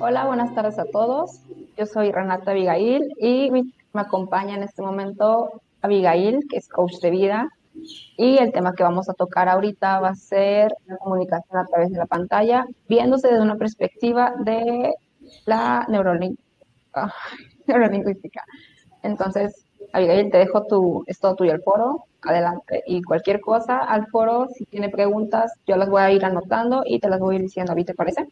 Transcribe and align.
Hola, 0.00 0.26
buenas 0.26 0.54
tardes 0.54 0.78
a 0.78 0.84
todos. 0.86 1.40
Yo 1.76 1.86
soy 1.86 2.12
Renata 2.12 2.52
Abigail 2.52 3.12
y 3.20 3.50
me 3.50 3.72
acompaña 3.92 4.54
en 4.54 4.62
este 4.62 4.82
momento 4.82 5.60
Abigail, 5.82 6.40
que 6.48 6.56
es 6.56 6.68
coach 6.68 6.94
de 7.02 7.10
vida. 7.10 7.48
Y 8.16 8.38
el 8.38 8.52
tema 8.52 8.72
que 8.72 8.82
vamos 8.82 9.08
a 9.08 9.14
tocar 9.14 9.48
ahorita 9.48 10.00
va 10.00 10.08
a 10.08 10.14
ser 10.14 10.74
la 10.86 10.96
comunicación 10.96 11.58
a 11.58 11.66
través 11.66 11.90
de 11.90 11.98
la 11.98 12.06
pantalla, 12.06 12.66
viéndose 12.88 13.28
desde 13.28 13.42
una 13.42 13.56
perspectiva 13.56 14.34
de 14.44 14.94
la 15.44 15.86
neurolingüística. 15.88 17.12
Entonces, 19.02 19.67
Abigail, 19.92 20.30
te 20.30 20.38
dejo 20.38 20.66
tu, 20.66 21.04
es 21.06 21.18
todo 21.18 21.34
tuyo 21.34 21.52
el 21.52 21.62
foro, 21.62 22.04
adelante. 22.22 22.82
Y 22.86 23.02
cualquier 23.02 23.40
cosa 23.40 23.78
al 23.78 24.06
foro, 24.08 24.48
si 24.54 24.64
tiene 24.64 24.88
preguntas, 24.88 25.52
yo 25.66 25.76
las 25.76 25.88
voy 25.88 26.02
a 26.02 26.10
ir 26.10 26.24
anotando 26.24 26.82
y 26.86 26.98
te 26.98 27.08
las 27.08 27.20
voy 27.20 27.34
a 27.34 27.38
ir 27.38 27.44
diciendo. 27.44 27.72
¿A 27.72 27.76
te 27.76 27.94
parece? 27.94 28.26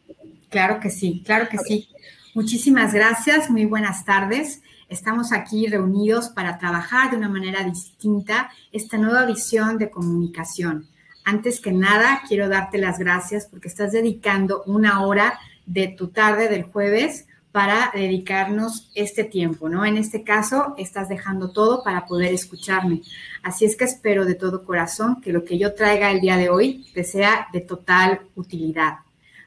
Claro 0.49 0.79
que 0.79 0.89
sí, 0.89 1.23
claro 1.25 1.47
que 1.49 1.57
sí. 1.57 1.89
Muchísimas 2.33 2.93
gracias, 2.93 3.49
muy 3.49 3.65
buenas 3.65 4.05
tardes. 4.05 4.61
Estamos 4.89 5.33
aquí 5.33 5.67
reunidos 5.67 6.29
para 6.29 6.57
trabajar 6.57 7.11
de 7.11 7.17
una 7.17 7.29
manera 7.29 7.63
distinta 7.63 8.49
esta 8.71 8.97
nueva 8.97 9.25
visión 9.25 9.77
de 9.77 9.89
comunicación. 9.89 10.87
Antes 11.25 11.59
que 11.59 11.73
nada, 11.73 12.21
quiero 12.27 12.47
darte 12.47 12.77
las 12.77 12.99
gracias 12.99 13.47
porque 13.47 13.67
estás 13.67 13.91
dedicando 13.91 14.63
una 14.65 15.05
hora 15.05 15.37
de 15.65 15.89
tu 15.89 16.07
tarde 16.07 16.47
del 16.47 16.63
jueves 16.63 17.26
para 17.51 17.91
dedicarnos 17.93 18.91
este 18.93 19.23
tiempo, 19.23 19.69
¿no? 19.69 19.85
En 19.85 19.97
este 19.97 20.23
caso, 20.23 20.75
estás 20.77 21.09
dejando 21.09 21.51
todo 21.51 21.83
para 21.83 22.05
poder 22.05 22.33
escucharme. 22.33 23.01
Así 23.41 23.65
es 23.65 23.75
que 23.75 23.85
espero 23.85 24.25
de 24.25 24.35
todo 24.35 24.63
corazón 24.63 25.21
que 25.21 25.31
lo 25.31 25.43
que 25.43 25.57
yo 25.57 25.73
traiga 25.73 26.11
el 26.11 26.21
día 26.21 26.37
de 26.37 26.49
hoy 26.49 26.85
te 26.93 27.03
sea 27.03 27.47
de 27.53 27.61
total 27.61 28.21
utilidad. 28.35 28.99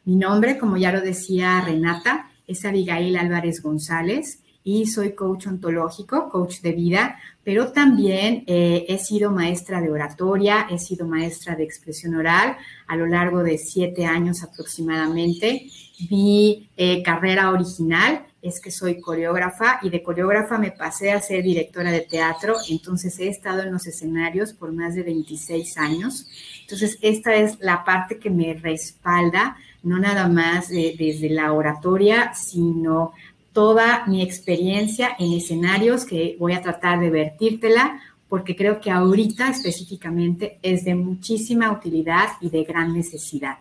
Mi 0.04 0.16
nombre, 0.16 0.58
como 0.58 0.76
ya 0.76 0.92
lo 0.92 1.00
decía 1.00 1.60
Renata, 1.60 2.30
es 2.46 2.64
Abigail 2.64 3.16
Álvarez 3.16 3.62
González 3.62 4.40
y 4.64 4.86
soy 4.86 5.12
coach 5.14 5.46
ontológico, 5.46 6.28
coach 6.28 6.60
de 6.60 6.72
vida, 6.72 7.18
pero 7.42 7.72
también 7.72 8.44
eh, 8.46 8.84
he 8.88 8.98
sido 8.98 9.30
maestra 9.30 9.80
de 9.80 9.90
oratoria, 9.90 10.66
he 10.70 10.78
sido 10.78 11.06
maestra 11.06 11.56
de 11.56 11.64
expresión 11.64 12.14
oral 12.14 12.56
a 12.86 12.96
lo 12.96 13.06
largo 13.06 13.42
de 13.42 13.56
siete 13.56 14.04
años 14.04 14.42
aproximadamente. 14.42 15.66
Mi 16.08 16.70
eh, 16.76 17.02
carrera 17.02 17.50
original 17.50 18.26
es 18.42 18.60
que 18.60 18.70
soy 18.70 19.00
coreógrafa 19.00 19.80
y 19.82 19.90
de 19.90 20.02
coreógrafa 20.02 20.56
me 20.56 20.70
pasé 20.70 21.12
a 21.12 21.20
ser 21.20 21.42
directora 21.42 21.90
de 21.90 22.00
teatro, 22.00 22.56
entonces 22.68 23.18
he 23.18 23.28
estado 23.28 23.62
en 23.62 23.72
los 23.72 23.86
escenarios 23.86 24.52
por 24.52 24.72
más 24.72 24.94
de 24.94 25.02
26 25.02 25.76
años. 25.76 26.26
Entonces, 26.62 26.98
esta 27.02 27.34
es 27.34 27.58
la 27.60 27.84
parte 27.84 28.18
que 28.18 28.30
me 28.30 28.54
respalda, 28.54 29.56
no 29.82 29.98
nada 29.98 30.28
más 30.28 30.68
desde 30.68 31.28
la 31.28 31.52
oratoria, 31.52 32.32
sino 32.34 33.12
toda 33.52 34.06
mi 34.06 34.22
experiencia 34.22 35.16
en 35.18 35.32
escenarios 35.32 36.04
que 36.04 36.36
voy 36.38 36.52
a 36.52 36.62
tratar 36.62 37.00
de 37.00 37.10
vertírtela 37.10 38.00
porque 38.28 38.54
creo 38.54 38.80
que 38.80 38.92
ahorita 38.92 39.50
específicamente 39.50 40.60
es 40.62 40.84
de 40.84 40.94
muchísima 40.94 41.72
utilidad 41.72 42.28
y 42.40 42.48
de 42.48 42.62
gran 42.62 42.94
necesidad. 42.94 43.58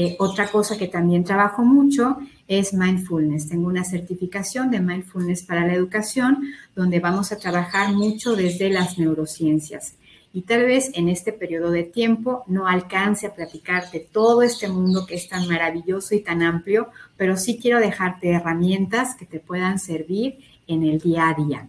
Eh, 0.00 0.14
otra 0.20 0.46
cosa 0.48 0.78
que 0.78 0.86
también 0.86 1.24
trabajo 1.24 1.64
mucho 1.64 2.18
es 2.46 2.72
mindfulness. 2.72 3.48
Tengo 3.48 3.66
una 3.66 3.82
certificación 3.82 4.70
de 4.70 4.78
mindfulness 4.78 5.42
para 5.42 5.66
la 5.66 5.74
educación 5.74 6.54
donde 6.76 7.00
vamos 7.00 7.32
a 7.32 7.36
trabajar 7.36 7.92
mucho 7.92 8.36
desde 8.36 8.70
las 8.70 8.96
neurociencias 8.96 9.96
y 10.32 10.42
tal 10.42 10.66
vez 10.66 10.92
en 10.94 11.08
este 11.08 11.32
periodo 11.32 11.72
de 11.72 11.82
tiempo 11.82 12.44
no 12.46 12.68
alcance 12.68 13.26
a 13.26 13.34
platicarte 13.34 13.98
todo 14.12 14.42
este 14.42 14.68
mundo 14.68 15.04
que 15.04 15.16
es 15.16 15.28
tan 15.28 15.48
maravilloso 15.48 16.14
y 16.14 16.20
tan 16.20 16.42
amplio, 16.42 16.90
pero 17.16 17.36
sí 17.36 17.58
quiero 17.60 17.80
dejarte 17.80 18.30
herramientas 18.30 19.16
que 19.16 19.26
te 19.26 19.40
puedan 19.40 19.80
servir 19.80 20.38
en 20.68 20.84
el 20.84 21.00
día 21.00 21.28
a 21.28 21.34
día. 21.34 21.68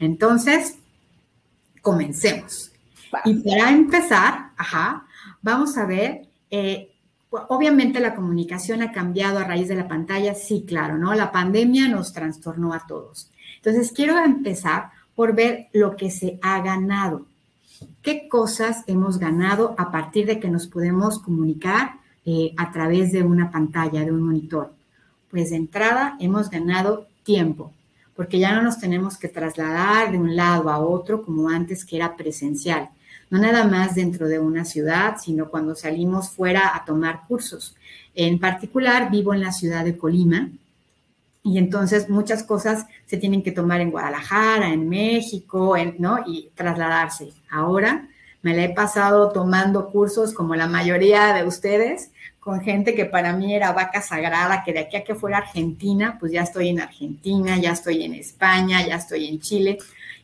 Entonces, 0.00 0.78
comencemos. 1.80 2.72
Y 3.24 3.34
para 3.34 3.70
empezar, 3.70 4.50
ajá, 4.56 5.06
vamos 5.40 5.78
a 5.78 5.86
ver, 5.86 6.22
eh, 6.50 6.87
obviamente 7.30 8.00
la 8.00 8.14
comunicación 8.14 8.82
ha 8.82 8.92
cambiado 8.92 9.38
a 9.38 9.44
raíz 9.44 9.68
de 9.68 9.76
la 9.76 9.88
pantalla, 9.88 10.34
sí, 10.34 10.64
claro, 10.66 10.98
¿no? 10.98 11.14
La 11.14 11.32
pandemia 11.32 11.88
nos 11.88 12.12
trastornó 12.12 12.72
a 12.72 12.86
todos. 12.86 13.30
Entonces, 13.56 13.92
quiero 13.92 14.18
empezar 14.18 14.90
por 15.14 15.34
ver 15.34 15.68
lo 15.72 15.96
que 15.96 16.10
se 16.10 16.38
ha 16.42 16.62
ganado. 16.62 17.26
¿Qué 18.02 18.28
cosas 18.28 18.84
hemos 18.86 19.18
ganado 19.18 19.74
a 19.78 19.90
partir 19.90 20.26
de 20.26 20.40
que 20.40 20.48
nos 20.48 20.66
podemos 20.66 21.18
comunicar 21.18 21.96
eh, 22.24 22.54
a 22.56 22.72
través 22.72 23.12
de 23.12 23.22
una 23.22 23.50
pantalla, 23.50 24.04
de 24.04 24.12
un 24.12 24.22
monitor? 24.22 24.72
Pues 25.30 25.50
de 25.50 25.56
entrada 25.56 26.16
hemos 26.20 26.48
ganado 26.48 27.06
tiempo, 27.24 27.72
porque 28.16 28.38
ya 28.38 28.54
no 28.54 28.62
nos 28.62 28.78
tenemos 28.78 29.18
que 29.18 29.28
trasladar 29.28 30.12
de 30.12 30.18
un 30.18 30.34
lado 30.34 30.70
a 30.70 30.78
otro 30.78 31.22
como 31.22 31.48
antes 31.48 31.84
que 31.84 31.96
era 31.96 32.16
presencial. 32.16 32.88
No 33.30 33.38
nada 33.38 33.64
más 33.64 33.94
dentro 33.94 34.26
de 34.28 34.38
una 34.38 34.64
ciudad, 34.64 35.16
sino 35.22 35.50
cuando 35.50 35.74
salimos 35.74 36.30
fuera 36.30 36.74
a 36.74 36.84
tomar 36.84 37.22
cursos. 37.26 37.76
En 38.14 38.38
particular, 38.38 39.10
vivo 39.10 39.34
en 39.34 39.40
la 39.40 39.52
ciudad 39.52 39.84
de 39.84 39.96
Colima, 39.96 40.50
y 41.42 41.56
entonces 41.56 42.10
muchas 42.10 42.42
cosas 42.42 42.86
se 43.06 43.16
tienen 43.16 43.42
que 43.42 43.52
tomar 43.52 43.80
en 43.80 43.90
Guadalajara, 43.90 44.72
en 44.72 44.88
México, 44.88 45.74
¿no? 45.98 46.18
Y 46.26 46.50
trasladarse. 46.54 47.32
Ahora 47.50 48.08
me 48.42 48.54
la 48.54 48.64
he 48.64 48.74
pasado 48.74 49.32
tomando 49.32 49.88
cursos 49.90 50.34
como 50.34 50.54
la 50.54 50.66
mayoría 50.66 51.32
de 51.32 51.44
ustedes, 51.44 52.10
con 52.38 52.60
gente 52.60 52.94
que 52.94 53.04
para 53.04 53.32
mí 53.34 53.54
era 53.54 53.72
vaca 53.72 54.02
sagrada, 54.02 54.62
que 54.64 54.72
de 54.72 54.80
aquí 54.80 54.96
a 54.96 55.04
que 55.04 55.14
fuera 55.14 55.38
Argentina, 55.38 56.16
pues 56.20 56.32
ya 56.32 56.42
estoy 56.42 56.68
en 56.68 56.80
Argentina, 56.80 57.56
ya 57.56 57.72
estoy 57.72 58.04
en 58.04 58.14
España, 58.14 58.86
ya 58.86 58.96
estoy 58.96 59.28
en 59.28 59.40
Chile. 59.40 59.78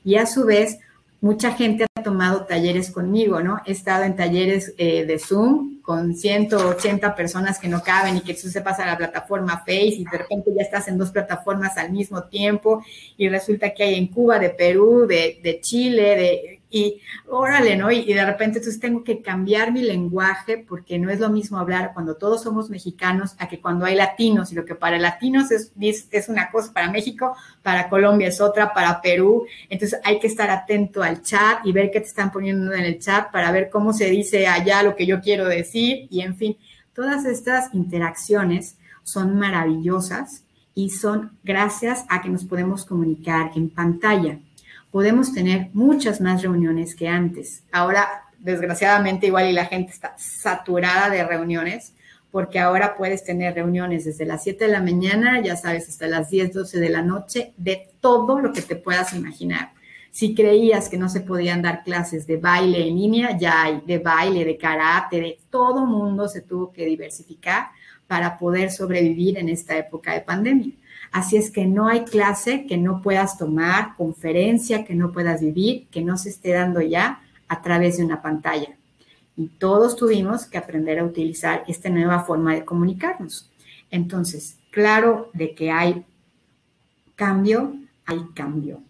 Y 0.04 0.16
a 0.16 0.26
su 0.26 0.44
vez, 0.44 0.78
mucha 1.24 1.52
gente 1.52 1.86
ha 1.94 2.02
tomado 2.02 2.44
talleres 2.44 2.90
conmigo, 2.90 3.40
¿no? 3.40 3.58
He 3.64 3.72
estado 3.72 4.04
en 4.04 4.14
talleres 4.14 4.74
eh, 4.76 5.06
de 5.06 5.18
Zoom 5.18 5.80
con 5.80 6.14
180 6.14 7.14
personas 7.14 7.58
que 7.58 7.66
no 7.66 7.82
caben 7.82 8.18
y 8.18 8.20
que 8.20 8.34
tú 8.34 8.50
se 8.50 8.60
pasa 8.60 8.82
a 8.82 8.88
la 8.88 8.98
plataforma 8.98 9.60
Face 9.60 9.96
y 9.96 10.04
de 10.04 10.18
repente 10.18 10.50
ya 10.54 10.62
estás 10.62 10.86
en 10.86 10.98
dos 10.98 11.10
plataformas 11.12 11.78
al 11.78 11.92
mismo 11.92 12.24
tiempo 12.24 12.84
y 13.16 13.30
resulta 13.30 13.72
que 13.72 13.84
hay 13.84 13.94
en 13.94 14.08
Cuba, 14.08 14.38
de 14.38 14.50
Perú, 14.50 15.06
de, 15.06 15.40
de 15.42 15.60
Chile, 15.62 16.14
de 16.14 16.60
y 16.74 17.00
órale, 17.28 17.76
¿no? 17.76 17.92
Y, 17.92 18.12
de 18.12 18.26
repente 18.26 18.58
entonces 18.58 18.80
tengo 18.80 19.04
que 19.04 19.22
cambiar 19.22 19.72
mi 19.72 19.82
lenguaje 19.82 20.58
porque 20.58 20.98
no 20.98 21.08
es 21.08 21.20
lo 21.20 21.30
mismo 21.30 21.56
hablar 21.56 21.92
cuando 21.94 22.16
todos 22.16 22.42
somos 22.42 22.68
mexicanos 22.68 23.36
a 23.38 23.46
que 23.46 23.60
cuando 23.60 23.84
hay 23.84 23.94
latinos 23.94 24.50
y 24.50 24.56
lo 24.56 24.64
que 24.64 24.74
para 24.74 24.98
latinos 24.98 25.52
es, 25.52 25.72
es 26.10 26.28
una 26.28 26.50
cosa, 26.50 26.72
para 26.72 26.90
México, 26.90 27.36
para 27.62 27.88
Colombia 27.88 28.26
es 28.26 28.40
otra, 28.40 28.74
para 28.74 29.00
Perú. 29.00 29.46
Entonces 29.70 30.00
hay 30.02 30.18
que 30.18 30.26
estar 30.26 30.50
atento 30.50 31.04
al 31.04 31.22
chat 31.22 31.64
y 31.64 31.70
ver 31.70 31.92
qué 31.92 32.00
te 32.00 32.08
están 32.08 32.32
poniendo 32.32 32.72
en 32.72 32.82
el 32.82 32.98
chat 32.98 33.30
para 33.30 33.52
ver 33.52 33.70
cómo 33.70 33.92
se 33.92 34.10
dice 34.10 34.48
allá 34.48 34.82
lo 34.82 34.96
que 34.96 35.06
yo 35.06 35.20
quiero 35.20 35.44
decir 35.44 36.08
y 36.10 36.22
en 36.22 36.34
fin, 36.36 36.56
todas 36.92 37.24
estas 37.24 37.72
interacciones 37.72 38.78
son 39.04 39.38
maravillosas 39.38 40.42
y 40.74 40.90
son 40.90 41.38
gracias 41.44 42.04
a 42.08 42.20
que 42.20 42.30
nos 42.30 42.44
podemos 42.44 42.84
comunicar 42.84 43.52
en 43.54 43.70
pantalla 43.70 44.40
podemos 44.94 45.32
tener 45.32 45.70
muchas 45.72 46.20
más 46.20 46.40
reuniones 46.40 46.94
que 46.94 47.08
antes. 47.08 47.64
Ahora, 47.72 48.26
desgraciadamente, 48.38 49.26
igual 49.26 49.50
y 49.50 49.52
la 49.52 49.66
gente 49.66 49.90
está 49.90 50.14
saturada 50.16 51.10
de 51.10 51.24
reuniones, 51.24 51.94
porque 52.30 52.60
ahora 52.60 52.94
puedes 52.96 53.24
tener 53.24 53.56
reuniones 53.56 54.04
desde 54.04 54.24
las 54.24 54.44
7 54.44 54.66
de 54.66 54.70
la 54.70 54.80
mañana, 54.80 55.42
ya 55.42 55.56
sabes, 55.56 55.88
hasta 55.88 56.06
las 56.06 56.30
10, 56.30 56.52
12 56.52 56.78
de 56.78 56.88
la 56.90 57.02
noche, 57.02 57.54
de 57.56 57.88
todo 57.98 58.38
lo 58.38 58.52
que 58.52 58.62
te 58.62 58.76
puedas 58.76 59.12
imaginar. 59.14 59.72
Si 60.12 60.32
creías 60.32 60.88
que 60.88 60.96
no 60.96 61.08
se 61.08 61.22
podían 61.22 61.60
dar 61.60 61.82
clases 61.82 62.24
de 62.28 62.36
baile 62.36 62.86
en 62.86 62.94
línea, 62.94 63.36
ya 63.36 63.64
hay 63.64 63.82
de 63.84 63.98
baile, 63.98 64.44
de 64.44 64.56
karate, 64.56 65.20
de 65.20 65.40
todo 65.50 65.86
mundo 65.86 66.28
se 66.28 66.42
tuvo 66.42 66.70
que 66.70 66.86
diversificar 66.86 67.70
para 68.06 68.38
poder 68.38 68.70
sobrevivir 68.70 69.38
en 69.38 69.48
esta 69.48 69.76
época 69.76 70.12
de 70.12 70.20
pandemia. 70.20 70.72
Así 71.12 71.36
es 71.36 71.50
que 71.50 71.64
no 71.64 71.86
hay 71.86 72.04
clase 72.04 72.66
que 72.66 72.76
no 72.76 73.00
puedas 73.00 73.38
tomar, 73.38 73.94
conferencia 73.96 74.84
que 74.84 74.94
no 74.94 75.12
puedas 75.12 75.40
vivir, 75.40 75.86
que 75.90 76.02
no 76.02 76.16
se 76.16 76.28
esté 76.28 76.52
dando 76.52 76.80
ya 76.80 77.22
a 77.46 77.62
través 77.62 77.98
de 77.98 78.04
una 78.04 78.20
pantalla. 78.20 78.76
Y 79.36 79.46
todos 79.46 79.96
tuvimos 79.96 80.46
que 80.46 80.58
aprender 80.58 80.98
a 80.98 81.04
utilizar 81.04 81.64
esta 81.68 81.88
nueva 81.88 82.24
forma 82.24 82.54
de 82.54 82.64
comunicarnos. 82.64 83.50
Entonces, 83.90 84.56
claro 84.70 85.30
de 85.34 85.54
que 85.54 85.70
hay 85.70 86.04
cambio, 87.14 87.76
hay 88.06 88.20
cambio. 88.34 88.82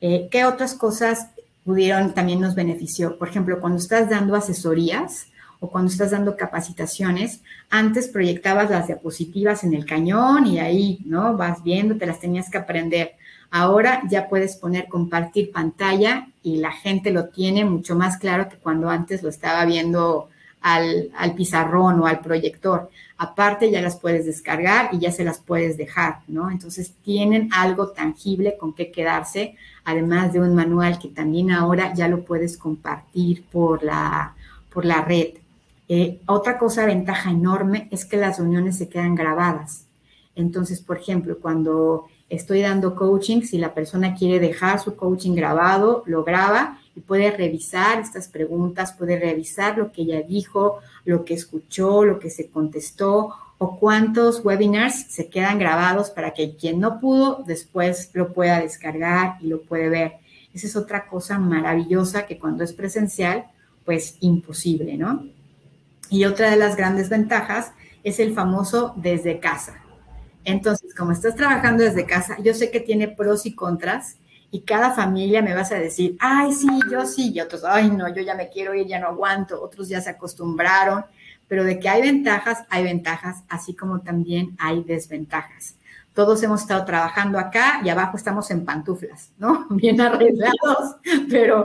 Eh, 0.00 0.28
¿Qué 0.30 0.44
otras 0.44 0.74
cosas 0.74 1.30
pudieron 1.64 2.14
también 2.14 2.40
nos 2.40 2.54
benefició? 2.54 3.18
Por 3.18 3.28
ejemplo, 3.28 3.60
cuando 3.60 3.78
estás 3.78 4.08
dando 4.08 4.36
asesorías, 4.36 5.26
o 5.64 5.70
cuando 5.70 5.90
estás 5.90 6.10
dando 6.10 6.36
capacitaciones, 6.36 7.40
antes 7.70 8.08
proyectabas 8.08 8.68
las 8.68 8.86
diapositivas 8.86 9.64
en 9.64 9.72
el 9.72 9.86
cañón 9.86 10.46
y 10.46 10.58
ahí, 10.58 10.98
¿no? 11.06 11.38
Vas 11.38 11.62
viendo, 11.62 11.96
te 11.96 12.04
las 12.04 12.20
tenías 12.20 12.50
que 12.50 12.58
aprender. 12.58 13.12
Ahora 13.50 14.02
ya 14.10 14.28
puedes 14.28 14.56
poner 14.56 14.88
compartir 14.88 15.52
pantalla 15.52 16.28
y 16.42 16.58
la 16.58 16.70
gente 16.70 17.10
lo 17.12 17.28
tiene 17.28 17.64
mucho 17.64 17.96
más 17.96 18.18
claro 18.18 18.50
que 18.50 18.58
cuando 18.58 18.90
antes 18.90 19.22
lo 19.22 19.30
estaba 19.30 19.64
viendo 19.64 20.28
al, 20.60 21.10
al, 21.16 21.34
pizarrón 21.34 21.98
o 22.00 22.06
al 22.06 22.20
proyector. 22.20 22.90
Aparte 23.16 23.70
ya 23.70 23.80
las 23.80 23.96
puedes 23.98 24.26
descargar 24.26 24.90
y 24.92 24.98
ya 24.98 25.12
se 25.12 25.24
las 25.24 25.38
puedes 25.38 25.78
dejar, 25.78 26.18
¿no? 26.28 26.50
Entonces 26.50 26.92
tienen 27.02 27.48
algo 27.54 27.88
tangible 27.88 28.58
con 28.58 28.74
qué 28.74 28.90
quedarse, 28.90 29.56
además 29.84 30.34
de 30.34 30.40
un 30.40 30.54
manual 30.54 30.98
que 30.98 31.08
también 31.08 31.52
ahora 31.52 31.94
ya 31.94 32.06
lo 32.08 32.22
puedes 32.22 32.58
compartir 32.58 33.44
por 33.44 33.82
la, 33.82 34.34
por 34.70 34.84
la 34.84 35.00
red. 35.00 35.43
Eh, 35.88 36.20
otra 36.26 36.58
cosa, 36.58 36.86
ventaja 36.86 37.30
enorme, 37.30 37.88
es 37.90 38.04
que 38.04 38.16
las 38.16 38.38
reuniones 38.38 38.78
se 38.78 38.88
quedan 38.88 39.14
grabadas. 39.14 39.86
Entonces, 40.34 40.80
por 40.80 40.98
ejemplo, 40.98 41.38
cuando 41.40 42.06
estoy 42.28 42.62
dando 42.62 42.96
coaching, 42.96 43.42
si 43.42 43.58
la 43.58 43.74
persona 43.74 44.14
quiere 44.14 44.40
dejar 44.40 44.80
su 44.80 44.96
coaching 44.96 45.34
grabado, 45.34 46.02
lo 46.06 46.24
graba 46.24 46.78
y 46.96 47.00
puede 47.00 47.30
revisar 47.30 48.00
estas 48.00 48.28
preguntas, 48.28 48.92
puede 48.92 49.18
revisar 49.18 49.78
lo 49.78 49.92
que 49.92 50.02
ella 50.02 50.22
dijo, 50.22 50.80
lo 51.04 51.24
que 51.24 51.34
escuchó, 51.34 52.04
lo 52.04 52.18
que 52.18 52.30
se 52.30 52.48
contestó 52.48 53.34
o 53.58 53.78
cuántos 53.78 54.44
webinars 54.44 55.06
se 55.10 55.28
quedan 55.28 55.58
grabados 55.58 56.10
para 56.10 56.32
que 56.32 56.56
quien 56.56 56.80
no 56.80 57.00
pudo 57.00 57.44
después 57.46 58.10
lo 58.12 58.32
pueda 58.32 58.60
descargar 58.60 59.36
y 59.40 59.46
lo 59.46 59.62
puede 59.62 59.88
ver. 59.88 60.12
Esa 60.52 60.66
es 60.66 60.76
otra 60.76 61.06
cosa 61.06 61.38
maravillosa 61.38 62.26
que 62.26 62.38
cuando 62.38 62.64
es 62.64 62.72
presencial, 62.72 63.46
pues 63.84 64.16
imposible, 64.20 64.96
¿no? 64.96 65.24
Y 66.10 66.24
otra 66.24 66.50
de 66.50 66.56
las 66.56 66.76
grandes 66.76 67.08
ventajas 67.08 67.72
es 68.02 68.20
el 68.20 68.34
famoso 68.34 68.94
desde 68.96 69.40
casa. 69.40 69.82
Entonces, 70.44 70.94
como 70.94 71.12
estás 71.12 71.34
trabajando 71.34 71.84
desde 71.84 72.06
casa, 72.06 72.36
yo 72.42 72.52
sé 72.54 72.70
que 72.70 72.80
tiene 72.80 73.08
pros 73.08 73.46
y 73.46 73.54
contras 73.54 74.18
y 74.50 74.60
cada 74.60 74.92
familia 74.92 75.42
me 75.42 75.54
vas 75.54 75.72
a 75.72 75.78
decir, 75.78 76.16
ay, 76.20 76.52
sí, 76.52 76.68
yo 76.90 77.06
sí, 77.06 77.32
y 77.34 77.40
otros, 77.40 77.64
ay, 77.64 77.90
no, 77.90 78.14
yo 78.14 78.22
ya 78.22 78.34
me 78.34 78.50
quiero 78.50 78.74
ir, 78.74 78.86
ya 78.86 79.00
no 79.00 79.08
aguanto, 79.08 79.60
otros 79.60 79.88
ya 79.88 80.00
se 80.00 80.10
acostumbraron, 80.10 81.04
pero 81.48 81.64
de 81.64 81.78
que 81.78 81.88
hay 81.88 82.02
ventajas, 82.02 82.64
hay 82.68 82.84
ventajas, 82.84 83.42
así 83.48 83.74
como 83.74 84.00
también 84.00 84.54
hay 84.58 84.84
desventajas 84.84 85.76
todos 86.14 86.40
hemos 86.44 86.62
estado 86.62 86.84
trabajando 86.84 87.38
acá 87.38 87.80
y 87.84 87.88
abajo 87.88 88.16
estamos 88.16 88.48
en 88.52 88.64
pantuflas, 88.64 89.32
¿no? 89.36 89.66
Bien 89.70 90.00
arreglados, 90.00 90.96
pero, 91.28 91.64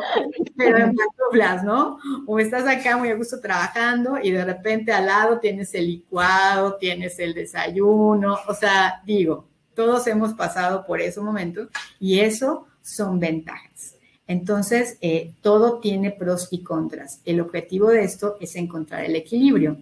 pero 0.57 0.77
en 0.77 0.95
pantuflas, 0.95 1.63
¿no? 1.63 1.99
O 2.25 2.39
estás 2.39 2.67
acá 2.67 2.97
muy 2.97 3.09
a 3.09 3.15
gusto 3.15 3.39
trabajando 3.39 4.17
y 4.21 4.31
de 4.31 4.43
repente 4.43 4.91
al 4.91 5.05
lado 5.05 5.39
tienes 5.39 5.73
el 5.75 5.85
licuado, 5.85 6.75
tienes 6.75 7.19
el 7.19 7.35
desayuno, 7.35 8.39
o 8.47 8.53
sea, 8.55 9.01
digo, 9.05 9.45
todos 9.75 10.07
hemos 10.07 10.33
pasado 10.33 10.85
por 10.85 10.99
ese 10.99 11.21
momento 11.21 11.69
y 11.99 12.19
eso 12.19 12.65
son 12.81 13.19
ventajas. 13.19 13.95
Entonces, 14.25 14.97
eh, 15.01 15.33
todo 15.41 15.79
tiene 15.79 16.11
pros 16.11 16.49
y 16.51 16.63
contras. 16.63 17.21
El 17.25 17.39
objetivo 17.41 17.89
de 17.89 18.03
esto 18.03 18.37
es 18.39 18.55
encontrar 18.55 19.03
el 19.03 19.15
equilibrio. 19.15 19.77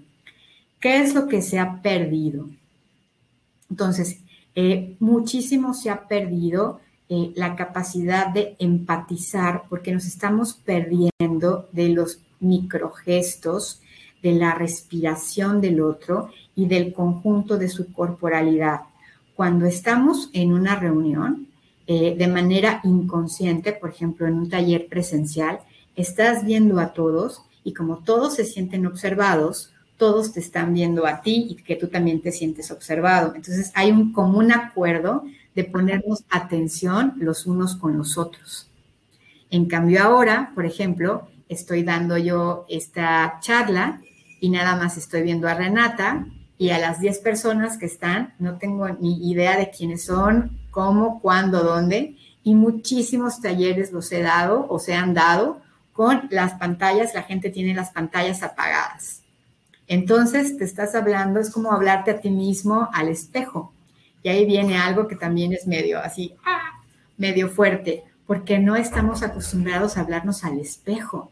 ¿Qué 0.79 1.01
es 1.01 1.13
lo 1.13 1.27
que 1.27 1.41
se 1.41 1.59
ha 1.59 1.81
perdido? 1.81 2.47
Entonces, 3.69 4.19
eh, 4.59 4.95
muchísimo 4.99 5.75
se 5.75 5.91
ha 5.91 6.07
perdido 6.07 6.79
eh, 7.09 7.31
la 7.35 7.55
capacidad 7.55 8.33
de 8.33 8.55
empatizar 8.57 9.65
porque 9.69 9.91
nos 9.91 10.07
estamos 10.07 10.55
perdiendo 10.55 11.69
de 11.71 11.89
los 11.89 12.21
microgestos, 12.39 13.81
de 14.23 14.31
la 14.31 14.55
respiración 14.55 15.61
del 15.61 15.79
otro 15.79 16.31
y 16.55 16.65
del 16.65 16.91
conjunto 16.91 17.59
de 17.59 17.69
su 17.69 17.93
corporalidad. 17.93 18.81
Cuando 19.35 19.67
estamos 19.67 20.31
en 20.33 20.53
una 20.53 20.75
reunión, 20.75 21.49
eh, 21.85 22.15
de 22.17 22.27
manera 22.27 22.81
inconsciente, 22.83 23.73
por 23.73 23.91
ejemplo, 23.91 24.25
en 24.25 24.33
un 24.33 24.49
taller 24.49 24.87
presencial, 24.87 25.59
estás 25.95 26.43
viendo 26.43 26.79
a 26.79 26.93
todos 26.93 27.43
y 27.63 27.73
como 27.73 27.99
todos 27.99 28.33
se 28.33 28.43
sienten 28.43 28.87
observados, 28.87 29.71
todos 29.97 30.31
te 30.31 30.39
están 30.39 30.73
viendo 30.73 31.05
a 31.05 31.21
ti 31.21 31.47
y 31.49 31.55
que 31.55 31.75
tú 31.75 31.87
también 31.87 32.21
te 32.21 32.31
sientes 32.31 32.71
observado. 32.71 33.33
Entonces 33.35 33.71
hay 33.73 33.91
un 33.91 34.13
común 34.13 34.51
acuerdo 34.51 35.23
de 35.55 35.63
ponernos 35.63 36.23
atención 36.29 37.13
los 37.17 37.45
unos 37.47 37.75
con 37.75 37.97
los 37.97 38.17
otros. 38.17 38.69
En 39.49 39.65
cambio 39.65 40.03
ahora, 40.03 40.51
por 40.53 40.65
ejemplo, 40.65 41.27
estoy 41.49 41.83
dando 41.83 42.17
yo 42.17 42.65
esta 42.69 43.39
charla 43.41 44.01
y 44.39 44.49
nada 44.49 44.75
más 44.75 44.97
estoy 44.97 45.23
viendo 45.23 45.47
a 45.47 45.55
Renata 45.55 46.27
y 46.57 46.69
a 46.69 46.79
las 46.79 46.99
10 46.99 47.19
personas 47.19 47.77
que 47.77 47.85
están, 47.85 48.33
no 48.39 48.57
tengo 48.57 48.89
ni 48.89 49.29
idea 49.29 49.57
de 49.57 49.69
quiénes 49.69 50.05
son, 50.05 50.59
cómo, 50.69 51.21
cuándo, 51.21 51.63
dónde, 51.63 52.17
y 52.43 52.55
muchísimos 52.55 53.41
talleres 53.41 53.91
los 53.91 54.11
he 54.11 54.21
dado 54.21 54.67
o 54.69 54.79
se 54.79 54.93
han 54.93 55.13
dado 55.13 55.61
con 55.93 56.27
las 56.29 56.53
pantallas, 56.53 57.13
la 57.13 57.23
gente 57.23 57.49
tiene 57.49 57.73
las 57.73 57.91
pantallas 57.91 58.43
apagadas. 58.43 59.23
Entonces 59.87 60.57
te 60.57 60.65
estás 60.65 60.95
hablando, 60.95 61.39
es 61.39 61.49
como 61.49 61.71
hablarte 61.71 62.11
a 62.11 62.19
ti 62.19 62.29
mismo 62.29 62.89
al 62.93 63.07
espejo. 63.07 63.73
Y 64.21 64.29
ahí 64.29 64.45
viene 64.45 64.77
algo 64.77 65.07
que 65.07 65.15
también 65.15 65.53
es 65.53 65.67
medio 65.67 65.99
así, 65.99 66.35
¡ah! 66.45 66.81
medio 67.17 67.49
fuerte, 67.49 68.03
porque 68.25 68.59
no 68.59 68.75
estamos 68.75 69.23
acostumbrados 69.23 69.97
a 69.97 70.01
hablarnos 70.01 70.43
al 70.43 70.59
espejo. 70.59 71.31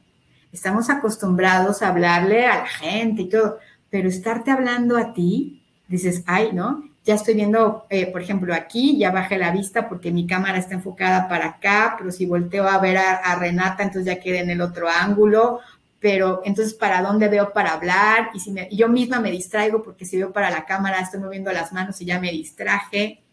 Estamos 0.53 0.89
acostumbrados 0.89 1.81
a 1.81 1.89
hablarle 1.89 2.45
a 2.45 2.59
la 2.59 2.67
gente 2.67 3.23
y 3.23 3.29
todo, 3.29 3.59
pero 3.89 4.07
estarte 4.07 4.51
hablando 4.51 4.97
a 4.97 5.13
ti, 5.13 5.61
dices, 5.89 6.23
ay, 6.25 6.51
¿no? 6.53 6.89
Ya 7.03 7.15
estoy 7.15 7.35
viendo, 7.35 7.85
eh, 7.89 8.07
por 8.11 8.21
ejemplo, 8.21 8.53
aquí, 8.53 8.97
ya 8.97 9.11
bajé 9.11 9.37
la 9.37 9.51
vista 9.51 9.89
porque 9.89 10.11
mi 10.11 10.25
cámara 10.25 10.57
está 10.57 10.73
enfocada 10.73 11.27
para 11.27 11.47
acá, 11.47 11.95
pero 11.97 12.11
si 12.11 12.25
volteo 12.25 12.67
a 12.67 12.79
ver 12.79 12.97
a, 12.97 13.17
a 13.17 13.35
Renata, 13.35 13.83
entonces 13.83 14.05
ya 14.05 14.21
quedé 14.21 14.39
en 14.39 14.49
el 14.49 14.61
otro 14.61 14.87
ángulo, 14.89 15.59
pero 16.05 16.43
entonces, 16.45 16.75
¿para 16.75 17.01
dónde 17.01 17.27
veo 17.29 17.51
para 17.51 17.73
hablar? 17.73 18.29
Y 18.35 18.39
si 18.39 18.53
yo 18.69 18.87
misma 18.87 19.19
me 19.19 19.31
distraigo 19.31 19.81
porque 19.81 20.05
si 20.05 20.17
veo 20.17 20.31
para 20.31 20.51
la 20.51 20.63
cámara, 20.63 20.99
estoy 20.99 21.19
moviendo 21.19 21.51
las 21.51 21.73
manos 21.73 21.99
y 21.99 22.05
ya 22.05 22.19
me 22.19 22.31
distraje. 22.31 23.23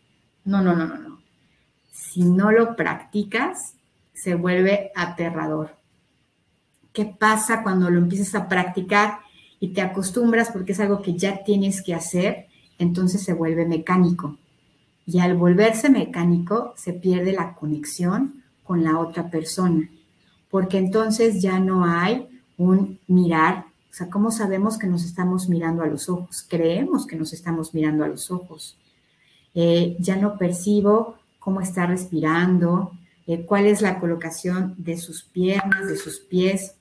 No, 0.47 0.63
no, 0.63 0.75
no, 0.75 0.87
no, 0.87 0.97
no. 0.97 1.21
Si 1.91 2.25
no 2.25 2.51
lo 2.51 2.75
practicas, 2.75 3.75
se 4.15 4.37
vuelve 4.37 4.91
aterrador. 4.95 5.77
¿Qué 6.95 7.05
pasa 7.05 7.63
cuando 7.63 7.91
lo 7.91 7.99
empiezas 7.99 8.35
a 8.35 8.49
practicar 8.49 9.19
y 9.61 9.75
te 9.75 9.83
acostumbras 9.83 10.51
porque 10.51 10.73
es 10.73 10.81
algo 10.81 11.03
que 11.03 11.15
ya 11.15 11.45
tienes 11.45 11.83
que 11.83 11.93
hacer? 11.93 12.47
Entonces 12.79 13.23
se 13.23 13.35
vuelve 13.35 13.67
mecánico. 13.67 14.39
Y 15.05 15.19
al 15.19 15.37
volverse 15.37 15.91
mecánico, 15.91 16.73
se 16.79 16.95
pierde 16.95 17.33
la 17.33 17.55
conexión 17.55 18.43
con 18.65 18.83
la 18.83 18.99
otra 18.99 19.29
persona, 19.29 19.91
porque 20.49 20.79
entonces 20.79 21.43
ya 21.43 21.59
no 21.61 21.85
hay 21.85 22.32
un 22.59 22.99
mirar, 23.07 23.67
o 23.93 23.95
sea, 23.95 24.09
¿cómo 24.09 24.31
sabemos 24.31 24.79
que 24.79 24.87
nos 24.87 25.05
estamos 25.05 25.51
mirando 25.51 25.83
a 25.83 25.87
los 25.87 26.09
ojos? 26.09 26.47
Creemos 26.49 27.07
que 27.07 27.17
nos 27.17 27.35
estamos 27.35 27.75
mirando 27.75 28.05
a 28.05 28.09
los 28.09 28.31
ojos. 28.31 28.79
Eh, 29.55 29.97
ya 29.99 30.17
no 30.17 30.39
percibo 30.39 31.17
cómo 31.39 31.61
está 31.61 31.85
respirando, 31.85 32.93
eh, 33.27 33.45
cuál 33.45 33.67
es 33.67 33.83
la 33.83 33.99
colocación 33.99 34.75
de 34.79 34.97
sus 34.97 35.25
piernas, 35.25 35.87
de 35.87 35.97
sus 35.97 36.21
pies. 36.21 36.75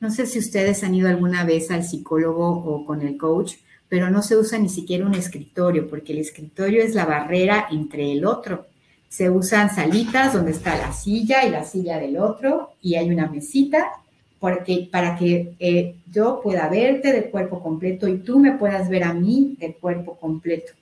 No 0.00 0.10
sé 0.10 0.26
si 0.26 0.40
ustedes 0.40 0.82
han 0.82 0.96
ido 0.96 1.08
alguna 1.08 1.44
vez 1.44 1.70
al 1.70 1.84
psicólogo 1.84 2.48
o 2.48 2.84
con 2.84 3.02
el 3.02 3.16
coach, 3.16 3.54
pero 3.88 4.10
no 4.10 4.22
se 4.22 4.36
usa 4.36 4.58
ni 4.58 4.68
siquiera 4.68 5.06
un 5.06 5.14
escritorio, 5.14 5.88
porque 5.88 6.12
el 6.12 6.18
escritorio 6.18 6.82
es 6.82 6.94
la 6.94 7.06
barrera 7.06 7.68
entre 7.70 8.12
el 8.12 8.24
otro. 8.24 8.66
Se 9.08 9.30
usan 9.30 9.74
salitas 9.74 10.32
donde 10.32 10.50
está 10.50 10.76
la 10.76 10.92
silla 10.92 11.44
y 11.44 11.50
la 11.50 11.64
silla 11.64 11.98
del 11.98 12.18
otro, 12.18 12.70
y 12.82 12.96
hay 12.96 13.10
una 13.10 13.28
mesita 13.28 13.92
porque, 14.40 14.88
para 14.90 15.16
que 15.16 15.54
eh, 15.58 15.96
yo 16.10 16.40
pueda 16.42 16.68
verte 16.68 17.12
de 17.12 17.30
cuerpo 17.30 17.62
completo 17.62 18.06
y 18.08 18.18
tú 18.18 18.38
me 18.38 18.52
puedas 18.52 18.88
ver 18.88 19.04
a 19.04 19.12
mí 19.12 19.56
de 19.58 19.74
cuerpo 19.74 20.16
completo. 20.16 20.72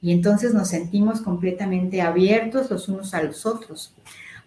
Y 0.00 0.12
entonces 0.12 0.52
nos 0.52 0.68
sentimos 0.68 1.20
completamente 1.20 2.02
abiertos 2.02 2.70
los 2.70 2.88
unos 2.88 3.14
a 3.14 3.22
los 3.22 3.46
otros. 3.46 3.94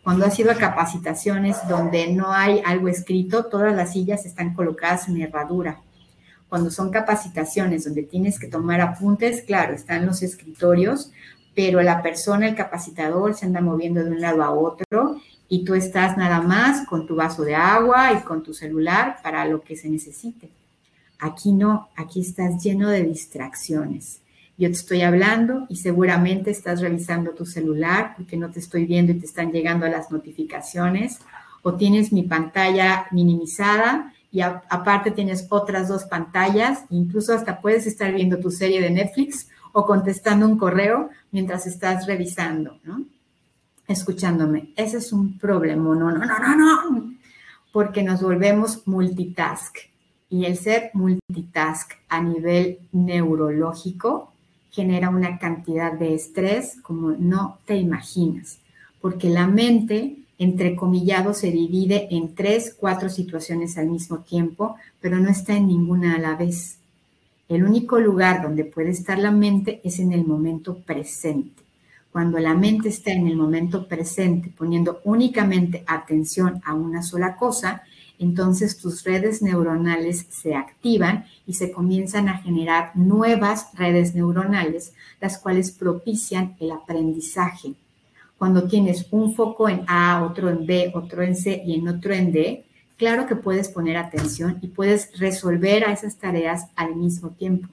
Cuando 0.04 0.26
ha 0.26 0.32
sido 0.32 0.52
a 0.52 0.56
capacitaciones 0.56 1.58
donde 1.68 2.14
no 2.14 2.32
hay 2.32 2.62
algo 2.66 2.88
escrito, 2.88 3.46
todas 3.46 3.76
las 3.76 3.94
sillas 3.94 4.26
están 4.26 4.54
colocadas 4.54 5.10
en 5.10 5.22
herradura. 5.22 5.82
Cuando 6.48 6.72
son 6.72 6.90
capacitaciones 6.92 7.84
donde 7.84 8.04
tienes 8.04 8.40
que 8.40 8.48
tomar 8.48 8.80
apuntes, 8.82 9.44
claro, 9.44 9.74
están 9.74 10.06
los 10.06 10.24
escritorios, 10.24 11.12
pero 11.56 11.82
la 11.82 12.02
persona, 12.02 12.48
el 12.48 12.56
capacitador, 12.56 13.36
se 13.36 13.46
anda 13.46 13.60
moviendo 13.60 14.04
de 14.04 14.12
un 14.12 14.22
lado 14.22 14.44
a 14.44 14.52
otro 14.52 15.20
y 15.50 15.66
tú 15.66 15.74
estás 15.74 16.16
nada 16.16 16.42
más 16.42 16.86
con 16.88 17.08
tu 17.08 17.16
vaso 17.16 17.44
de 17.44 17.56
agua 17.56 18.14
y 18.14 18.22
con 18.22 18.44
tu 18.44 18.54
celular 18.54 19.18
para 19.24 19.46
lo 19.46 19.62
que 19.62 19.76
se 19.76 19.90
necesite. 19.90 20.50
Aquí 21.18 21.52
no, 21.52 21.90
aquí 21.98 22.22
estás 22.22 22.64
lleno 22.64 22.88
de 22.90 23.04
distracciones. 23.04 24.22
Yo 24.58 24.68
te 24.68 24.76
estoy 24.76 25.02
hablando 25.02 25.66
y 25.68 25.78
seguramente 25.78 26.52
estás 26.52 26.82
revisando 26.82 27.32
tu 27.32 27.46
celular 27.46 28.14
porque 28.16 28.38
no 28.38 28.52
te 28.52 28.60
estoy 28.60 28.86
viendo 28.86 29.12
y 29.12 29.20
te 29.20 29.26
están 29.26 29.52
llegando 29.52 29.88
las 29.88 30.12
notificaciones 30.12 31.20
o 31.64 31.74
tienes 31.74 32.14
mi 32.14 32.24
pantalla 32.24 33.08
minimizada 33.12 34.14
y 34.32 34.42
aparte 34.42 35.10
tienes 35.12 35.48
otras 35.50 35.88
dos 35.88 36.04
pantallas, 36.04 36.84
incluso 36.92 37.34
hasta 37.34 37.62
puedes 37.62 37.88
estar 37.88 38.14
viendo 38.14 38.38
tu 38.40 38.52
serie 38.52 38.82
de 38.82 38.92
Netflix 38.92 39.50
o 39.72 39.86
contestando 39.86 40.46
un 40.46 40.58
correo 40.58 41.10
mientras 41.32 41.66
estás 41.66 42.06
revisando, 42.06 42.78
¿no? 42.84 43.06
Escuchándome. 43.90 44.72
Ese 44.76 44.98
es 44.98 45.12
un 45.12 45.38
problema. 45.38 45.96
No, 45.96 46.12
no, 46.12 46.26
no, 46.26 46.40
no, 46.40 46.56
no. 46.92 47.14
Porque 47.74 48.04
nos 48.04 48.22
volvemos 48.22 48.88
multitask. 48.88 49.76
Y 50.30 50.46
el 50.46 50.58
ser 50.58 50.92
multitask 50.94 51.94
a 52.08 52.22
nivel 52.22 52.80
neurológico 52.92 54.32
genera 54.70 55.10
una 55.10 55.40
cantidad 55.40 55.92
de 55.92 56.14
estrés 56.14 56.78
como 56.84 57.12
no 57.12 57.58
te 57.66 57.78
imaginas. 57.78 58.60
Porque 59.02 59.30
la 59.30 59.48
mente, 59.48 60.20
entre 60.38 60.76
comillado, 60.76 61.34
se 61.34 61.50
divide 61.52 62.08
en 62.12 62.36
tres, 62.36 62.76
cuatro 62.80 63.10
situaciones 63.10 63.78
al 63.78 63.88
mismo 63.88 64.20
tiempo, 64.20 64.76
pero 65.02 65.18
no 65.20 65.30
está 65.30 65.56
en 65.56 65.68
ninguna 65.68 66.16
a 66.16 66.20
la 66.20 66.36
vez. 66.36 66.78
El 67.48 67.64
único 67.64 68.00
lugar 68.00 68.44
donde 68.44 68.66
puede 68.66 68.92
estar 68.92 69.18
la 69.18 69.32
mente 69.32 69.82
es 69.84 69.98
en 69.98 70.14
el 70.14 70.26
momento 70.26 70.78
presente. 70.78 71.64
Cuando 72.12 72.40
la 72.40 72.56
mente 72.56 72.90
está 72.90 73.12
en 73.12 73.28
el 73.28 73.38
momento 73.38 73.88
presente, 73.88 74.52
poniendo 74.56 75.02
únicamente 75.04 75.84
atención 75.86 76.62
a 76.66 76.74
una 76.74 77.04
sola 77.04 77.36
cosa, 77.36 77.84
entonces 78.18 78.78
tus 78.78 79.04
redes 79.04 79.42
neuronales 79.42 80.26
se 80.30 80.54
activan 80.54 81.26
y 81.48 81.54
se 81.54 81.72
comienzan 81.72 82.28
a 82.28 82.40
generar 82.40 82.92
nuevas 82.96 83.68
redes 83.76 84.14
neuronales, 84.14 84.94
las 85.22 85.38
cuales 85.38 85.72
propician 85.72 86.56
el 86.60 86.72
aprendizaje. 86.72 87.76
Cuando 88.38 88.68
tienes 88.68 89.08
un 89.12 89.36
foco 89.36 89.70
en 89.70 89.84
A, 89.88 90.24
otro 90.24 90.50
en 90.50 90.66
B, 90.66 90.92
otro 90.94 91.24
en 91.24 91.36
C 91.36 91.62
y 91.66 91.76
en 91.76 91.88
otro 91.88 92.14
en 92.14 92.32
D, 92.32 92.66
claro 92.98 93.26
que 93.26 93.36
puedes 93.36 93.70
poner 93.70 93.98
atención 93.98 94.60
y 94.62 94.68
puedes 94.68 95.18
resolver 95.18 95.86
a 95.86 95.94
esas 95.94 96.18
tareas 96.18 96.68
al 96.76 96.96
mismo 96.96 97.30
tiempo, 97.30 97.70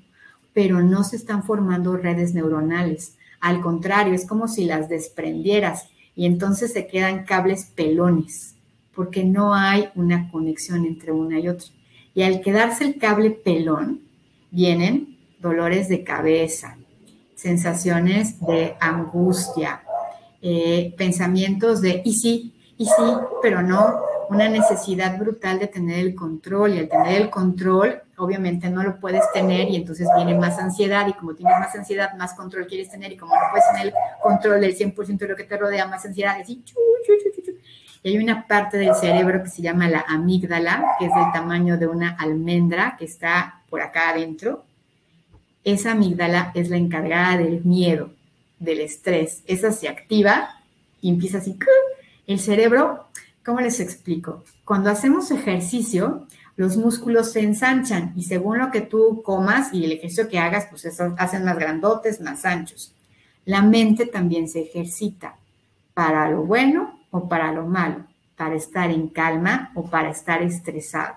pero 0.52 0.80
no 0.80 1.02
se 1.04 1.16
están 1.16 1.42
formando 1.42 1.96
redes 1.96 2.34
neuronales. 2.34 3.16
Al 3.46 3.60
contrario, 3.60 4.12
es 4.12 4.26
como 4.26 4.48
si 4.48 4.64
las 4.64 4.88
desprendieras 4.88 5.88
y 6.16 6.26
entonces 6.26 6.72
se 6.72 6.88
quedan 6.88 7.24
cables 7.24 7.66
pelones, 7.76 8.56
porque 8.92 9.22
no 9.22 9.54
hay 9.54 9.88
una 9.94 10.32
conexión 10.32 10.84
entre 10.84 11.12
una 11.12 11.38
y 11.38 11.46
otra. 11.46 11.68
Y 12.12 12.24
al 12.24 12.40
quedarse 12.40 12.82
el 12.82 12.98
cable 12.98 13.30
pelón, 13.30 14.00
vienen 14.50 15.16
dolores 15.38 15.88
de 15.88 16.02
cabeza, 16.02 16.76
sensaciones 17.36 18.40
de 18.40 18.74
angustia, 18.80 19.80
eh, 20.42 20.92
pensamientos 20.98 21.80
de, 21.80 22.02
y 22.04 22.14
sí, 22.14 22.52
y 22.76 22.86
sí, 22.86 23.12
pero 23.42 23.62
no, 23.62 24.00
una 24.28 24.48
necesidad 24.48 25.20
brutal 25.20 25.60
de 25.60 25.68
tener 25.68 26.00
el 26.00 26.16
control 26.16 26.74
y 26.74 26.78
al 26.80 26.88
tener 26.88 27.22
el 27.22 27.30
control, 27.30 28.02
obviamente 28.18 28.70
no 28.70 28.82
lo 28.82 28.98
puedes 28.98 29.22
tener 29.32 29.68
y 29.68 29.76
entonces 29.76 30.08
viene 30.16 30.38
más 30.38 30.58
ansiedad 30.58 31.06
y 31.06 31.12
como 31.12 31.34
tienes 31.34 31.58
más 31.58 31.74
ansiedad, 31.74 32.14
más 32.16 32.34
control 32.34 32.66
quieres 32.66 32.90
tener 32.90 33.12
y 33.12 33.16
como 33.16 33.34
no 33.34 33.40
puedes 33.50 33.66
tener 33.72 33.86
el 33.88 33.94
control 34.22 34.60
del 34.60 34.76
100% 34.76 35.18
de 35.18 35.28
lo 35.28 35.36
que 35.36 35.44
te 35.44 35.56
rodea, 35.56 35.86
más 35.86 36.04
ansiedad, 36.04 36.36
y, 36.46 36.62
y 38.02 38.08
hay 38.08 38.18
una 38.18 38.46
parte 38.46 38.78
del 38.78 38.94
cerebro 38.94 39.42
que 39.42 39.50
se 39.50 39.62
llama 39.62 39.88
la 39.88 40.04
amígdala, 40.08 40.84
que 40.98 41.06
es 41.06 41.14
del 41.14 41.32
tamaño 41.32 41.76
de 41.76 41.86
una 41.86 42.10
almendra 42.10 42.96
que 42.98 43.04
está 43.04 43.62
por 43.68 43.80
acá 43.82 44.10
adentro. 44.10 44.64
Esa 45.64 45.92
amígdala 45.92 46.52
es 46.54 46.70
la 46.70 46.76
encargada 46.76 47.38
del 47.38 47.64
miedo, 47.64 48.10
del 48.58 48.80
estrés. 48.80 49.42
Esa 49.46 49.72
se 49.72 49.88
activa 49.88 50.50
y 51.00 51.10
empieza 51.10 51.38
así. 51.38 51.58
El 52.26 52.38
cerebro 52.38 53.06
¿Cómo 53.46 53.60
les 53.60 53.78
explico? 53.78 54.42
Cuando 54.64 54.90
hacemos 54.90 55.30
ejercicio, 55.30 56.26
los 56.56 56.78
músculos 56.78 57.32
se 57.32 57.40
ensanchan 57.40 58.14
y 58.16 58.24
según 58.24 58.58
lo 58.58 58.70
que 58.70 58.80
tú 58.80 59.22
comas 59.22 59.72
y 59.74 59.84
el 59.84 59.92
ejercicio 59.92 60.28
que 60.28 60.38
hagas, 60.38 60.66
pues 60.70 60.86
eso 60.86 61.14
hacen 61.18 61.44
más 61.44 61.58
grandotes, 61.58 62.20
más 62.20 62.46
anchos. 62.46 62.94
La 63.44 63.62
mente 63.62 64.06
también 64.06 64.48
se 64.48 64.62
ejercita 64.62 65.36
para 65.92 66.30
lo 66.30 66.44
bueno 66.44 66.98
o 67.10 67.28
para 67.28 67.52
lo 67.52 67.66
malo, 67.66 68.06
para 68.36 68.54
estar 68.54 68.90
en 68.90 69.08
calma 69.08 69.70
o 69.74 69.84
para 69.84 70.10
estar 70.10 70.42
estresado. 70.42 71.16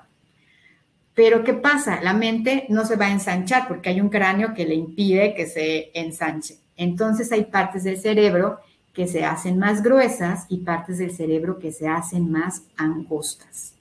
Pero 1.14 1.44
¿qué 1.44 1.54
pasa? 1.54 2.02
La 2.02 2.14
mente 2.14 2.66
no 2.70 2.86
se 2.86 2.98
va 2.98 3.06
a 3.06 3.12
ensanchar 3.12 3.68
porque 3.68 3.90
hay 3.90 4.02
un 4.02 4.10
cráneo 4.10 4.54
que 4.54 4.66
le 4.66 4.76
impide 4.76 5.34
que 5.36 5.48
se 5.48 5.92
ensanche. 5.94 6.60
Entonces 6.76 7.32
hay 7.32 7.46
partes 7.46 7.84
del 7.84 8.00
cerebro 8.00 8.60
que 8.94 9.08
se 9.08 9.24
hacen 9.26 9.58
más 9.58 9.84
gruesas 9.84 10.46
y 10.50 10.58
partes 10.60 10.98
del 10.98 11.12
cerebro 11.12 11.60
que 11.60 11.72
se 11.72 11.88
hacen 11.88 12.30
más 12.30 12.64
angostas. 12.78 13.79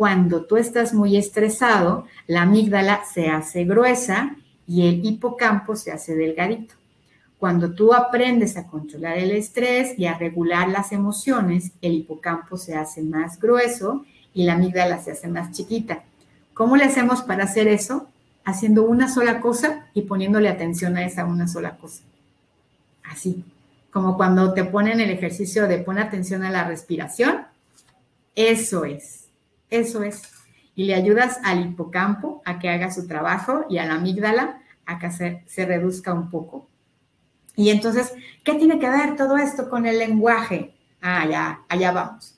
Cuando 0.00 0.46
tú 0.46 0.56
estás 0.56 0.94
muy 0.94 1.18
estresado, 1.18 2.06
la 2.26 2.40
amígdala 2.40 3.02
se 3.04 3.28
hace 3.28 3.66
gruesa 3.66 4.34
y 4.66 4.88
el 4.88 5.04
hipocampo 5.04 5.76
se 5.76 5.92
hace 5.92 6.14
delgadito. 6.14 6.74
Cuando 7.38 7.74
tú 7.74 7.92
aprendes 7.92 8.56
a 8.56 8.66
controlar 8.66 9.18
el 9.18 9.30
estrés 9.30 9.98
y 9.98 10.06
a 10.06 10.16
regular 10.16 10.70
las 10.70 10.92
emociones, 10.92 11.72
el 11.82 11.92
hipocampo 11.96 12.56
se 12.56 12.74
hace 12.74 13.02
más 13.02 13.38
grueso 13.38 14.06
y 14.32 14.44
la 14.44 14.54
amígdala 14.54 15.02
se 15.02 15.10
hace 15.12 15.28
más 15.28 15.52
chiquita. 15.52 16.02
¿Cómo 16.54 16.78
le 16.78 16.84
hacemos 16.84 17.20
para 17.20 17.44
hacer 17.44 17.68
eso? 17.68 18.08
Haciendo 18.46 18.84
una 18.84 19.06
sola 19.06 19.42
cosa 19.42 19.90
y 19.92 20.00
poniéndole 20.00 20.48
atención 20.48 20.96
a 20.96 21.04
esa 21.04 21.26
una 21.26 21.46
sola 21.46 21.76
cosa. 21.76 22.04
Así 23.04 23.44
como 23.90 24.16
cuando 24.16 24.54
te 24.54 24.64
ponen 24.64 24.98
el 24.98 25.10
ejercicio 25.10 25.68
de 25.68 25.76
pon 25.76 25.98
atención 25.98 26.42
a 26.42 26.50
la 26.50 26.64
respiración, 26.64 27.42
eso 28.34 28.86
es, 28.86 29.19
eso 29.70 30.02
es. 30.02 30.22
Y 30.74 30.84
le 30.84 30.94
ayudas 30.94 31.38
al 31.44 31.64
hipocampo 31.64 32.42
a 32.44 32.58
que 32.58 32.68
haga 32.68 32.90
su 32.90 33.06
trabajo 33.06 33.66
y 33.68 33.78
a 33.78 33.86
la 33.86 33.94
amígdala 33.94 34.60
a 34.86 34.98
que 34.98 35.10
se, 35.10 35.66
reduzca 35.66 36.12
un 36.12 36.30
poco. 36.30 36.68
Y 37.56 37.70
entonces, 37.70 38.12
¿qué 38.44 38.54
tiene 38.54 38.78
que 38.78 38.88
ver 38.88 39.16
todo 39.16 39.36
esto 39.36 39.68
con 39.68 39.86
el 39.86 39.98
lenguaje? 39.98 40.74
Ah, 41.00 41.26
ya, 41.28 41.60
allá 41.68 41.92
vamos. 41.92 42.34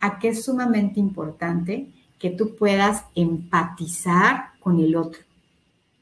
A 0.00 0.18
es 0.22 0.44
sumamente 0.44 1.00
importante 1.00 1.88
que 2.18 2.30
tú 2.30 2.56
puedas 2.56 3.04
empatizar 3.14 4.50
con 4.60 4.80
el 4.80 4.96
otro, 4.96 5.20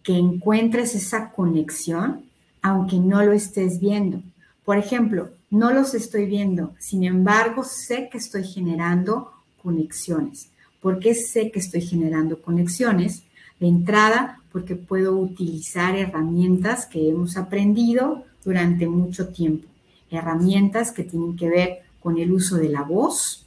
que 0.02 0.16
encuentres 0.16 0.95
esa 0.95 1.30
conexión 1.30 2.25
aunque 2.62 2.97
no 2.97 3.23
lo 3.23 3.33
estés 3.33 3.78
viendo 3.78 4.21
por 4.66 4.78
ejemplo, 4.78 5.30
no 5.49 5.73
los 5.73 5.95
estoy 5.95 6.26
viendo, 6.26 6.75
sin 6.80 7.04
embargo, 7.04 7.62
sé 7.62 8.09
que 8.11 8.18
estoy 8.18 8.42
generando 8.42 9.33
conexiones. 9.62 10.50
¿Por 10.80 10.99
qué 10.99 11.14
sé 11.14 11.50
que 11.50 11.59
estoy 11.59 11.83
generando 11.83 12.40
conexiones? 12.40 13.25
De 13.61 13.66
entrada, 13.66 14.40
porque 14.52 14.76
puedo 14.76 15.16
utilizar 15.16 15.97
herramientas 15.97 16.87
que 16.87 17.09
hemos 17.09 17.37
aprendido 17.37 18.25
durante 18.45 18.87
mucho 18.87 19.28
tiempo. 19.28 19.66
Herramientas 20.11 20.92
que 20.92 21.04
tienen 21.04 21.37
que 21.37 21.49
ver 21.49 21.78
con 22.00 22.18
el 22.18 22.33
uso 22.33 22.56
de 22.56 22.68
la 22.68 22.83
voz, 22.83 23.47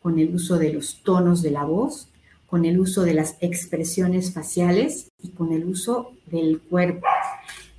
con 0.00 0.18
el 0.18 0.34
uso 0.34 0.58
de 0.58 0.72
los 0.72 1.02
tonos 1.02 1.42
de 1.42 1.50
la 1.50 1.64
voz, 1.64 2.08
con 2.46 2.64
el 2.64 2.80
uso 2.80 3.02
de 3.02 3.12
las 3.12 3.36
expresiones 3.40 4.32
faciales 4.32 5.10
y 5.22 5.28
con 5.28 5.52
el 5.52 5.66
uso 5.66 6.12
del 6.26 6.60
cuerpo. 6.60 7.06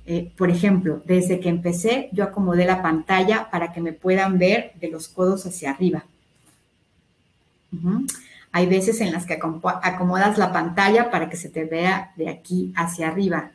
Eh, 0.06 0.30
por 0.36 0.50
ejemplo, 0.50 1.02
desde 1.04 1.40
que 1.40 1.48
empecé, 1.48 2.08
yo 2.12 2.24
acomodé 2.24 2.64
la 2.64 2.82
pantalla 2.82 3.50
para 3.50 3.72
que 3.72 3.80
me 3.80 3.92
puedan 3.92 4.38
ver 4.38 4.72
de 4.80 4.88
los 4.90 5.08
codos 5.08 5.44
hacia 5.46 5.70
arriba. 5.70 6.04
Hay 8.52 8.66
veces 8.66 9.00
en 9.00 9.12
las 9.12 9.26
que 9.26 9.34
acomodas 9.34 10.38
la 10.38 10.52
pantalla 10.52 11.10
para 11.10 11.28
que 11.28 11.36
se 11.36 11.48
te 11.48 11.64
vea 11.64 12.12
de 12.16 12.28
aquí 12.28 12.72
hacia 12.76 13.08
arriba. 13.08 13.52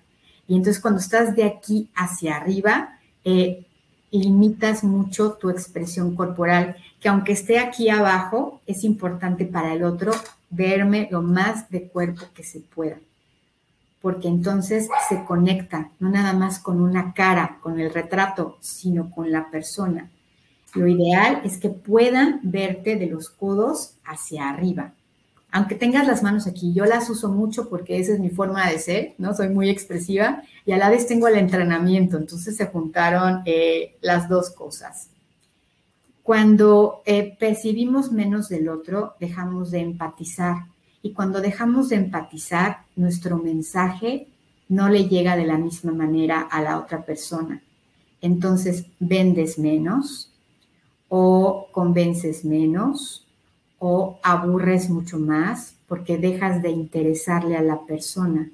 Y 0.47 0.55
entonces 0.55 0.81
cuando 0.81 0.99
estás 0.99 1.35
de 1.35 1.43
aquí 1.43 1.89
hacia 1.95 2.37
arriba, 2.37 2.99
eh, 3.23 3.65
limitas 4.11 4.83
mucho 4.83 5.33
tu 5.33 5.49
expresión 5.49 6.15
corporal, 6.15 6.77
que 7.01 7.09
aunque 7.09 7.33
esté 7.33 7.59
aquí 7.59 7.89
abajo, 7.89 8.61
es 8.65 8.83
importante 8.83 9.45
para 9.45 9.73
el 9.73 9.83
otro 9.83 10.13
verme 10.49 11.09
lo 11.11 11.21
más 11.21 11.69
de 11.69 11.87
cuerpo 11.87 12.23
que 12.33 12.43
se 12.43 12.59
pueda 12.59 12.97
porque 14.05 14.27
entonces 14.27 14.87
se 15.09 15.25
conecta, 15.25 15.89
no 15.99 16.11
nada 16.11 16.33
más 16.33 16.59
con 16.59 16.79
una 16.79 17.11
cara, 17.15 17.57
con 17.59 17.79
el 17.79 17.91
retrato, 17.91 18.55
sino 18.59 19.09
con 19.09 19.31
la 19.31 19.49
persona. 19.49 20.11
Lo 20.75 20.87
ideal 20.87 21.41
es 21.45 21.57
que 21.57 21.69
puedan 21.69 22.41
verte 22.43 22.97
de 22.97 23.07
los 23.07 23.29
codos 23.29 23.95
hacia 24.03 24.49
arriba. 24.49 24.93
Aunque 25.51 25.75
tengas 25.75 26.05
las 26.05 26.21
manos 26.21 26.47
aquí, 26.47 26.73
yo 26.73 26.83
las 26.83 27.09
uso 27.09 27.29
mucho 27.29 27.69
porque 27.69 27.97
esa 27.97 28.13
es 28.13 28.19
mi 28.19 28.29
forma 28.29 28.69
de 28.69 28.77
ser, 28.77 29.13
¿no? 29.17 29.33
Soy 29.33 29.47
muy 29.47 29.69
expresiva 29.69 30.43
y 30.65 30.73
a 30.73 30.77
la 30.77 30.89
vez 30.89 31.07
tengo 31.07 31.29
el 31.29 31.37
entrenamiento, 31.37 32.17
entonces 32.17 32.57
se 32.57 32.65
juntaron 32.65 33.41
eh, 33.45 33.95
las 34.01 34.27
dos 34.27 34.49
cosas. 34.49 35.09
Cuando 36.23 37.01
eh, 37.05 37.37
percibimos 37.39 38.11
menos 38.11 38.49
del 38.49 38.67
otro, 38.67 39.15
dejamos 39.19 39.71
de 39.71 39.79
empatizar 39.79 40.65
y 41.01 41.13
cuando 41.13 41.39
dejamos 41.39 41.87
de 41.87 41.97
empatizar, 41.97 42.79
nuestro 42.97 43.37
mensaje 43.37 44.27
no 44.67 44.89
le 44.89 45.07
llega 45.07 45.37
de 45.37 45.45
la 45.45 45.57
misma 45.57 45.93
manera 45.93 46.41
a 46.41 46.61
la 46.61 46.79
otra 46.79 47.05
persona. 47.05 47.61
Entonces, 48.21 48.87
vendes 48.99 49.57
menos 49.57 50.31
o 51.09 51.67
convences 51.71 52.45
menos 52.45 53.25
o 53.79 54.19
aburres 54.23 54.89
mucho 54.89 55.19
más 55.19 55.75
porque 55.87 56.17
dejas 56.17 56.61
de 56.61 56.71
interesarle 56.71 57.57
a 57.57 57.61
la 57.61 57.81
persona. 57.85 58.49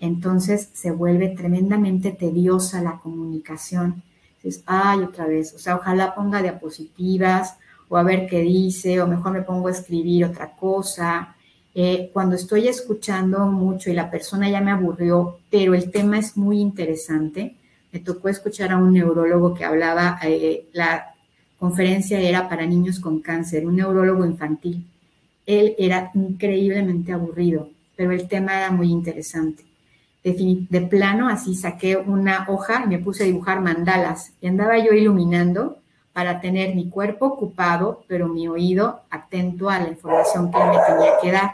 Entonces 0.00 0.70
se 0.72 0.90
vuelve 0.90 1.28
tremendamente 1.28 2.12
tediosa 2.12 2.82
la 2.82 3.00
comunicación, 3.00 4.02
Dices, 4.42 4.62
ay, 4.66 5.00
otra 5.00 5.26
vez. 5.26 5.54
O 5.54 5.58
sea, 5.58 5.76
ojalá 5.76 6.14
ponga 6.14 6.42
diapositivas 6.42 7.58
o 7.88 7.96
a 7.96 8.02
ver 8.02 8.26
qué 8.26 8.40
dice, 8.40 9.00
o 9.02 9.06
mejor 9.06 9.32
me 9.32 9.42
pongo 9.42 9.68
a 9.68 9.72
escribir 9.72 10.24
otra 10.24 10.56
cosa. 10.56 11.36
Eh, 11.74 12.10
cuando 12.12 12.36
estoy 12.36 12.68
escuchando 12.68 13.46
mucho 13.46 13.90
y 13.90 13.94
la 13.94 14.10
persona 14.10 14.48
ya 14.48 14.60
me 14.60 14.70
aburrió, 14.70 15.38
pero 15.50 15.74
el 15.74 15.90
tema 15.90 16.18
es 16.18 16.36
muy 16.36 16.60
interesante, 16.60 17.56
me 17.92 18.00
tocó 18.00 18.28
escuchar 18.28 18.72
a 18.72 18.76
un 18.76 18.92
neurólogo 18.92 19.54
que 19.54 19.64
hablaba, 19.64 20.18
eh, 20.22 20.68
la 20.72 21.14
conferencia 21.60 22.18
era 22.18 22.48
para 22.48 22.64
niños 22.64 22.98
con 22.98 23.20
cáncer, 23.20 23.66
un 23.66 23.76
neurólogo 23.76 24.24
infantil. 24.24 24.88
Él 25.44 25.74
era 25.78 26.10
increíblemente 26.14 27.12
aburrido, 27.12 27.68
pero 27.96 28.12
el 28.12 28.26
tema 28.28 28.56
era 28.56 28.70
muy 28.70 28.90
interesante. 28.90 29.64
De, 30.24 30.66
de 30.68 30.80
plano, 30.80 31.28
así 31.28 31.54
saqué 31.54 31.98
una 31.98 32.46
hoja 32.48 32.82
y 32.84 32.88
me 32.88 32.98
puse 32.98 33.24
a 33.24 33.26
dibujar 33.26 33.60
mandalas 33.60 34.32
y 34.40 34.48
andaba 34.48 34.78
yo 34.78 34.92
iluminando 34.92 35.78
para 36.14 36.40
tener 36.40 36.74
mi 36.74 36.88
cuerpo 36.88 37.26
ocupado, 37.26 38.04
pero 38.08 38.26
mi 38.26 38.48
oído 38.48 39.02
atento 39.10 39.68
a 39.68 39.78
la 39.78 39.88
información 39.90 40.50
que 40.50 40.58
me 40.58 40.78
tenía 40.86 41.12
que 41.22 41.30
dar. 41.30 41.52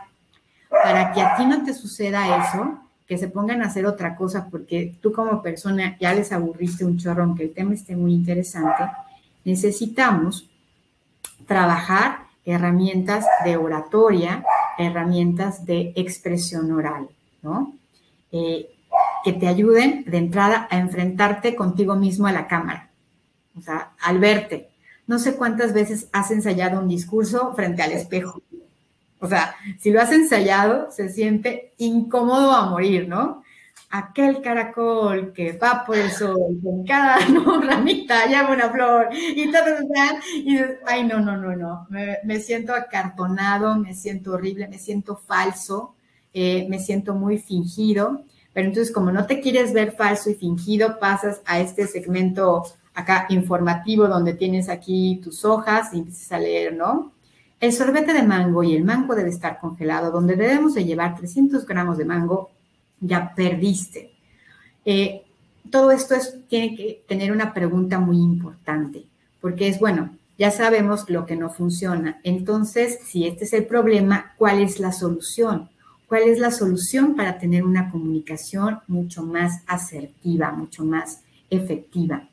Para 0.71 1.13
que 1.13 1.21
a 1.21 1.37
ti 1.37 1.47
no 1.47 1.65
te 1.65 1.75
suceda 1.75 2.45
eso, 2.45 2.79
que 3.09 3.19
se 3.19 3.29
pongan 3.29 3.63
a 3.63 3.67
hacer 3.67 3.87
otra 3.87 4.15
cosa 4.15 4.49
porque 4.51 4.95
tú 5.01 5.13
como 5.13 5.43
persona 5.43 5.97
ya 5.99 6.15
les 6.15 6.33
aburriste 6.33 6.85
un 6.85 6.97
chorro, 6.97 7.25
aunque 7.25 7.45
el 7.45 7.55
tema 7.55 7.75
esté 7.75 7.97
muy 7.97 8.15
interesante, 8.15 8.85
necesitamos 9.47 10.51
trabajar 11.47 12.27
herramientas 12.45 13.25
de 13.45 13.57
oratoria, 13.57 14.45
herramientas 14.77 15.65
de 15.65 15.93
expresión 15.95 16.71
oral, 16.73 17.09
¿no? 17.43 17.73
Eh, 18.33 18.69
que 19.25 19.33
te 19.33 19.47
ayuden 19.47 20.05
de 20.07 20.19
entrada 20.19 20.67
a 20.71 20.79
enfrentarte 20.79 21.55
contigo 21.55 21.95
mismo 21.95 22.27
a 22.27 22.33
la 22.33 22.49
cámara, 22.49 22.91
o 23.57 23.61
sea, 23.61 23.93
al 24.01 24.19
verte. 24.19 24.69
No 25.07 25.21
sé 25.21 25.37
cuántas 25.37 25.73
veces 25.73 26.09
has 26.13 26.31
ensayado 26.33 26.81
un 26.81 26.89
discurso 26.89 27.55
frente 27.55 27.83
al 27.83 27.93
espejo. 27.93 28.43
O 29.21 29.29
sea, 29.29 29.55
si 29.79 29.91
lo 29.91 30.01
has 30.01 30.11
ensayado, 30.11 30.91
se 30.91 31.09
siente 31.09 31.73
incómodo 31.79 32.53
a 32.53 32.69
morir, 32.69 33.09
¿no? 33.09 33.43
Aquel 33.91 34.43
caracol 34.43 35.33
que 35.33 35.53
va 35.53 35.85
por 35.87 35.97
el 35.97 36.11
sol, 36.11 36.59
con 36.63 36.85
cada 36.85 37.19
ramita 37.63 38.27
llama 38.27 38.51
una 38.51 38.69
flor 38.69 39.09
y 39.13 39.51
todo, 39.53 39.65
y 40.35 40.59
ay, 40.87 41.05
no, 41.05 41.21
no, 41.21 41.37
no, 41.37 41.57
no, 41.57 41.87
me, 41.89 42.41
siento 42.41 42.75
acartonado, 42.75 43.77
me 43.77 43.95
siento 43.95 44.33
horrible, 44.33 44.67
me 44.69 44.79
siento 44.79 45.17
falso, 45.17 45.95
eh, 46.35 46.67
me 46.69 46.81
siento 46.81 47.15
muy 47.15 47.39
fingido, 47.39 48.25
pero 48.53 48.69
entonces 48.69 48.93
como 48.93 49.13
no 49.13 49.27
te 49.27 49.41
quieres 49.41 49.73
ver 49.73 49.93
falso 49.93 50.31
y 50.31 50.35
fingido, 50.35 50.99
pasas 50.99 51.41
a 51.47 51.61
este 51.61 51.87
segmento 51.87 52.65
acá 52.97 53.27
informativo 53.29 54.09
donde 54.09 54.35
tienes 54.35 54.69
aquí 54.69 55.21
tus 55.23 55.45
hojas 55.45 55.93
y 55.93 55.99
empiezas 55.99 56.33
a 56.33 56.39
leer, 56.39 56.75
¿no? 56.75 57.13
El 57.61 57.73
sorbete 57.73 58.13
de 58.13 58.23
mango 58.23 58.63
y 58.63 58.75
el 58.75 58.85
mango 58.85 59.15
debe 59.15 59.31
estar 59.31 59.59
congelado, 59.59 60.11
donde 60.11 60.37
debemos 60.37 60.75
de 60.75 60.85
llevar 60.85 61.15
300 61.15 61.65
gramos 61.67 61.97
de 61.97 62.05
mango, 62.05 62.51
ya 63.01 63.35
perdiste. 63.35 64.13
Eh, 64.85 65.23
todo 65.71 65.91
esto 65.91 66.15
es, 66.15 66.39
tiene 66.49 66.77
que 66.77 67.03
tener 67.09 67.33
una 67.33 67.53
pregunta 67.53 67.99
muy 67.99 68.19
importante, 68.19 69.05
porque 69.41 69.69
es, 69.69 69.81
bueno, 69.81 70.17
ya 70.39 70.51
sabemos 70.51 71.09
lo 71.09 71.27
que 71.27 71.37
no 71.37 71.51
funciona. 71.51 72.21
Entonces, 72.23 72.99
si 73.05 73.27
este 73.27 73.45
es 73.45 73.53
el 73.53 73.67
problema, 73.67 74.35
¿cuál 74.37 74.61
es 74.61 74.79
la 74.79 74.93
solución? 74.93 75.71
¿Cuál 76.09 76.25
es 76.25 76.39
la 76.39 76.51
solución 76.51 77.17
para 77.17 77.39
tener 77.39 77.65
una 77.65 77.91
comunicación 77.91 78.79
mucho 78.87 79.23
más 79.23 79.63
asertiva, 79.67 80.53
mucho 80.53 80.85
más 80.85 81.23
efectiva? 81.51 82.29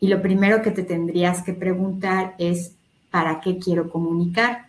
Y 0.00 0.08
lo 0.08 0.20
primero 0.20 0.60
que 0.60 0.70
te 0.70 0.82
tendrías 0.82 1.42
que 1.42 1.54
preguntar 1.54 2.34
es, 2.38 2.74
¿para 3.10 3.40
qué 3.40 3.58
quiero 3.58 3.88
comunicar? 3.88 4.66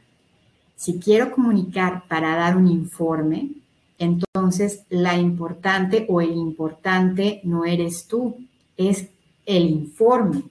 Si 0.78 1.00
quiero 1.00 1.32
comunicar 1.32 2.04
para 2.08 2.36
dar 2.36 2.56
un 2.56 2.68
informe, 2.68 3.50
entonces 3.98 4.84
la 4.90 5.18
importante 5.18 6.06
o 6.10 6.22
el 6.22 6.32
importante 6.32 7.42
no 7.44 7.66
eres 7.66 8.08
tú, 8.08 8.38
es 8.78 9.08
el 9.46 9.70
informe. 9.70 10.44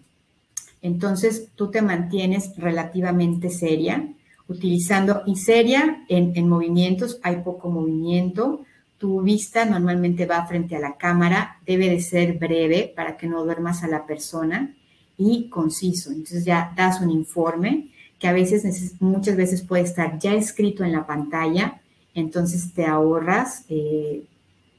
Entonces 0.82 1.48
tú 1.54 1.70
te 1.70 1.82
mantienes 1.82 2.56
relativamente 2.56 3.50
seria, 3.50 4.08
utilizando 4.48 5.22
y 5.26 5.36
seria 5.36 6.04
en, 6.08 6.32
en 6.36 6.48
movimientos, 6.48 7.18
hay 7.22 7.36
poco 7.36 7.70
movimiento, 7.70 8.64
tu 8.98 9.20
vista 9.22 9.64
normalmente 9.64 10.26
va 10.26 10.46
frente 10.46 10.76
a 10.76 10.80
la 10.80 10.96
cámara, 10.96 11.58
debe 11.66 11.90
de 11.90 12.00
ser 12.00 12.38
breve 12.38 12.92
para 12.94 13.16
que 13.16 13.26
no 13.26 13.44
duermas 13.44 13.82
a 13.82 13.88
la 13.88 14.06
persona 14.06 14.74
y 15.16 15.48
conciso. 15.48 16.10
Entonces 16.10 16.44
ya 16.44 16.72
das 16.76 17.00
un 17.00 17.10
informe 17.10 17.88
que 18.18 18.28
a 18.28 18.32
veces, 18.32 18.94
muchas 19.00 19.36
veces 19.36 19.62
puede 19.62 19.82
estar 19.82 20.18
ya 20.18 20.34
escrito 20.34 20.84
en 20.84 20.92
la 20.92 21.06
pantalla, 21.06 21.82
entonces 22.14 22.72
te 22.72 22.86
ahorras, 22.86 23.64
eh, 23.68 24.24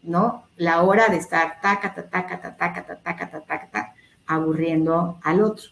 ¿no? 0.03 0.43
La 0.57 0.83
hora 0.83 1.07
de 1.09 1.17
estar 1.17 1.59
taca, 1.61 1.93
taca, 1.93 2.09
taca, 2.09 2.39
taca, 2.57 2.85
taca, 2.85 3.29
taca, 3.29 3.45
taca, 3.45 3.95
aburriendo 4.25 5.19
al 5.21 5.41
otro. 5.41 5.65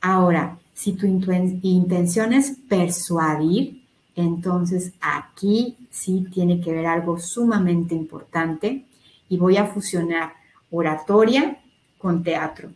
Ahora, 0.00 0.58
si 0.74 0.92
tu 0.92 1.06
intención 1.06 2.32
es 2.32 2.56
persuadir, 2.68 3.84
entonces 4.16 4.92
aquí 5.00 5.76
sí 5.90 6.26
tiene 6.32 6.60
que 6.60 6.72
ver 6.72 6.86
algo 6.86 7.18
sumamente 7.18 7.94
importante 7.94 8.86
y 9.28 9.36
voy 9.36 9.56
a 9.56 9.66
fusionar 9.66 10.32
oratoria 10.70 11.60
con 11.98 12.22
teatro 12.22 12.70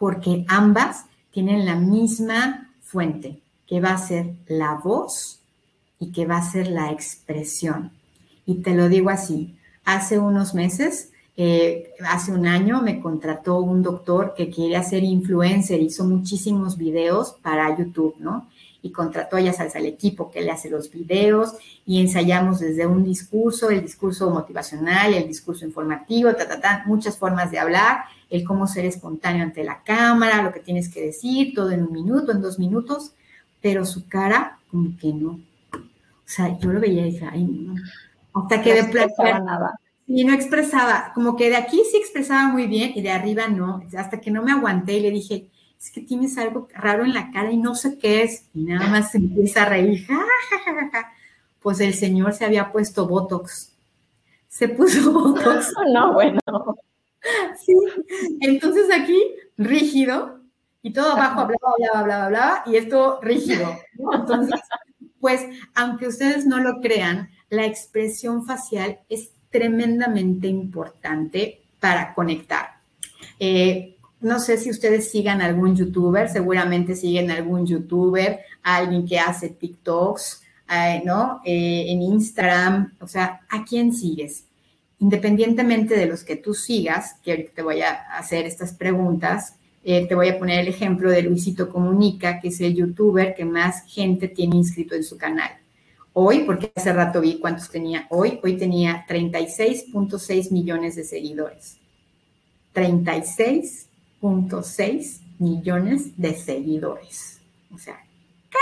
porque 0.00 0.46
ambas 0.48 1.04
tienen 1.30 1.66
la 1.66 1.76
misma 1.76 2.72
fuente, 2.80 3.42
que 3.66 3.82
va 3.82 3.90
a 3.90 3.98
ser 3.98 4.32
la 4.48 4.76
voz 4.82 5.39
y 6.00 6.10
que 6.10 6.26
va 6.26 6.38
a 6.38 6.50
ser 6.50 6.66
la 6.66 6.90
expresión. 6.90 7.92
Y 8.46 8.56
te 8.56 8.74
lo 8.74 8.88
digo 8.88 9.10
así, 9.10 9.54
hace 9.84 10.18
unos 10.18 10.54
meses, 10.54 11.12
eh, 11.36 11.92
hace 12.04 12.32
un 12.32 12.46
año, 12.46 12.82
me 12.82 13.00
contrató 13.00 13.60
un 13.60 13.82
doctor 13.82 14.34
que 14.36 14.50
quiere 14.50 14.76
hacer 14.76 15.04
influencer, 15.04 15.80
hizo 15.80 16.04
muchísimos 16.04 16.76
videos 16.76 17.36
para 17.42 17.78
YouTube, 17.78 18.16
¿no? 18.18 18.48
y 18.82 18.90
contrató, 18.90 19.38
ya 19.38 19.52
sabes, 19.52 19.76
al 19.76 19.86
equipo 19.86 20.30
que 20.30 20.40
le 20.40 20.50
hace 20.50 20.70
los 20.70 20.90
videos 20.90 21.54
y 21.84 22.00
ensayamos 22.00 22.60
desde 22.60 22.86
un 22.86 23.04
discurso, 23.04 23.70
el 23.70 23.82
discurso 23.82 24.30
motivacional, 24.30 25.14
el 25.14 25.28
discurso 25.28 25.64
informativo, 25.64 26.34
ta, 26.34 26.48
ta, 26.48 26.60
ta, 26.60 26.84
muchas 26.86 27.18
formas 27.18 27.50
de 27.50 27.58
hablar, 27.58 28.04
el 28.30 28.44
cómo 28.44 28.66
ser 28.66 28.86
espontáneo 28.86 29.42
ante 29.42 29.64
la 29.64 29.82
cámara, 29.82 30.42
lo 30.42 30.52
que 30.52 30.60
tienes 30.60 30.88
que 30.88 31.02
decir, 31.02 31.52
todo 31.54 31.70
en 31.70 31.82
un 31.82 31.92
minuto, 31.92 32.32
en 32.32 32.40
dos 32.40 32.58
minutos, 32.58 33.12
pero 33.60 33.84
su 33.84 34.08
cara 34.08 34.58
como 34.70 34.96
que 34.98 35.12
no. 35.12 35.38
O 36.30 36.32
sea, 36.32 36.56
yo 36.60 36.72
lo 36.72 36.78
veía 36.78 37.04
y 37.04 37.10
dije, 37.10 37.28
ay, 37.28 37.42
no. 37.42 37.74
Hasta 38.34 38.62
que 38.62 38.70
no 38.70 38.74
de 38.76 38.80
expresaba 38.82 39.40
nada. 39.40 39.80
Y 40.06 40.22
no 40.22 40.32
expresaba, 40.32 41.10
como 41.12 41.34
que 41.34 41.50
de 41.50 41.56
aquí 41.56 41.82
sí 41.90 41.96
expresaba 41.96 42.46
muy 42.46 42.68
bien 42.68 42.92
y 42.94 43.02
de 43.02 43.10
arriba 43.10 43.48
no. 43.48 43.82
Hasta 43.98 44.20
que 44.20 44.30
no 44.30 44.40
me 44.40 44.52
aguanté 44.52 44.92
y 44.92 45.00
le 45.00 45.10
dije, 45.10 45.48
es 45.76 45.90
que 45.90 46.02
tienes 46.02 46.38
algo 46.38 46.68
raro 46.72 47.04
en 47.04 47.14
la 47.14 47.32
cara 47.32 47.50
y 47.50 47.56
no 47.56 47.74
sé 47.74 47.98
qué 47.98 48.22
es. 48.22 48.44
Y 48.54 48.62
nada 48.62 48.88
más 48.88 49.10
se 49.10 49.18
empieza 49.18 49.64
a 49.64 49.70
reír. 49.70 50.06
Pues 51.58 51.80
el 51.80 51.94
señor 51.94 52.32
se 52.32 52.44
había 52.44 52.70
puesto 52.70 53.08
Botox. 53.08 53.74
Se 54.46 54.68
puso 54.68 55.12
Botox. 55.12 55.74
No, 55.92 56.12
bueno. 56.12 56.38
Sí. 57.58 57.74
Entonces 58.40 58.86
aquí, 58.94 59.20
rígido, 59.58 60.38
y 60.80 60.92
todo 60.92 61.10
abajo 61.10 61.40
hablaba, 61.40 61.72
hablaba, 61.76 62.00
hablaba, 62.00 62.26
hablaba, 62.26 62.62
y 62.66 62.76
esto 62.76 63.18
rígido. 63.20 63.76
Entonces, 64.12 64.60
pues, 65.20 65.42
aunque 65.74 66.08
ustedes 66.08 66.46
no 66.46 66.58
lo 66.58 66.80
crean, 66.80 67.30
la 67.50 67.66
expresión 67.66 68.46
facial 68.46 69.00
es 69.08 69.30
tremendamente 69.50 70.46
importante 70.46 71.60
para 71.78 72.14
conectar. 72.14 72.80
Eh, 73.38 73.96
no 74.20 74.38
sé 74.38 74.58
si 74.58 74.70
ustedes 74.70 75.10
sigan 75.10 75.40
algún 75.40 75.76
youtuber, 75.76 76.28
seguramente 76.28 76.94
siguen 76.94 77.30
algún 77.30 77.66
youtuber, 77.66 78.40
alguien 78.62 79.06
que 79.06 79.18
hace 79.18 79.48
TikToks, 79.48 80.42
¿no? 81.04 81.40
Eh, 81.44 81.86
en 81.88 82.02
Instagram, 82.02 82.94
o 83.00 83.08
sea, 83.08 83.40
¿a 83.48 83.64
quién 83.64 83.92
sigues? 83.92 84.44
Independientemente 84.98 85.96
de 85.96 86.06
los 86.06 86.22
que 86.22 86.36
tú 86.36 86.54
sigas, 86.54 87.16
que 87.22 87.32
ahorita 87.32 87.52
te 87.54 87.62
voy 87.62 87.80
a 87.80 87.92
hacer 88.16 88.46
estas 88.46 88.74
preguntas, 88.74 89.56
eh, 89.82 90.06
te 90.06 90.14
voy 90.14 90.28
a 90.28 90.38
poner 90.38 90.60
el 90.60 90.68
ejemplo 90.68 91.10
de 91.10 91.22
Luisito 91.22 91.68
Comunica, 91.68 92.40
que 92.40 92.48
es 92.48 92.60
el 92.60 92.74
youtuber 92.74 93.34
que 93.34 93.44
más 93.44 93.84
gente 93.86 94.28
tiene 94.28 94.56
inscrito 94.56 94.94
en 94.94 95.04
su 95.04 95.16
canal. 95.16 95.50
Hoy, 96.12 96.40
porque 96.44 96.72
hace 96.74 96.92
rato 96.92 97.20
vi 97.20 97.38
cuántos 97.38 97.70
tenía 97.70 98.06
hoy, 98.10 98.40
hoy 98.42 98.56
tenía 98.56 99.06
36.6 99.08 100.50
millones 100.50 100.96
de 100.96 101.04
seguidores. 101.04 101.78
36 102.72 103.88
seis 104.62 105.22
millones 105.38 106.16
de 106.16 106.34
seguidores. 106.34 107.40
O 107.72 107.78
sea, 107.78 108.04
¿qué? 108.50 108.58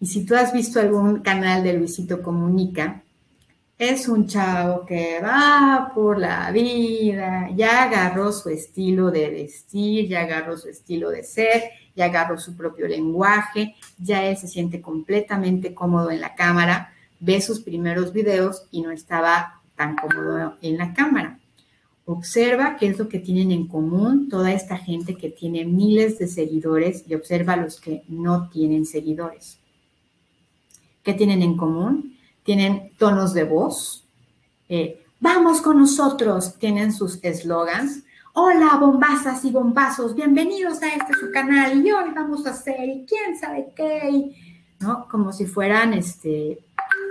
Y 0.00 0.06
si 0.06 0.24
tú 0.24 0.36
has 0.36 0.52
visto 0.52 0.80
algún 0.80 1.20
canal 1.20 1.62
de 1.64 1.74
Luisito 1.74 2.22
Comunica, 2.22 3.01
es 3.82 4.06
un 4.06 4.28
chavo 4.28 4.86
que 4.86 5.18
va 5.20 5.90
por 5.92 6.16
la 6.16 6.52
vida, 6.52 7.48
ya 7.56 7.82
agarró 7.82 8.30
su 8.30 8.48
estilo 8.48 9.10
de 9.10 9.28
vestir, 9.28 10.08
ya 10.08 10.20
agarró 10.20 10.56
su 10.56 10.68
estilo 10.68 11.10
de 11.10 11.24
ser, 11.24 11.64
ya 11.96 12.04
agarró 12.04 12.38
su 12.38 12.56
propio 12.56 12.86
lenguaje, 12.86 13.74
ya 13.98 14.24
él 14.24 14.36
se 14.36 14.46
siente 14.46 14.80
completamente 14.80 15.74
cómodo 15.74 16.12
en 16.12 16.20
la 16.20 16.36
cámara, 16.36 16.92
ve 17.18 17.40
sus 17.40 17.60
primeros 17.60 18.12
videos 18.12 18.68
y 18.70 18.82
no 18.82 18.92
estaba 18.92 19.60
tan 19.74 19.96
cómodo 19.96 20.56
en 20.62 20.78
la 20.78 20.94
cámara. 20.94 21.40
Observa 22.04 22.76
qué 22.76 22.86
es 22.86 22.98
lo 23.00 23.08
que 23.08 23.18
tienen 23.18 23.50
en 23.50 23.66
común 23.66 24.28
toda 24.28 24.52
esta 24.52 24.76
gente 24.76 25.16
que 25.16 25.30
tiene 25.30 25.64
miles 25.64 26.20
de 26.20 26.28
seguidores 26.28 27.02
y 27.08 27.16
observa 27.16 27.56
los 27.56 27.80
que 27.80 28.04
no 28.06 28.48
tienen 28.48 28.86
seguidores. 28.86 29.58
¿Qué 31.02 31.14
tienen 31.14 31.42
en 31.42 31.56
común? 31.56 32.11
Tienen 32.44 32.92
tonos 32.98 33.34
de 33.34 33.44
voz. 33.44 34.04
Eh, 34.68 35.02
Vamos 35.22 35.60
con 35.60 35.78
nosotros, 35.78 36.56
tienen 36.58 36.92
sus 36.92 37.22
eslogans. 37.22 38.02
Hola, 38.32 38.76
bombazas 38.80 39.44
y 39.44 39.52
bombazos, 39.52 40.16
bienvenidos 40.16 40.82
a 40.82 40.88
este 40.88 41.12
su 41.14 41.30
canal 41.30 41.86
y 41.86 41.92
hoy 41.92 42.10
vamos 42.12 42.44
a 42.44 42.50
hacer 42.50 42.88
y 42.88 43.06
quién 43.06 43.38
sabe 43.38 43.68
qué, 43.76 44.32
¿no? 44.80 45.06
Como 45.08 45.32
si 45.32 45.46
fueran, 45.46 45.94
este, 45.94 46.58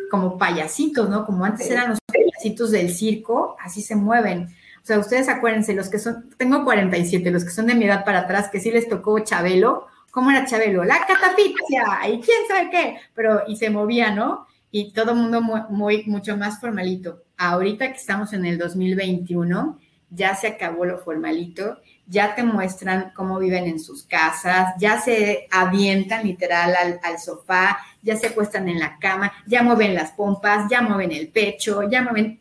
como 0.09 0.37
payasitos, 0.37 1.09
¿no? 1.09 1.25
Como 1.25 1.45
antes 1.45 1.71
eran 1.71 1.91
los 1.91 1.99
payasitos 2.05 2.71
del 2.71 2.93
circo, 2.93 3.55
así 3.61 3.81
se 3.81 3.95
mueven. 3.95 4.49
O 4.83 4.85
sea, 4.85 4.99
ustedes 4.99 5.29
acuérdense, 5.29 5.73
los 5.73 5.87
que 5.87 5.97
son, 5.97 6.29
tengo 6.35 6.65
47, 6.65 7.31
los 7.31 7.45
que 7.45 7.51
son 7.51 7.67
de 7.67 7.75
mi 7.75 7.85
edad 7.85 8.03
para 8.03 8.19
atrás, 8.19 8.49
que 8.51 8.59
sí 8.59 8.71
les 8.71 8.89
tocó 8.89 9.19
Chabelo, 9.19 9.87
¿cómo 10.11 10.31
era 10.31 10.45
Chabelo? 10.45 10.83
La 10.83 10.99
catafixia 11.07 12.09
y 12.09 12.19
quién 12.19 12.39
sabe 12.49 12.69
qué, 12.69 12.97
pero 13.15 13.43
y 13.47 13.55
se 13.55 13.69
movía, 13.69 14.13
¿no? 14.13 14.47
Y 14.71 14.93
todo 14.93 15.13
mundo 15.13 15.41
muy, 15.41 16.03
mucho 16.05 16.38
más 16.38 16.60
formalito. 16.60 17.23
Ahorita 17.38 17.91
que 17.91 17.97
estamos 17.97 18.34
en 18.34 18.45
el 18.45 18.57
2021, 18.57 19.79
ya 20.10 20.36
se 20.36 20.47
acabó 20.47 20.86
lo 20.86 20.99
formalito, 20.99 21.77
ya 22.07 22.36
te 22.36 22.43
muestran 22.43 23.12
cómo 23.15 23.39
viven 23.39 23.65
en 23.65 23.79
sus 23.79 24.03
casas, 24.03 24.73
ya 24.79 24.99
se 24.99 25.47
avientan 25.51 26.25
literal 26.25 26.73
al, 27.01 27.19
sofá, 27.19 27.77
ya 28.01 28.17
se 28.17 28.27
acuestan 28.27 28.67
en 28.69 28.79
la 28.79 28.97
cama, 28.99 29.31
ya 29.47 29.63
mueven 29.63 29.93
las 29.93 30.12
pompas, 30.12 30.69
ya 30.69 30.81
mueven 30.81 31.12
el 31.12 31.27
pecho, 31.29 31.89
ya 31.89 32.01
mueven... 32.01 32.39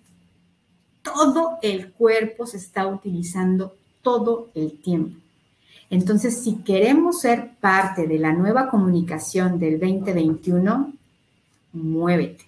Todo 1.03 1.59
el 1.63 1.93
cuerpo 1.93 2.47
se 2.47 2.59
está 2.59 2.87
utilizando 2.87 3.75
todo 4.03 4.51
el 4.55 4.79
tiempo. 4.83 5.19
Entonces, 5.89 6.45
si 6.45 6.57
queremos 6.57 7.21
ser 7.21 7.53
parte 7.59 8.07
de 8.07 8.19
la 8.19 8.33
nueva 8.33 8.69
comunicación 8.69 9.59
del 9.59 9.81
2021, 9.81 10.93
muévete, 11.73 12.45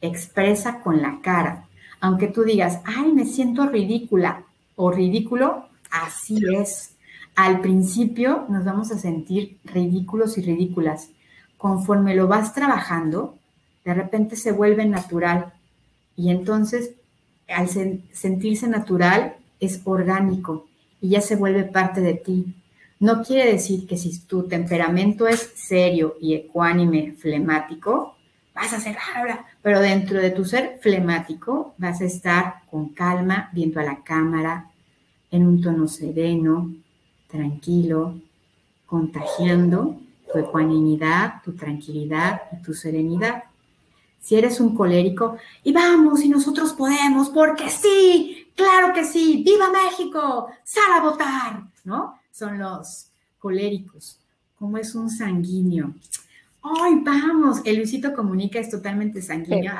expresa 0.00 0.80
con 0.80 1.02
la 1.02 1.20
cara. 1.22 1.68
Aunque 2.00 2.28
tú 2.28 2.44
digas, 2.44 2.80
ay, 2.84 3.12
me 3.12 3.24
siento 3.24 3.66
ridícula 3.66 4.44
o 4.74 4.90
ridículo, 4.90 5.66
así 5.90 6.40
es. 6.54 6.94
Al 7.34 7.60
principio 7.60 8.46
nos 8.48 8.64
vamos 8.64 8.90
a 8.90 8.98
sentir 8.98 9.58
ridículos 9.64 10.38
y 10.38 10.42
ridículas. 10.42 11.10
Conforme 11.56 12.14
lo 12.14 12.28
vas 12.28 12.54
trabajando, 12.54 13.38
de 13.84 13.94
repente 13.94 14.36
se 14.36 14.52
vuelve 14.52 14.84
natural. 14.86 15.52
Y 16.16 16.30
entonces, 16.30 16.92
al 17.48 17.68
sentirse 17.68 18.68
natural, 18.68 19.36
es 19.60 19.80
orgánico 19.84 20.66
y 21.00 21.10
ya 21.10 21.20
se 21.20 21.36
vuelve 21.36 21.64
parte 21.64 22.00
de 22.00 22.14
ti. 22.14 22.54
No 22.98 23.22
quiere 23.22 23.52
decir 23.52 23.86
que 23.86 23.98
si 23.98 24.18
tu 24.20 24.48
temperamento 24.48 25.28
es 25.28 25.52
serio 25.54 26.16
y 26.20 26.34
ecuánime, 26.34 27.12
flemático, 27.12 28.15
vas 28.56 28.72
a 28.72 28.96
ahora, 29.16 29.44
pero 29.60 29.80
dentro 29.80 30.18
de 30.18 30.30
tu 30.30 30.44
ser 30.44 30.78
flemático 30.80 31.74
vas 31.76 32.00
a 32.00 32.06
estar 32.06 32.62
con 32.70 32.88
calma, 32.88 33.50
viendo 33.52 33.78
a 33.80 33.84
la 33.84 34.02
cámara, 34.02 34.70
en 35.30 35.46
un 35.46 35.60
tono 35.60 35.86
sereno, 35.86 36.72
tranquilo, 37.28 38.18
contagiando 38.86 40.00
tu 40.32 40.38
ecuanimidad, 40.38 41.42
tu 41.44 41.52
tranquilidad 41.52 42.42
y 42.52 42.62
tu 42.62 42.72
serenidad. 42.72 43.44
Si 44.20 44.36
eres 44.36 44.58
un 44.58 44.74
colérico, 44.74 45.36
y 45.62 45.72
vamos, 45.72 46.22
y 46.22 46.28
nosotros 46.28 46.72
podemos, 46.72 47.28
porque 47.28 47.68
sí, 47.68 48.48
claro 48.56 48.92
que 48.94 49.04
sí, 49.04 49.42
viva 49.44 49.70
México, 49.70 50.48
sal 50.64 50.92
a 50.94 51.02
votar, 51.02 51.62
¿no? 51.84 52.18
Son 52.32 52.58
los 52.58 53.08
coléricos, 53.38 54.18
como 54.58 54.78
es 54.78 54.94
un 54.94 55.10
sanguíneo 55.10 55.92
¡Ay, 56.68 57.00
vamos! 57.04 57.60
El 57.64 57.76
Luisito 57.76 58.12
Comunica 58.12 58.58
es 58.58 58.70
totalmente 58.70 59.22
sanguíneo. 59.22 59.74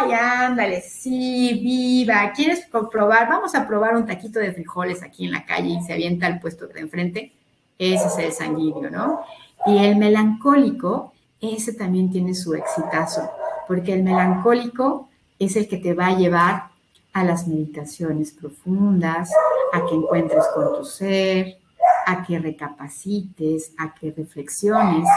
¡Ay, 0.00 0.12
ándale! 0.12 0.82
Sí, 0.82 1.58
viva. 1.60 2.30
¿Quieres 2.32 2.66
probar? 2.66 3.28
Vamos 3.28 3.56
a 3.56 3.66
probar 3.66 3.96
un 3.96 4.06
taquito 4.06 4.38
de 4.38 4.52
frijoles 4.52 5.02
aquí 5.02 5.24
en 5.24 5.32
la 5.32 5.44
calle 5.44 5.70
y 5.70 5.82
se 5.82 5.94
avienta 5.94 6.26
al 6.26 6.38
puesto 6.38 6.68
de 6.68 6.80
enfrente. 6.80 7.32
Ese 7.76 8.06
es 8.06 8.18
el 8.18 8.32
sanguíneo, 8.32 8.88
¿no? 8.88 9.22
Y 9.66 9.78
el 9.78 9.96
melancólico, 9.96 11.12
ese 11.40 11.72
también 11.72 12.12
tiene 12.12 12.34
su 12.34 12.54
exitazo, 12.54 13.28
porque 13.66 13.94
el 13.94 14.04
melancólico 14.04 15.08
es 15.40 15.56
el 15.56 15.68
que 15.68 15.78
te 15.78 15.94
va 15.94 16.08
a 16.08 16.16
llevar 16.16 16.68
a 17.14 17.24
las 17.24 17.48
meditaciones 17.48 18.30
profundas, 18.30 19.32
a 19.72 19.84
que 19.86 19.94
encuentres 19.94 20.44
con 20.54 20.76
tu 20.76 20.84
ser, 20.84 21.58
a 22.06 22.24
que 22.24 22.38
recapacites, 22.38 23.72
a 23.76 23.92
que 23.92 24.12
reflexiones 24.12 25.08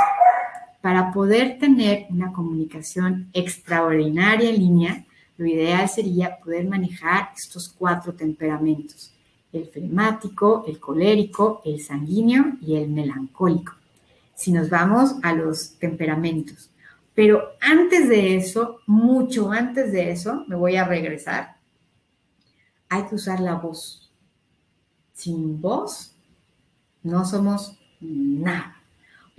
para 0.81 1.11
poder 1.11 1.59
tener 1.59 2.07
una 2.09 2.33
comunicación 2.33 3.29
extraordinaria 3.33 4.49
en 4.49 4.57
línea, 4.57 5.05
lo 5.37 5.45
ideal 5.45 5.87
sería 5.87 6.39
poder 6.39 6.67
manejar 6.67 7.29
estos 7.35 7.69
cuatro 7.69 8.13
temperamentos, 8.13 9.13
el 9.53 9.65
flemático, 9.67 10.63
el 10.67 10.79
colérico, 10.79 11.61
el 11.65 11.79
sanguíneo 11.81 12.57
y 12.61 12.75
el 12.75 12.89
melancólico. 12.89 13.73
Si 14.35 14.51
nos 14.51 14.69
vamos 14.69 15.15
a 15.23 15.33
los 15.33 15.77
temperamentos. 15.77 16.71
Pero 17.13 17.51
antes 17.59 18.09
de 18.09 18.37
eso, 18.37 18.79
mucho 18.87 19.51
antes 19.51 19.91
de 19.91 20.11
eso, 20.11 20.45
me 20.47 20.55
voy 20.55 20.77
a 20.77 20.85
regresar, 20.85 21.57
hay 22.89 23.03
que 23.05 23.15
usar 23.15 23.39
la 23.39 23.55
voz. 23.55 24.11
Sin 25.13 25.61
voz, 25.61 26.15
no 27.03 27.25
somos 27.25 27.79
nada. 27.99 28.80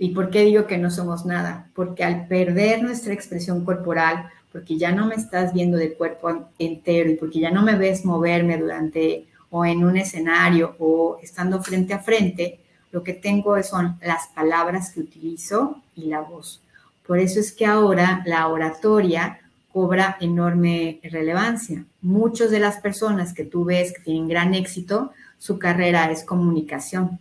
¿Y 0.03 0.09
por 0.09 0.29
qué 0.31 0.43
digo 0.43 0.67
que 0.67 0.77
no 0.77 0.91
somos 0.91 1.25
nada? 1.25 1.69
Porque 1.73 2.03
al 2.03 2.27
perder 2.27 2.83
nuestra 2.83 3.13
expresión 3.13 3.63
corporal, 3.63 4.29
porque 4.51 4.77
ya 4.77 4.91
no 4.91 5.07
me 5.07 5.15
estás 5.15 5.53
viendo 5.53 5.77
de 5.77 5.93
cuerpo 5.93 6.49
entero 6.59 7.09
y 7.09 7.15
porque 7.15 7.39
ya 7.39 7.51
no 7.51 7.61
me 7.61 7.77
ves 7.77 8.03
moverme 8.03 8.57
durante 8.57 9.27
o 9.49 9.63
en 9.63 9.81
un 9.85 9.95
escenario 9.95 10.75
o 10.77 11.19
estando 11.23 11.63
frente 11.63 11.93
a 11.93 11.99
frente, 11.99 12.59
lo 12.91 13.01
que 13.01 13.13
tengo 13.13 13.63
son 13.63 13.97
las 14.01 14.27
palabras 14.35 14.91
que 14.91 14.99
utilizo 14.99 15.81
y 15.95 16.07
la 16.07 16.19
voz. 16.19 16.61
Por 17.07 17.19
eso 17.19 17.39
es 17.39 17.53
que 17.53 17.65
ahora 17.65 18.23
la 18.25 18.49
oratoria 18.49 19.39
cobra 19.71 20.17
enorme 20.19 20.99
relevancia. 21.01 21.85
Muchas 22.01 22.51
de 22.51 22.59
las 22.59 22.81
personas 22.81 23.33
que 23.33 23.45
tú 23.45 23.63
ves 23.63 23.93
que 23.93 24.01
tienen 24.01 24.27
gran 24.27 24.53
éxito, 24.53 25.13
su 25.37 25.57
carrera 25.57 26.11
es 26.11 26.25
comunicación. 26.25 27.19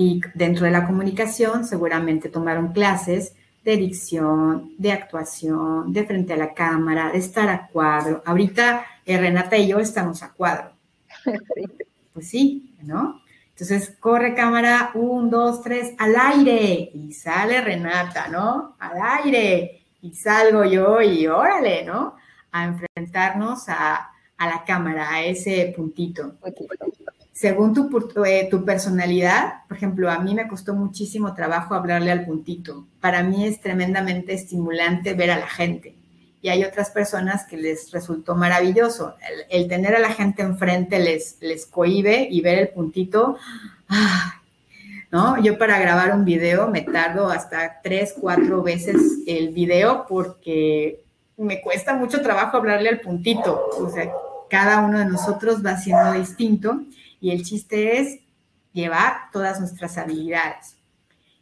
Y 0.00 0.20
dentro 0.32 0.64
de 0.64 0.70
la 0.70 0.86
comunicación 0.86 1.64
seguramente 1.64 2.28
tomaron 2.28 2.72
clases 2.72 3.34
de 3.64 3.76
dicción, 3.76 4.72
de 4.78 4.92
actuación, 4.92 5.92
de 5.92 6.06
frente 6.06 6.34
a 6.34 6.36
la 6.36 6.54
cámara, 6.54 7.10
de 7.10 7.18
estar 7.18 7.48
a 7.48 7.66
cuadro. 7.66 8.22
Ahorita 8.24 8.86
eh, 9.04 9.18
Renata 9.18 9.56
y 9.58 9.66
yo 9.66 9.80
estamos 9.80 10.22
a 10.22 10.32
cuadro. 10.32 10.72
Pues 12.14 12.30
sí, 12.30 12.74
¿no? 12.82 13.22
Entonces 13.50 13.94
corre 14.00 14.34
cámara, 14.34 14.90
un, 14.94 15.30
dos, 15.30 15.62
tres, 15.62 15.94
al 15.98 16.16
aire. 16.16 16.90
Y 16.92 17.12
sale 17.12 17.60
Renata, 17.60 18.26
¿no? 18.26 18.74
Al 18.80 18.98
aire. 19.24 19.82
Y 20.02 20.14
salgo 20.14 20.64
yo 20.64 21.00
y 21.00 21.28
órale, 21.28 21.84
¿no? 21.84 22.16
A 22.50 22.64
enfrentarnos 22.64 23.68
a, 23.68 24.10
a 24.36 24.48
la 24.48 24.64
cámara, 24.64 25.12
a 25.12 25.22
ese 25.22 25.72
puntito 25.76 26.34
según 27.38 27.72
tu, 27.72 27.88
eh, 28.24 28.48
tu 28.50 28.64
personalidad, 28.64 29.62
por 29.68 29.76
ejemplo, 29.76 30.10
a 30.10 30.18
mí 30.18 30.34
me 30.34 30.48
costó 30.48 30.74
muchísimo 30.74 31.34
trabajo 31.34 31.76
hablarle 31.76 32.10
al 32.10 32.24
puntito. 32.24 32.88
Para 33.00 33.22
mí 33.22 33.46
es 33.46 33.60
tremendamente 33.60 34.34
estimulante 34.34 35.14
ver 35.14 35.30
a 35.30 35.38
la 35.38 35.46
gente. 35.46 35.94
Y 36.42 36.48
hay 36.48 36.64
otras 36.64 36.90
personas 36.90 37.46
que 37.46 37.56
les 37.56 37.92
resultó 37.92 38.34
maravilloso. 38.34 39.14
El, 39.50 39.68
tener 39.68 39.94
a 39.94 40.00
la 40.00 40.10
gente 40.10 40.42
enfrente 40.42 40.98
les, 40.98 41.36
les 41.40 41.66
cohibe 41.66 42.26
y 42.28 42.40
ver 42.40 42.58
el 42.58 42.68
puntito. 42.70 43.36
¿no? 45.12 45.40
Yo 45.40 45.58
para 45.58 45.78
grabar 45.78 46.16
un 46.16 46.24
video 46.24 46.68
me 46.68 46.82
tardo 46.82 47.30
hasta 47.30 47.80
tres, 47.84 48.16
cuatro 48.20 48.64
veces 48.64 48.96
el 49.28 49.50
video 49.50 50.06
porque 50.08 51.04
me 51.36 51.60
cuesta 51.60 51.94
mucho 51.94 52.20
trabajo 52.20 52.56
hablarle 52.56 52.88
al 52.88 53.00
puntito. 53.00 53.64
O 53.78 53.88
sea, 53.90 54.10
cada 54.50 54.80
uno 54.80 54.98
de 54.98 55.04
nosotros 55.04 55.64
va 55.64 55.76
siendo 55.76 56.14
distinto 56.14 56.80
y 57.20 57.30
el 57.30 57.42
chiste 57.44 58.00
es 58.00 58.20
llevar 58.72 59.30
todas 59.32 59.60
nuestras 59.60 59.98
habilidades. 59.98 60.76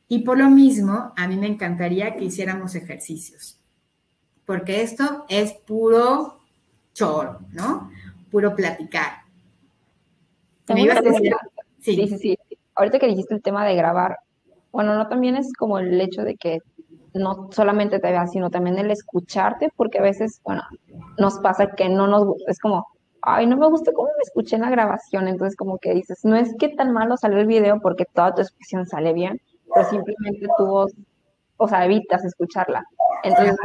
Y 0.08 0.20
por 0.20 0.38
lo 0.38 0.48
mismo, 0.50 1.12
a 1.16 1.26
mí 1.26 1.36
me 1.36 1.48
encantaría 1.48 2.16
que 2.16 2.24
hiciéramos 2.24 2.74
ejercicios. 2.74 3.60
porque 4.46 4.82
esto 4.82 5.24
es 5.28 5.54
puro 5.54 6.38
choro, 6.94 7.40
¿no? 7.52 7.90
Puro 8.30 8.54
platicar. 8.54 9.24
¿Me 10.68 10.88
Sí. 11.80 12.08
sí, 12.08 12.18
sí, 12.18 12.38
Ahorita 12.74 12.98
que 12.98 13.08
dijiste 13.08 13.34
el 13.34 13.42
tema 13.42 13.64
de 13.64 13.74
grabar, 13.74 14.18
bueno, 14.72 14.94
no 14.94 15.08
también 15.08 15.36
es 15.36 15.52
como 15.52 15.78
el 15.78 16.00
hecho 16.00 16.22
de 16.22 16.36
que 16.36 16.60
no 17.14 17.48
solamente 17.52 17.98
te 17.98 18.10
veas, 18.10 18.32
sino 18.32 18.50
también 18.50 18.78
el 18.78 18.90
escucharte, 18.90 19.70
porque 19.76 19.98
a 19.98 20.02
veces, 20.02 20.40
bueno, 20.44 20.62
nos 21.18 21.38
pasa 21.38 21.72
que 21.76 21.88
no 21.88 22.06
nos 22.06 22.36
es 22.46 22.58
como, 22.58 22.86
ay, 23.26 23.46
no 23.46 23.56
me 23.56 23.68
gusta 23.68 23.92
cómo 23.92 24.08
me 24.16 24.22
escuché 24.22 24.54
en 24.54 24.62
la 24.62 24.70
grabación, 24.70 25.26
entonces 25.26 25.56
como 25.56 25.78
que 25.78 25.92
dices, 25.92 26.24
no 26.24 26.36
es 26.36 26.54
que 26.58 26.68
tan 26.68 26.92
malo 26.92 27.16
salió 27.16 27.38
el 27.38 27.46
video 27.46 27.80
porque 27.80 28.04
toda 28.04 28.32
tu 28.32 28.40
expresión 28.40 28.86
sale 28.86 29.12
bien, 29.12 29.40
pero 29.74 29.88
simplemente 29.88 30.46
tu 30.56 30.64
voz, 30.64 30.92
o 31.56 31.66
sea, 31.66 31.84
evitas 31.84 32.24
escucharla. 32.24 32.84
Entonces, 33.24 33.56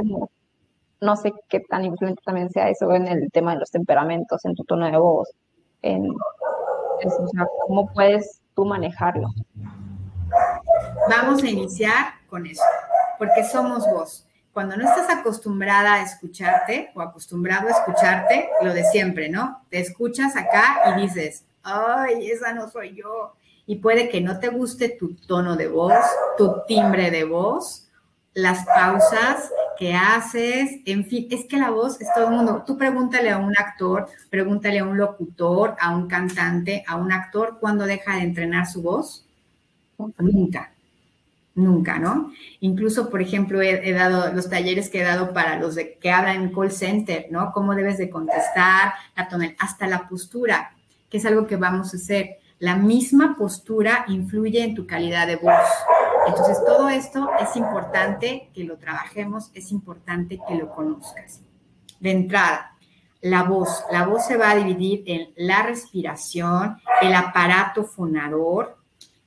no 1.00 1.16
sé 1.16 1.32
qué 1.48 1.60
tan 1.60 1.86
influente 1.86 2.22
también 2.26 2.50
sea 2.50 2.70
eso 2.70 2.92
en 2.92 3.08
el 3.08 3.32
tema 3.32 3.54
de 3.54 3.60
los 3.60 3.70
temperamentos, 3.70 4.44
en 4.46 4.56
tu 4.56 4.64
tono 4.64 4.90
de 4.90 4.98
voz, 4.98 5.30
en, 5.84 6.10
o 6.10 7.28
sea, 7.28 7.46
cómo 7.68 7.88
puedes 7.94 8.42
tú 8.56 8.66
manejarlo. 8.66 9.30
Vamos 11.08 11.44
a 11.44 11.50
iniciar 11.50 12.06
con 12.28 12.48
eso, 12.48 12.64
porque 13.20 13.44
somos 13.44 13.86
vos. 13.94 14.28
Cuando 14.54 14.76
no 14.76 14.84
estás 14.84 15.10
acostumbrada 15.10 15.96
a 15.96 16.02
escucharte 16.04 16.92
o 16.94 17.02
acostumbrado 17.02 17.68
a 17.68 17.72
escucharte, 17.72 18.50
lo 18.62 18.74
de 18.74 18.84
siempre, 18.84 19.30
¿no? 19.30 19.64
Te 19.70 19.80
escuchas 19.80 20.36
acá 20.36 20.94
y 20.96 21.02
dices, 21.02 21.46
ay, 21.64 22.30
esa 22.30 22.54
no 22.54 22.70
soy 22.70 22.96
yo. 22.96 23.34
Y 23.66 23.78
puede 23.78 24.10
que 24.10 24.20
no 24.20 24.40
te 24.40 24.50
guste 24.50 24.90
tu 24.90 25.16
tono 25.16 25.56
de 25.56 25.68
voz, 25.68 25.94
tu 26.38 26.64
timbre 26.68 27.12
de 27.12 27.24
voz, 27.24 27.88
las 28.34 28.66
pausas 28.66 29.50
que 29.78 29.94
haces, 29.94 30.80
en 30.86 31.06
fin, 31.06 31.28
es 31.32 31.46
que 31.46 31.58
la 31.58 31.70
voz 31.70 32.00
es 32.02 32.08
todo 32.14 32.26
el 32.26 32.32
mundo. 32.32 32.64
Tú 32.66 32.78
pregúntale 32.78 33.30
a 33.30 33.38
un 33.38 33.54
actor, 33.58 34.08
pregúntale 34.30 34.80
a 34.80 34.84
un 34.84 34.98
locutor, 34.98 35.76
a 35.80 35.96
un 35.96 36.08
cantante, 36.08 36.84
a 36.88 36.98
un 36.98 37.12
actor, 37.12 37.58
¿cuándo 37.60 37.86
deja 37.86 38.16
de 38.16 38.24
entrenar 38.24 38.68
su 38.68 38.82
voz? 38.82 39.26
Nunca, 40.18 40.72
nunca, 41.56 42.00
¿no? 42.00 42.32
Incluso, 42.60 43.10
por 43.10 43.22
ejemplo, 43.22 43.62
he, 43.62 43.92
dado 43.92 44.34
los 44.34 44.50
talleres 44.50 44.90
que 44.90 45.02
he 45.02 45.04
dado 45.04 45.34
para 45.34 45.58
los 45.60 45.76
de, 45.76 45.98
que 45.98 46.12
hablan 46.12 46.42
en 46.42 46.54
call 46.54 46.72
center, 46.72 47.28
¿no? 47.30 47.52
Cómo 47.52 47.76
debes 47.76 47.98
de 47.98 48.10
contestar, 48.10 48.94
hasta 49.16 49.88
la 49.88 50.08
postura, 50.08 50.76
que 51.10 51.18
es 51.18 51.26
algo 51.26 51.48
que 51.48 51.58
vamos 51.58 51.94
a 51.94 51.98
hacer. 51.98 52.38
La 52.60 52.76
misma 52.76 53.36
postura 53.38 54.06
influye 54.08 54.64
en 54.64 54.76
tu 54.76 54.86
calidad 54.86 55.28
de 55.28 55.36
voz. 55.36 55.68
Entonces, 56.28 56.58
todo 56.66 56.90
esto 56.90 57.30
es 57.42 57.56
importante 57.56 58.50
que 58.54 58.64
lo 58.64 58.78
trabajemos, 58.78 59.52
es 59.54 59.72
importante 59.72 60.40
que 60.48 60.56
lo 60.56 60.70
conozcas. 60.70 61.42
De 62.00 62.12
entrada, 62.12 62.78
la 63.22 63.44
voz. 63.44 63.84
La 63.92 64.06
voz 64.06 64.26
se 64.26 64.38
va 64.38 64.52
a 64.52 64.56
dividir 64.56 65.04
en 65.06 65.34
la 65.36 65.64
respiración, 65.64 66.78
el 67.02 67.14
aparato 67.14 67.84
fonador, 67.84 68.78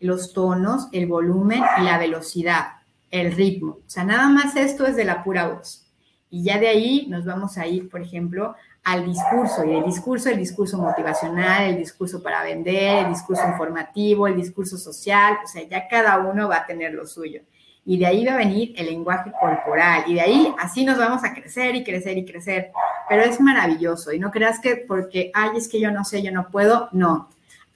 los 0.00 0.32
tonos, 0.32 0.88
el 0.92 1.06
volumen 1.06 1.62
la 1.80 1.98
velocidad, 1.98 2.64
el 3.10 3.32
ritmo. 3.32 3.78
O 3.86 3.90
sea, 3.90 4.04
nada 4.04 4.28
más 4.28 4.56
esto 4.56 4.86
es 4.86 4.96
de 4.96 5.04
la 5.04 5.22
pura 5.22 5.48
voz. 5.48 5.86
Y 6.30 6.42
ya 6.42 6.58
de 6.58 6.68
ahí 6.68 7.06
nos 7.08 7.24
vamos 7.24 7.56
a 7.58 7.66
ir, 7.66 7.88
por 7.88 8.02
ejemplo, 8.02 8.56
al 8.82 9.06
discurso. 9.06 9.64
Y 9.64 9.74
el 9.74 9.84
discurso, 9.84 10.28
el 10.28 10.38
discurso 10.38 10.78
motivacional, 10.78 11.64
el 11.64 11.78
discurso 11.78 12.22
para 12.22 12.42
vender, 12.42 13.04
el 13.04 13.12
discurso 13.12 13.46
informativo, 13.46 14.26
el 14.26 14.36
discurso 14.36 14.76
social. 14.76 15.38
O 15.44 15.46
sea, 15.46 15.62
ya 15.62 15.86
cada 15.88 16.18
uno 16.18 16.48
va 16.48 16.56
a 16.56 16.66
tener 16.66 16.92
lo 16.92 17.06
suyo. 17.06 17.40
Y 17.86 17.98
de 17.98 18.06
ahí 18.06 18.24
va 18.24 18.34
a 18.34 18.38
venir 18.38 18.74
el 18.76 18.86
lenguaje 18.86 19.30
corporal. 19.40 20.04
Y 20.06 20.14
de 20.14 20.20
ahí 20.22 20.54
así 20.58 20.84
nos 20.84 20.98
vamos 20.98 21.22
a 21.22 21.34
crecer 21.34 21.76
y 21.76 21.84
crecer 21.84 22.18
y 22.18 22.24
crecer. 22.24 22.72
Pero 23.08 23.22
es 23.22 23.40
maravilloso. 23.40 24.12
Y 24.12 24.18
no 24.18 24.30
creas 24.30 24.58
que 24.58 24.76
porque, 24.76 25.30
ay, 25.34 25.50
es 25.56 25.68
que 25.68 25.80
yo 25.80 25.90
no 25.90 26.04
sé, 26.04 26.22
yo 26.22 26.32
no 26.32 26.48
puedo. 26.50 26.88
No 26.92 27.28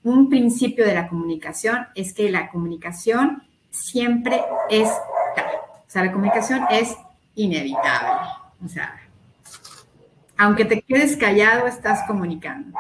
un 0.09 0.31
principio 0.31 0.87
de 0.87 0.95
la 0.95 1.07
comunicación 1.07 1.87
es 1.95 2.15
que 2.15 2.31
la 2.31 2.49
comunicación 2.49 3.43
siempre 3.71 4.41
es 4.71 4.89
O 4.89 5.91
sea, 5.91 6.05
la 6.05 6.13
comunicación 6.13 6.65
es 6.71 6.97
inevitable. 7.35 8.29
O 8.65 8.69
sea, 8.69 8.95
aunque 10.37 10.65
te 10.65 10.83
quedes 10.83 11.17
callado, 11.17 11.67
estás 11.67 12.07
comunicando. 12.07 12.77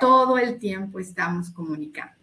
Todo 0.00 0.38
el 0.38 0.58
tiempo 0.58 0.98
estamos 0.98 1.50
comunicando. 1.50 2.14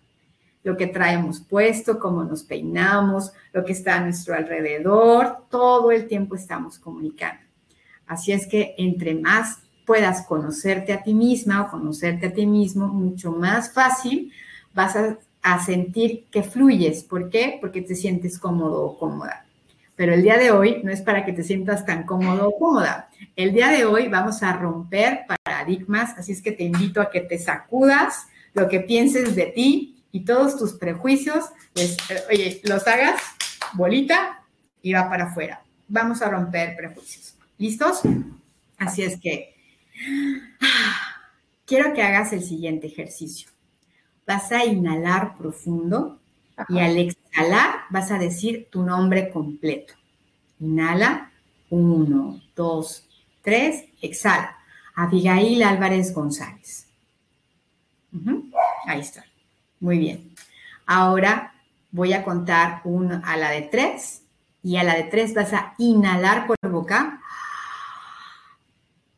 Lo 0.64 0.76
que 0.76 0.88
traemos 0.88 1.40
puesto, 1.40 2.00
cómo 2.00 2.24
nos 2.24 2.44
peinamos, 2.44 3.32
lo 3.54 3.64
que 3.64 3.74
está 3.74 3.96
a 3.96 4.02
nuestro 4.02 4.36
alrededor, 4.36 5.46
todo 5.50 5.92
el 5.92 6.08
tiempo 6.08 6.36
estamos 6.36 6.80
comunicando. 6.80 7.42
Así 8.08 8.32
es 8.32 8.48
que 8.48 8.74
entre 8.78 9.16
más 9.16 9.60
puedas 9.86 10.26
conocerte 10.26 10.94
a 10.94 11.04
ti 11.04 11.14
misma 11.14 11.64
o 11.64 11.72
conocerte 11.72 12.28
a 12.28 12.34
ti 12.34 12.46
mismo, 12.46 12.88
mucho 12.88 13.32
más 13.32 13.72
fácil 13.72 14.34
vas 14.78 14.96
a, 14.96 15.18
sentir 15.66 16.26
que 16.30 16.44
fluyes. 16.44 17.04
¿Por 17.04 17.30
qué? 17.30 17.58
Porque 17.60 17.82
te 17.82 17.96
sientes 17.96 18.38
cómodo 18.38 18.84
o 18.84 19.00
cómoda. 19.00 19.46
Pero 19.96 20.14
el 20.14 20.22
día 20.22 20.38
de 20.38 20.52
hoy 20.52 20.82
no 20.84 20.92
es 20.92 21.02
para 21.02 21.26
que 21.26 21.34
te 21.34 21.44
sientas 21.44 21.86
tan 21.86 22.04
cómodo 22.04 22.50
o 22.50 22.60
cómoda. 22.60 23.10
El 23.36 23.54
día 23.54 23.70
de 23.70 23.86
hoy 23.86 24.08
vamos 24.08 24.44
a 24.44 24.54
romper 24.54 25.22
paradigmas, 25.26 26.16
así 26.18 26.34
es 26.34 26.42
que 26.42 26.52
te 26.52 26.64
invito 26.64 27.02
a 27.02 27.10
que 27.10 27.22
te 27.22 27.40
sacudas 27.40 28.28
lo 28.54 28.68
que 28.68 28.82
pienses 28.82 29.36
de 29.36 29.48
ti 29.48 30.04
y 30.12 30.26
todos 30.26 30.58
tus 30.58 30.74
prejuicios, 30.74 31.46
pues, 31.74 31.98
eh, 32.10 32.22
oye, 32.30 32.62
los 32.66 32.86
hagas 32.86 33.20
bolita 33.74 34.44
y 34.82 34.94
va 34.94 35.10
para 35.10 35.26
afuera. 35.26 35.64
Vamos 35.88 36.22
a 36.22 36.30
romper 36.30 36.76
prejuicios. 36.76 37.36
¿Listos? 37.58 38.02
Así 38.78 39.02
es 39.02 39.20
que 39.20 39.56
quiero 41.66 41.94
que 41.94 42.04
hagas 42.04 42.34
el 42.34 42.44
siguiente 42.44 42.88
ejercicio 42.88 43.57
vas 44.28 44.52
a 44.52 44.66
inhalar 44.66 45.38
profundo 45.38 46.20
y 46.68 46.80
al 46.80 46.98
exhalar 46.98 47.86
vas 47.90 48.12
a 48.12 48.20
decir 48.20 48.68
tu 48.70 48.84
nombre 48.84 49.30
completo. 49.30 49.94
Inhala, 50.60 51.32
uno, 51.70 52.42
dos, 52.56 53.08
tres, 53.42 53.86
exhala. 54.02 54.58
Abigail 54.96 55.64
Álvarez 55.64 56.14
González. 56.14 56.88
Ahí 58.86 59.00
está. 59.00 59.24
Muy 59.80 60.00
bien. 60.00 60.34
Ahora 60.86 61.54
voy 61.92 62.14
a 62.14 62.24
contar 62.24 62.82
uno 62.84 63.22
a 63.24 63.38
la 63.38 63.52
de 63.52 63.62
tres 63.62 64.24
y 64.64 64.78
a 64.78 64.84
la 64.84 64.96
de 64.96 65.04
tres 65.04 65.34
vas 65.34 65.54
a 65.54 65.76
inhalar 65.78 66.48
por 66.48 66.58
boca 66.70 67.22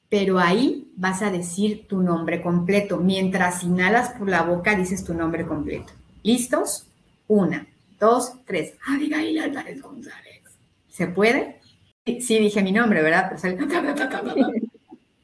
pero 0.10 0.40
ahí 0.40 0.92
vas 0.96 1.22
a 1.22 1.30
decir 1.30 1.88
tu 1.88 2.02
nombre 2.02 2.42
completo. 2.42 2.98
Mientras 2.98 3.64
inhalas 3.64 4.10
por 4.14 4.28
la 4.28 4.42
boca, 4.42 4.76
dices 4.76 5.04
tu 5.04 5.14
nombre 5.14 5.46
completo. 5.46 5.94
¿Listos? 6.24 6.88
Una, 7.28 7.68
dos, 8.00 8.34
tres. 8.46 8.74
Abigail 8.88 9.40
Álvarez 9.40 9.82
González. 9.82 10.42
¿Se 10.90 11.08
puede? 11.08 11.60
Sí, 12.06 12.40
dije 12.40 12.64
mi 12.64 12.72
nombre, 12.72 13.04
¿verdad? 13.04 13.38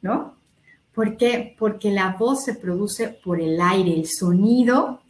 ¿No? 0.04 0.36
¿Por 0.94 1.18
qué? 1.18 1.56
Porque 1.58 1.92
la 1.92 2.16
voz 2.18 2.46
se 2.46 2.54
produce 2.54 3.10
por 3.10 3.42
el 3.42 3.60
aire, 3.60 3.94
el 3.94 4.08
sonido 4.08 5.02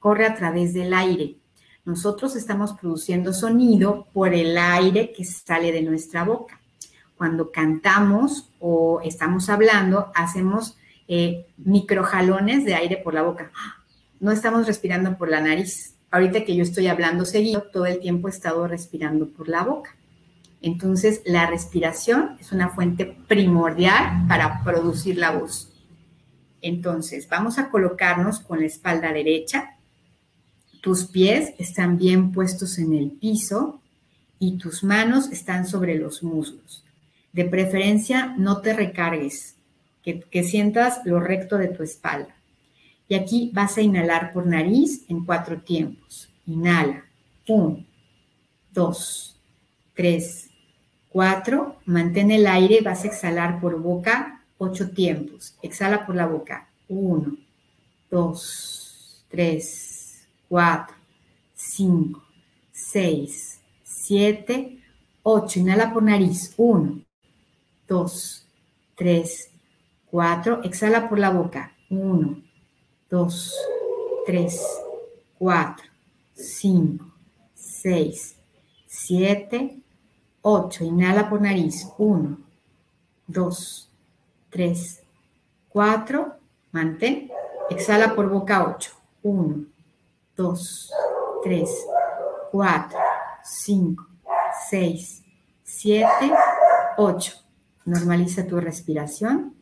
corre 0.00 0.26
a 0.26 0.34
través 0.34 0.74
del 0.74 0.92
aire. 0.92 1.36
Nosotros 1.84 2.34
estamos 2.34 2.72
produciendo 2.72 3.32
sonido 3.32 4.08
por 4.12 4.34
el 4.34 4.58
aire 4.58 5.12
que 5.12 5.24
sale 5.24 5.70
de 5.70 5.82
nuestra 5.82 6.24
boca 6.24 6.61
cuando 7.22 7.52
cantamos 7.52 8.50
o 8.58 9.00
estamos 9.04 9.48
hablando, 9.48 10.10
hacemos 10.12 10.76
eh, 11.06 11.46
microjalones 11.56 12.64
de 12.64 12.74
aire 12.74 12.96
por 12.96 13.14
la 13.14 13.22
boca. 13.22 13.52
No 14.18 14.32
estamos 14.32 14.66
respirando 14.66 15.16
por 15.16 15.30
la 15.30 15.40
nariz. 15.40 15.94
Ahorita 16.10 16.44
que 16.44 16.56
yo 16.56 16.64
estoy 16.64 16.88
hablando 16.88 17.24
seguido, 17.24 17.62
todo 17.72 17.86
el 17.86 18.00
tiempo 18.00 18.26
he 18.26 18.32
estado 18.32 18.66
respirando 18.66 19.28
por 19.28 19.48
la 19.48 19.62
boca. 19.62 19.94
Entonces, 20.62 21.22
la 21.24 21.46
respiración 21.46 22.38
es 22.40 22.50
una 22.50 22.70
fuente 22.70 23.16
primordial 23.28 24.26
para 24.26 24.64
producir 24.64 25.16
la 25.16 25.30
voz. 25.30 25.72
Entonces, 26.60 27.28
vamos 27.28 27.56
a 27.60 27.70
colocarnos 27.70 28.40
con 28.40 28.58
la 28.58 28.66
espalda 28.66 29.12
derecha. 29.12 29.76
Tus 30.80 31.04
pies 31.04 31.54
están 31.60 31.98
bien 31.98 32.32
puestos 32.32 32.78
en 32.78 32.94
el 32.94 33.12
piso 33.12 33.80
y 34.40 34.58
tus 34.58 34.82
manos 34.82 35.30
están 35.30 35.68
sobre 35.68 35.94
los 35.94 36.24
muslos. 36.24 36.82
De 37.32 37.44
preferencia, 37.46 38.34
no 38.36 38.60
te 38.60 38.74
recargues, 38.74 39.56
que, 40.02 40.42
sientas 40.42 41.00
lo 41.04 41.20
recto 41.20 41.56
de 41.56 41.68
tu 41.68 41.82
espalda. 41.82 42.34
Y 43.08 43.14
aquí 43.14 43.50
vas 43.54 43.76
a 43.76 43.82
inhalar 43.82 44.32
por 44.32 44.46
nariz 44.46 45.04
en 45.08 45.24
cuatro 45.24 45.60
tiempos. 45.60 46.30
Inhala. 46.46 47.04
Un, 47.46 47.86
dos, 48.72 49.40
tres, 49.94 50.50
cuatro. 51.08 51.76
Mantén 51.84 52.30
el 52.30 52.46
aire. 52.46 52.80
Vas 52.80 53.04
a 53.04 53.08
exhalar 53.08 53.60
por 53.60 53.80
boca 53.80 54.42
ocho 54.58 54.90
tiempos. 54.90 55.56
Exhala 55.62 56.06
por 56.06 56.14
la 56.16 56.26
boca. 56.26 56.68
Uno, 56.88 57.36
dos, 58.10 59.24
tres, 59.28 60.26
cuatro, 60.48 60.96
cinco, 61.54 62.24
seis, 62.72 63.60
siete, 63.82 64.78
ocho. 65.22 65.60
Inhala 65.60 65.92
por 65.92 66.02
nariz. 66.02 66.54
Uno, 66.56 67.02
2, 67.92 68.48
3, 68.94 69.50
4. 70.10 70.62
Exhala 70.64 71.10
por 71.10 71.18
la 71.18 71.28
boca. 71.28 71.72
1, 71.90 72.42
2, 73.10 73.54
3, 74.24 74.60
4, 75.38 75.84
5, 76.32 77.04
6, 77.54 78.36
7, 78.86 79.82
8. 80.40 80.84
Inhala 80.84 81.28
por 81.28 81.42
nariz. 81.42 81.86
1, 81.98 82.38
2, 83.26 83.90
3, 84.48 85.02
4. 85.68 86.32
Mantén. 86.72 87.30
Exhala 87.68 88.14
por 88.14 88.30
boca 88.30 88.64
8. 88.64 88.90
1, 89.22 89.66
2, 90.34 90.90
3, 91.44 91.70
4, 92.50 92.98
5, 93.44 94.06
6, 94.70 95.22
7, 95.62 96.32
8. 96.96 97.42
Normaliza 97.84 98.46
tu 98.46 98.60
respiración. 98.60 99.54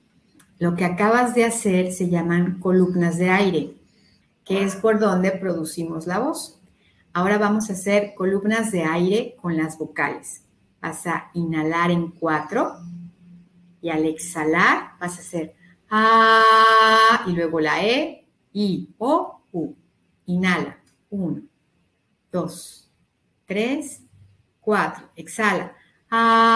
Lo 0.58 0.74
que 0.76 0.84
acabas 0.84 1.34
de 1.34 1.44
hacer 1.44 1.92
se 1.92 2.10
llaman 2.10 2.60
columnas 2.60 3.16
de 3.16 3.30
aire, 3.30 3.76
que 4.44 4.62
es 4.62 4.76
por 4.76 4.98
donde 4.98 5.30
producimos 5.32 6.06
la 6.06 6.18
voz. 6.18 6.60
Ahora 7.12 7.38
vamos 7.38 7.70
a 7.70 7.72
hacer 7.72 8.14
columnas 8.14 8.70
de 8.70 8.84
aire 8.84 9.36
con 9.40 9.56
las 9.56 9.78
vocales. 9.78 10.42
Vas 10.82 11.06
a 11.06 11.30
inhalar 11.34 11.90
en 11.90 12.10
4 12.10 12.76
y 13.80 13.88
al 13.88 14.04
exhalar 14.04 14.92
vas 15.00 15.16
a 15.16 15.20
hacer 15.20 15.54
A 15.88 17.24
y 17.26 17.32
luego 17.32 17.58
la 17.58 17.84
E, 17.84 18.26
I, 18.52 18.94
O, 18.98 19.40
U. 19.52 19.74
Inhala. 20.26 20.78
1, 21.10 21.42
2, 22.30 22.90
3, 23.46 24.02
4. 24.60 25.10
Exhala. 25.16 25.74
Ah. 26.12 26.50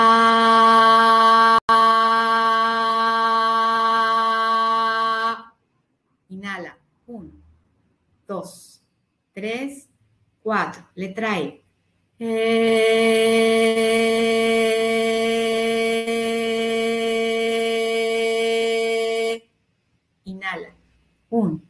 Inhala. 6.29 6.77
1, 7.07 7.31
2, 8.27 8.83
3, 9.33 9.88
4. 10.43 10.85
Letra 10.97 11.38
E. 11.38 11.64
E. 12.19 13.05
Inhala. 20.25 20.75
1, 21.31 21.61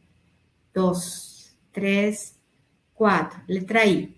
2, 0.73 1.55
3, 1.71 2.39
4. 2.95 3.43
Letra 3.47 3.85
I. 3.85 4.15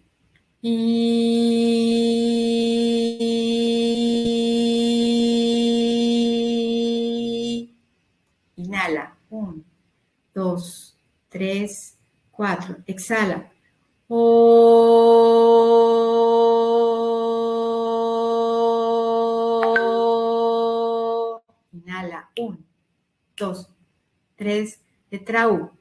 Y... 0.62 1.98
2, 10.38 10.96
3, 11.30 11.98
4. 12.32 12.84
Exhala. 12.86 13.52
Inhala. 21.74 22.30
1, 22.38 22.58
2, 23.36 23.70
3. 24.36 24.80
Letra 25.10 25.48
U. 25.48 25.72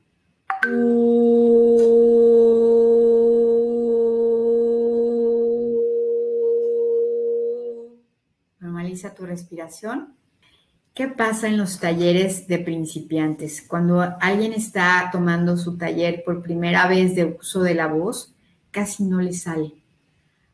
Normaliza 8.59 9.13
tu 9.13 9.27
respiración. 9.27 10.16
¿Qué 10.97 11.09
pasa 11.09 11.47
en 11.47 11.59
los 11.59 11.79
talleres 11.79 12.49
de 12.49 12.59
principiantes? 12.59 13.61
Cuando 13.61 14.01
alguien 14.19 14.55
está 14.55 15.11
tomando 15.13 15.59
su 15.59 15.77
taller 15.77 16.23
por 16.25 16.41
primera 16.41 16.89
vez 16.89 17.15
de 17.15 17.37
uso 17.39 17.63
de 17.63 17.75
la 17.75 17.87
voz, 17.87 18.35
casi 18.71 19.05
no 19.05 19.21
le 19.21 19.35
sale. 19.35 19.75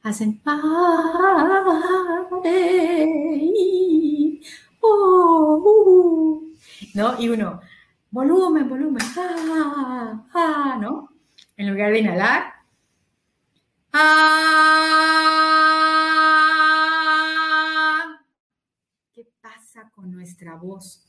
Hacen 0.03 0.43
¿no? 6.95 7.21
Y 7.21 7.29
uno, 7.29 7.61
volumen, 8.11 8.69
volumen, 8.69 9.05
ah, 9.17 10.25
ah, 10.35 10.77
¿no? 10.81 11.09
En 11.57 11.71
lugar 11.71 11.93
de 11.93 12.01
inhalar, 12.01 12.53
ah. 13.93 15.62
Voz? 20.61 21.05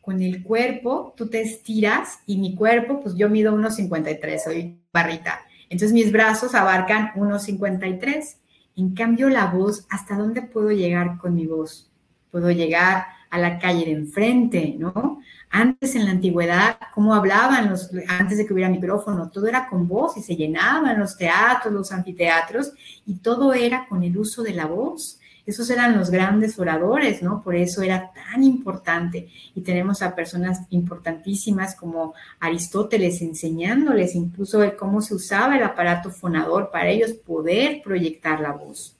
Con 0.00 0.22
el 0.22 0.42
cuerpo, 0.42 1.14
tú 1.16 1.28
te 1.28 1.42
estiras 1.42 2.20
y 2.26 2.38
mi 2.38 2.54
cuerpo, 2.54 3.00
pues 3.00 3.14
yo 3.16 3.28
mido 3.28 3.54
1,53, 3.54 4.38
soy 4.42 4.80
barrita. 4.92 5.40
Entonces 5.68 5.92
mis 5.92 6.10
brazos 6.10 6.54
abarcan 6.54 7.12
1,53. 7.14 8.36
En 8.76 8.94
cambio, 8.94 9.28
la 9.28 9.46
voz, 9.46 9.86
¿hasta 9.90 10.16
dónde 10.16 10.42
puedo 10.42 10.70
llegar 10.70 11.18
con 11.18 11.34
mi 11.34 11.46
voz? 11.46 11.90
Puedo 12.30 12.50
llegar 12.50 13.04
a 13.30 13.38
la 13.38 13.58
calle 13.58 13.84
de 13.84 13.92
enfrente, 13.92 14.74
¿no? 14.78 15.20
Antes 15.50 15.94
en 15.94 16.04
la 16.04 16.12
antigüedad, 16.12 16.78
¿cómo 16.92 17.14
hablaban 17.14 17.70
los, 17.70 17.90
antes 18.08 18.38
de 18.38 18.46
que 18.46 18.52
hubiera 18.52 18.68
micrófono? 18.68 19.30
Todo 19.30 19.46
era 19.46 19.68
con 19.68 19.86
voz 19.86 20.16
y 20.16 20.22
se 20.22 20.36
llenaban 20.36 20.98
los 20.98 21.16
teatros, 21.16 21.72
los 21.72 21.92
anfiteatros 21.92 22.72
y 23.06 23.16
todo 23.16 23.52
era 23.52 23.86
con 23.88 24.02
el 24.02 24.16
uso 24.16 24.42
de 24.42 24.54
la 24.54 24.66
voz. 24.66 25.19
Esos 25.46 25.70
eran 25.70 25.96
los 25.98 26.10
grandes 26.10 26.58
oradores, 26.58 27.22
¿no? 27.22 27.42
Por 27.42 27.56
eso 27.56 27.82
era 27.82 28.12
tan 28.12 28.44
importante. 28.44 29.28
Y 29.54 29.62
tenemos 29.62 30.02
a 30.02 30.14
personas 30.14 30.60
importantísimas 30.70 31.74
como 31.74 32.14
Aristóteles 32.38 33.22
enseñándoles 33.22 34.14
incluso 34.14 34.60
cómo 34.78 35.00
se 35.00 35.14
usaba 35.14 35.56
el 35.56 35.62
aparato 35.62 36.10
fonador 36.10 36.70
para 36.70 36.90
ellos 36.90 37.12
poder 37.12 37.82
proyectar 37.82 38.40
la 38.40 38.52
voz. 38.52 38.96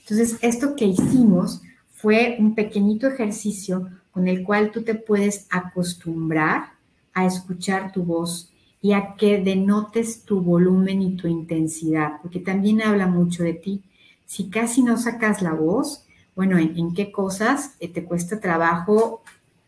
Entonces, 0.00 0.38
esto 0.40 0.76
que 0.76 0.84
hicimos 0.84 1.62
fue 1.90 2.36
un 2.38 2.54
pequeñito 2.54 3.08
ejercicio 3.08 3.88
con 4.12 4.28
el 4.28 4.44
cual 4.44 4.70
tú 4.70 4.82
te 4.82 4.94
puedes 4.94 5.46
acostumbrar 5.50 6.72
a 7.12 7.26
escuchar 7.26 7.92
tu 7.92 8.04
voz 8.04 8.52
y 8.80 8.92
a 8.92 9.14
que 9.16 9.42
denotes 9.42 10.22
tu 10.22 10.40
volumen 10.40 11.02
y 11.02 11.16
tu 11.16 11.26
intensidad, 11.26 12.20
porque 12.22 12.38
también 12.38 12.82
habla 12.82 13.06
mucho 13.06 13.42
de 13.42 13.54
ti. 13.54 13.82
Si 14.26 14.50
casi 14.50 14.82
no 14.82 14.96
sacas 14.98 15.42
la 15.42 15.52
voz, 15.52 16.04
bueno, 16.34 16.58
¿en, 16.58 16.92
qué 16.94 17.10
cosas 17.12 17.76
eh, 17.80 17.88
te 17.88 18.04
cuesta 18.04 18.40
trabajo 18.40 19.22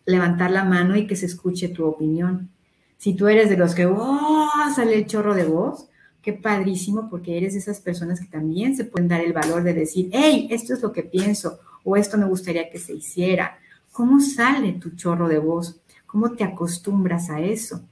levantar 0.04 0.50
la 0.50 0.64
mano 0.64 0.96
y 0.96 1.06
que 1.06 1.16
se 1.16 1.26
escuche 1.26 1.68
tu 1.68 1.86
opinión? 1.86 2.50
Si 2.98 3.14
tú 3.14 3.28
eres 3.28 3.48
de 3.48 3.56
los 3.56 3.74
que 3.74 3.86
¡oh! 3.86 4.48
sale 4.74 4.94
el 4.94 5.06
chorro 5.06 5.34
de 5.34 5.44
voz, 5.44 5.88
qué 6.20 6.32
padrísimo, 6.32 7.08
porque 7.08 7.38
eres 7.38 7.54
de 7.54 7.60
esas 7.60 7.80
personas 7.80 8.20
que 8.20 8.26
también 8.26 8.76
se 8.76 8.84
pueden 8.84 9.08
dar 9.08 9.20
el 9.20 9.32
valor 9.32 9.62
de 9.62 9.72
decir, 9.72 10.10
hey, 10.12 10.48
esto 10.50 10.74
es 10.74 10.82
lo 10.82 10.92
que 10.92 11.04
pienso, 11.04 11.60
o 11.84 11.96
esto 11.96 12.18
me 12.18 12.26
gustaría 12.26 12.68
que 12.68 12.78
se 12.78 12.92
hiciera, 12.92 13.58
¿Cómo 13.98 14.20
sale 14.20 14.74
tu 14.74 14.90
chorro 14.90 15.26
de 15.28 15.40
voz? 15.40 15.80
¿Cómo 16.06 16.30
te 16.30 16.44
acostumbras 16.44 17.30
a 17.30 17.40
eso? 17.40 17.82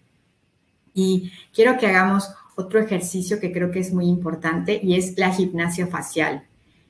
Y 0.94 1.32
quiero 1.52 1.76
que 1.78 1.88
hagamos 1.88 2.30
otro 2.54 2.78
ejercicio 2.78 3.40
que 3.40 3.52
creo 3.52 3.72
que 3.72 3.80
es 3.80 3.92
muy 3.92 4.06
importante 4.06 4.78
y 4.80 4.94
es 4.94 5.18
la 5.18 5.32
gimnasia 5.32 5.88
facial. 5.88 6.46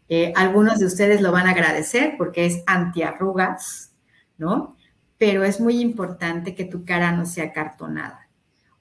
Eh, 0.09 0.33
algunos 0.37 0.79
de 0.79 0.87
ustedes 0.87 1.21
lo 1.21 1.33
van 1.33 1.47
a 1.47 1.51
agradecer 1.51 2.15
porque 2.17 2.47
es 2.47 2.63
antiarrugas, 2.67 3.93
¿no? 4.39 4.77
Pero 5.19 5.45
es 5.45 5.61
muy 5.61 5.81
importante 5.81 6.55
que 6.55 6.65
tu 6.65 6.85
cara 6.85 7.13
no 7.13 7.27
sea 7.27 7.53
cartonada. 7.53 8.29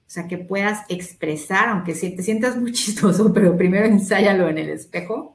O 0.00 0.08
sea, 0.08 0.28
que 0.28 0.38
puedas 0.38 0.84
expresar, 0.88 1.68
aunque 1.68 1.94
te 1.94 2.22
sientas 2.22 2.56
muy 2.56 2.72
chistoso, 2.72 3.32
pero 3.32 3.56
primero 3.56 3.86
ensáyalo 3.86 4.48
en 4.48 4.58
el 4.58 4.70
espejo 4.70 5.34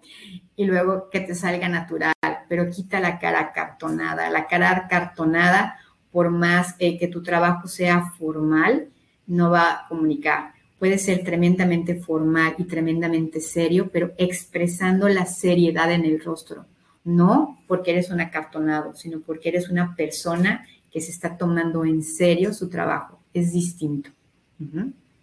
y 0.56 0.66
luego 0.66 1.10
que 1.10 1.20
te 1.20 1.36
salga 1.36 1.68
natural 1.68 2.14
pero 2.52 2.70
quita 2.70 3.00
la 3.00 3.18
cara 3.18 3.54
cartonada. 3.54 4.30
La 4.30 4.46
cara 4.46 4.90
cartonada, 4.90 5.78
por 6.12 6.32
más 6.32 6.76
eh, 6.80 7.00
que 7.00 7.08
tu 7.08 7.24
trabajo 7.24 7.70
sea 7.70 8.12
formal, 8.20 8.90
no 9.26 9.52
va 9.52 9.72
a 9.72 9.88
comunicar. 9.88 10.52
Puede 10.82 10.98
ser 10.98 11.24
tremendamente 11.24 11.94
formal 11.94 12.56
y 12.58 12.64
tremendamente 12.64 13.40
serio, 13.40 13.92
pero 13.94 14.14
expresando 14.18 15.08
la 15.10 15.28
seriedad 15.28 15.92
en 15.92 16.06
el 16.06 16.20
rostro. 16.20 16.66
No 17.04 17.60
porque 17.68 17.92
eres 17.92 18.10
un 18.10 18.20
acartonado, 18.20 18.96
sino 18.96 19.20
porque 19.20 19.50
eres 19.50 19.70
una 19.70 19.96
persona 19.96 20.66
que 20.92 21.00
se 21.00 21.12
está 21.12 21.38
tomando 21.38 21.86
en 21.86 22.02
serio 22.02 22.52
su 22.52 22.68
trabajo. 22.68 23.20
Es 23.32 23.54
distinto. 23.54 24.10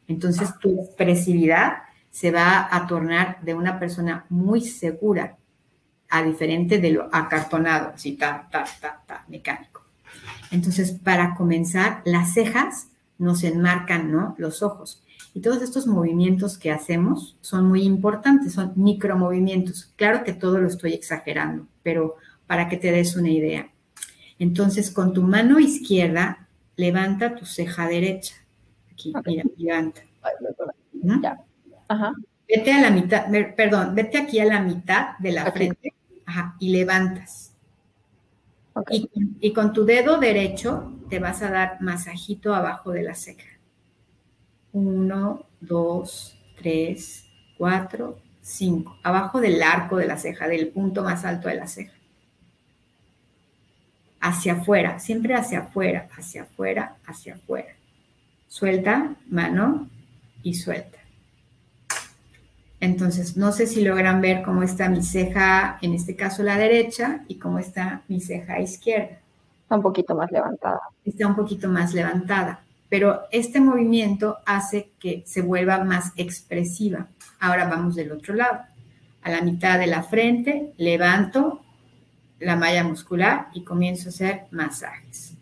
Entonces 0.07 0.49
tu 0.61 0.81
expresividad 0.81 1.79
se 2.13 2.31
va 2.31 2.69
a 2.71 2.87
tornar 2.87 3.43
de 3.43 3.55
una 3.55 3.81
persona 3.81 4.27
muy 4.29 4.61
segura 4.61 5.39
a 6.09 6.23
diferente 6.23 6.79
de 6.79 6.93
lo 6.93 7.09
acartonado, 7.13 7.95
así, 7.97 8.13
ta, 8.13 8.47
ta, 8.49 8.65
ta, 8.81 9.03
ta, 9.05 9.25
mecánico. 9.27 9.83
Entonces, 10.53 10.93
para 10.93 11.35
comenzar, 11.35 12.01
las 12.05 12.33
cejas 12.33 12.91
nos 13.19 13.43
enmarcan, 13.43 14.13
¿no? 14.13 14.37
Los 14.39 14.63
ojos. 14.63 15.03
Y 15.35 15.41
todos 15.41 15.63
estos 15.63 15.87
movimientos 15.87 16.59
que 16.59 16.71
hacemos 16.71 17.37
son 17.41 17.67
muy 17.67 17.83
importantes, 17.83 18.55
son 18.55 18.73
micromovimientos. 18.77 19.93
Claro 19.97 20.25
que 20.25 20.33
todo 20.33 20.59
lo 20.59 20.69
estoy 20.69 20.95
exagerando, 20.95 21.67
pero 21.83 22.17
para 22.47 22.69
que 22.69 22.77
te 22.77 22.91
des 22.91 23.15
una 23.17 23.31
idea. 23.31 23.71
Entonces, 24.39 24.91
con 24.91 25.13
tu 25.13 25.23
mano 25.23 25.59
izquierda, 25.59 26.49
levanta 26.77 27.35
tu 27.35 27.45
ceja 27.45 27.87
derecha. 27.87 28.37
Aquí, 28.93 29.13
mira, 29.27 29.45
levanta. 29.57 30.03
Ya. 31.23 31.45
Ajá. 31.89 32.13
Vete 32.49 32.73
a 32.73 32.81
la 32.81 32.91
mitad, 32.91 33.27
perdón, 33.55 33.95
vete 33.95 34.19
aquí 34.19 34.41
a 34.41 34.47
la 34.47 34.61
mitad 34.61 35.19
de 35.19 35.33
la 35.33 35.53
frente 35.53 35.93
ajá, 36.25 36.57
y 36.59 36.71
levantas. 36.71 37.55
Y, 38.91 39.11
y, 39.41 39.53
con 39.53 39.73
tu 39.73 39.85
dedo 39.85 40.19
derecho 40.19 40.93
te 41.11 41.19
vas 41.19 41.43
a 41.43 41.51
dar 41.51 41.81
masajito 41.81 42.55
abajo 42.55 42.93
de 42.93 43.03
la 43.03 43.15
ceja. 43.15 43.58
Uno, 44.73 45.47
dos, 45.61 46.39
tres, 46.57 47.27
cuatro, 47.57 48.19
cinco. 48.41 48.99
Abajo 49.03 49.41
del 49.41 49.63
arco 49.63 49.97
de 49.97 50.07
la 50.07 50.19
ceja, 50.19 50.49
del 50.49 50.69
punto 50.69 51.03
más 51.03 51.25
alto 51.25 51.49
de 51.49 51.55
la 51.57 51.67
ceja 51.67 51.99
hacia 54.21 54.55
afuera, 54.55 54.99
siempre 54.99 55.35
hacia 55.35 55.61
afuera, 55.61 56.09
hacia 56.17 56.43
afuera, 56.43 56.97
hacia 57.07 57.35
afuera. 57.35 57.75
Suelta, 58.49 59.17
mano 59.29 59.89
y 60.43 60.55
suelta. 60.55 60.99
Entonces, 62.81 63.37
no 63.37 63.53
sé 63.53 63.67
si 63.67 63.85
logran 63.85 64.21
ver 64.21 64.43
cómo 64.43 64.63
está 64.63 64.89
mi 64.89 65.03
ceja, 65.03 65.79
en 65.83 65.95
este 65.95 66.15
caso 66.15 66.43
la 66.43 66.57
derecha, 66.57 67.25
y 67.27 67.39
cómo 67.39 67.59
está 67.59 68.03
mi 68.09 68.21
ceja 68.21 68.61
izquierda. 68.61 69.19
Está 69.63 69.77
un 69.77 69.83
poquito 69.83 70.15
más 70.15 70.31
levantada. 70.31 70.81
Está 71.05 71.27
un 71.27 71.37
poquito 71.37 71.69
más 71.69 71.93
levantada, 71.93 72.65
pero 72.89 73.23
este 73.31 73.61
movimiento 73.61 74.39
hace 74.47 74.91
que 74.99 75.23
se 75.27 75.43
vuelva 75.43 75.85
más 75.85 76.13
expresiva. 76.17 77.09
Ahora 77.39 77.69
vamos 77.69 77.95
del 77.95 78.13
otro 78.13 78.35
lado. 78.35 78.61
A 79.23 79.31
la 79.31 79.43
mitad 79.43 79.79
de 79.79 79.87
la 79.87 80.03
frente, 80.03 80.73
levanto 80.77 81.63
la 82.39 82.57
malla 82.57 82.85
muscular 82.85 83.49
y 83.53 83.63
comienzo 83.63 84.09
a 84.09 84.11
hacer 84.11 84.47
masajes. 84.51 85.35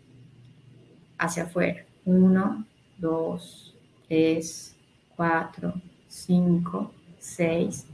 Hacia 1.17 1.43
afuera. 1.43 1.85
Uno, 2.05 2.65
dos, 2.97 3.75
tres, 4.07 4.75
cuatro, 5.15 5.73
cinco, 6.07 6.91
seis, 7.19 7.85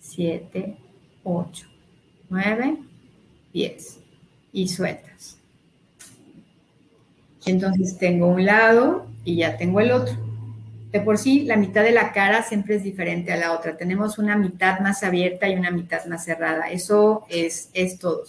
siete, 0.00 0.76
ocho, 1.22 1.66
nueve, 2.28 2.78
diez. 3.52 4.00
Y 4.52 4.68
sueltas. 4.68 5.35
Entonces 7.46 7.96
tengo 7.96 8.26
un 8.26 8.44
lado 8.44 9.06
y 9.24 9.36
ya 9.36 9.56
tengo 9.56 9.80
el 9.80 9.92
otro. 9.92 10.14
De 10.92 11.00
por 11.00 11.16
sí, 11.16 11.44
la 11.44 11.56
mitad 11.56 11.82
de 11.82 11.92
la 11.92 12.12
cara 12.12 12.42
siempre 12.42 12.76
es 12.76 12.82
diferente 12.82 13.32
a 13.32 13.36
la 13.36 13.52
otra. 13.52 13.76
Tenemos 13.76 14.18
una 14.18 14.36
mitad 14.36 14.80
más 14.80 15.02
abierta 15.02 15.48
y 15.48 15.54
una 15.54 15.70
mitad 15.70 16.04
más 16.06 16.24
cerrada. 16.24 16.70
Eso 16.70 17.24
es, 17.28 17.70
es 17.72 17.98
todo. 17.98 18.24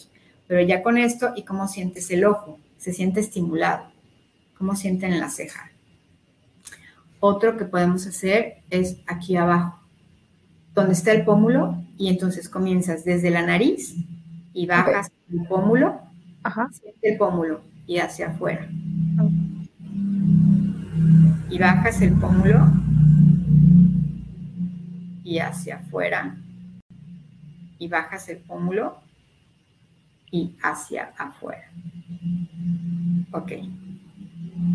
Pero 0.48 0.62
ya 0.62 0.84
con 0.84 0.98
esto, 0.98 1.34
¿y 1.36 1.44
cómo 1.44 1.68
sientes 1.68 2.10
el 2.12 2.26
ojo? 2.26 2.60
Se 2.78 2.94
siente 2.94 3.20
estimulado. 3.20 3.88
¿Cómo 4.58 4.76
sienten 4.76 5.14
en 5.14 5.20
la 5.20 5.30
ceja? 5.30 5.72
Otro 7.20 7.58
que 7.58 7.66
podemos 7.66 8.06
hacer 8.06 8.58
es 8.70 8.98
aquí 9.08 9.36
abajo, 9.36 9.80
donde 10.76 10.94
está 10.94 11.12
el 11.12 11.26
pómulo, 11.26 11.76
y 11.98 12.10
entonces 12.10 12.48
comienzas 12.48 13.04
desde 13.04 13.32
la 13.32 13.42
nariz 13.42 13.96
y 14.54 14.68
bajas 14.68 15.12
el 15.32 15.48
pómulo, 15.48 16.00
Ajá. 16.44 16.70
el 17.02 17.18
pómulo 17.18 17.62
y 17.88 17.98
hacia 17.98 18.28
afuera. 18.28 18.68
Y 21.50 21.58
bajas 21.58 22.02
el 22.02 22.14
pómulo 22.14 22.72
y 25.24 25.40
hacia 25.40 25.78
afuera. 25.78 26.38
Y 27.80 27.88
bajas 27.88 28.30
el 28.30 28.38
pómulo 28.38 29.00
y 30.32 30.56
hacia 30.62 31.14
afuera. 31.18 31.72
Ok. 33.32 33.52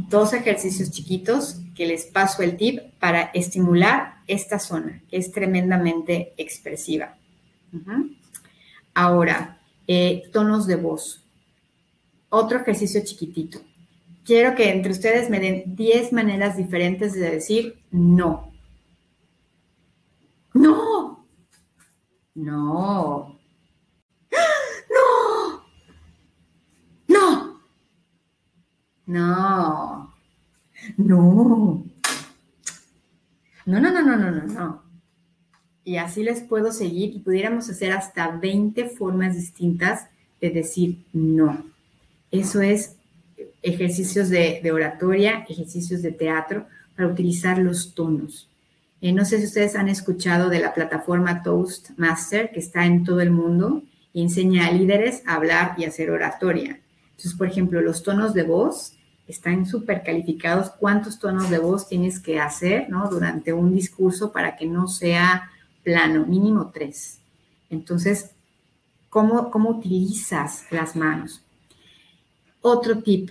Dos 0.08 0.32
ejercicios 0.32 0.90
chiquitos 0.90 1.60
que 1.74 1.86
les 1.86 2.06
paso 2.06 2.42
el 2.42 2.56
tip 2.56 2.80
para 2.98 3.22
estimular 3.34 4.16
esta 4.26 4.58
zona, 4.58 5.02
que 5.08 5.16
es 5.16 5.32
tremendamente 5.32 6.34
expresiva. 6.36 7.16
Ahora, 8.94 9.58
eh, 9.86 10.24
tonos 10.32 10.66
de 10.66 10.76
voz. 10.76 11.24
Otro 12.28 12.58
ejercicio 12.58 13.02
chiquitito. 13.04 13.60
Quiero 14.24 14.54
que 14.54 14.70
entre 14.70 14.92
ustedes 14.92 15.28
me 15.30 15.40
den 15.40 15.74
10 15.74 16.12
maneras 16.12 16.56
diferentes 16.56 17.12
de 17.14 17.30
decir 17.30 17.82
no. 17.90 18.52
No. 20.54 21.26
No. 22.34 23.38
No. 29.06 30.14
No. 30.86 31.84
No, 33.64 33.80
no, 33.80 33.90
no, 33.90 34.02
no, 34.02 34.16
no, 34.16 34.30
no, 34.30 34.46
no. 34.46 34.82
Y 35.84 35.96
así 35.96 36.22
les 36.22 36.42
puedo 36.42 36.72
seguir 36.72 37.14
y 37.14 37.20
pudiéramos 37.20 37.68
hacer 37.68 37.92
hasta 37.92 38.36
20 38.36 38.88
formas 38.90 39.34
distintas 39.34 40.06
de 40.40 40.50
decir 40.50 41.04
no. 41.12 41.64
Eso 42.30 42.60
es 42.60 42.96
ejercicios 43.62 44.28
de, 44.28 44.60
oratoria, 44.72 45.44
ejercicios 45.48 46.02
de 46.02 46.12
teatro 46.12 46.66
para 46.96 47.08
utilizar 47.08 47.58
los 47.58 47.94
tonos. 47.94 48.48
Eh, 49.00 49.12
no 49.12 49.24
sé 49.24 49.38
si 49.38 49.46
ustedes 49.46 49.76
han 49.76 49.88
escuchado 49.88 50.48
de 50.48 50.60
la 50.60 50.74
plataforma 50.74 51.42
Toastmaster 51.42 52.50
que 52.50 52.60
está 52.60 52.84
en 52.86 53.04
todo 53.04 53.20
el 53.20 53.30
mundo 53.30 53.82
y 54.12 54.22
enseña 54.22 54.66
a 54.66 54.72
líderes 54.72 55.22
a 55.26 55.34
hablar 55.34 55.74
y 55.78 55.84
hacer 55.84 56.10
oratoria. 56.10 56.80
Entonces, 57.10 57.34
por 57.34 57.46
ejemplo, 57.46 57.80
los 57.80 58.02
tonos 58.02 58.34
de 58.34 58.42
voz 58.42 58.94
están 59.26 59.66
súper 59.66 60.02
calificados 60.02 60.70
cuántos 60.70 61.18
tonos 61.18 61.48
de 61.48 61.58
voz 61.58 61.88
tienes 61.88 62.20
que 62.20 62.38
hacer 62.38 62.88
¿no? 62.90 63.08
durante 63.08 63.52
un 63.52 63.74
discurso 63.74 64.32
para 64.32 64.56
que 64.56 64.66
no 64.66 64.88
sea 64.88 65.50
plano, 65.82 66.26
mínimo 66.26 66.70
tres. 66.72 67.18
Entonces, 67.70 68.30
¿cómo, 69.08 69.50
cómo 69.50 69.70
utilizas 69.70 70.64
las 70.70 70.94
manos? 70.96 71.42
Otro 72.60 72.98
tip, 73.02 73.30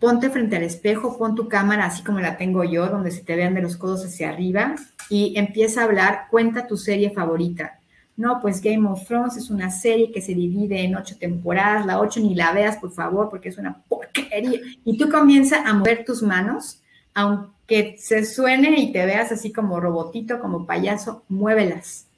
ponte 0.00 0.30
frente 0.30 0.56
al 0.56 0.62
espejo, 0.62 1.18
pon 1.18 1.34
tu 1.34 1.48
cámara 1.48 1.84
así 1.86 2.02
como 2.02 2.20
la 2.20 2.36
tengo 2.36 2.64
yo, 2.64 2.88
donde 2.88 3.10
se 3.10 3.22
te 3.22 3.36
vean 3.36 3.54
de 3.54 3.62
los 3.62 3.76
codos 3.76 4.04
hacia 4.04 4.30
arriba 4.30 4.74
y 5.08 5.34
empieza 5.36 5.82
a 5.82 5.84
hablar, 5.84 6.26
cuenta 6.30 6.66
tu 6.66 6.76
serie 6.76 7.10
favorita 7.10 7.80
no, 8.20 8.38
pues 8.38 8.60
Game 8.60 8.86
of 8.86 9.06
Thrones 9.06 9.38
es 9.38 9.48
una 9.48 9.70
serie 9.70 10.12
que 10.12 10.20
se 10.20 10.34
divide 10.34 10.84
en 10.84 10.94
ocho 10.94 11.16
temporadas, 11.16 11.86
la 11.86 11.98
ocho 11.98 12.20
ni 12.20 12.34
la 12.34 12.52
veas, 12.52 12.76
por 12.76 12.92
favor, 12.92 13.30
porque 13.30 13.48
es 13.48 13.56
una 13.56 13.82
porquería. 13.88 14.60
Y 14.84 14.98
tú 14.98 15.08
comienzas 15.08 15.64
a 15.64 15.72
mover 15.72 16.04
tus 16.04 16.22
manos, 16.22 16.82
aunque 17.14 17.96
se 17.98 18.26
suene 18.26 18.78
y 18.78 18.92
te 18.92 19.06
veas 19.06 19.32
así 19.32 19.50
como 19.52 19.80
robotito, 19.80 20.38
como 20.38 20.66
payaso, 20.66 21.24
muévelas. 21.30 22.08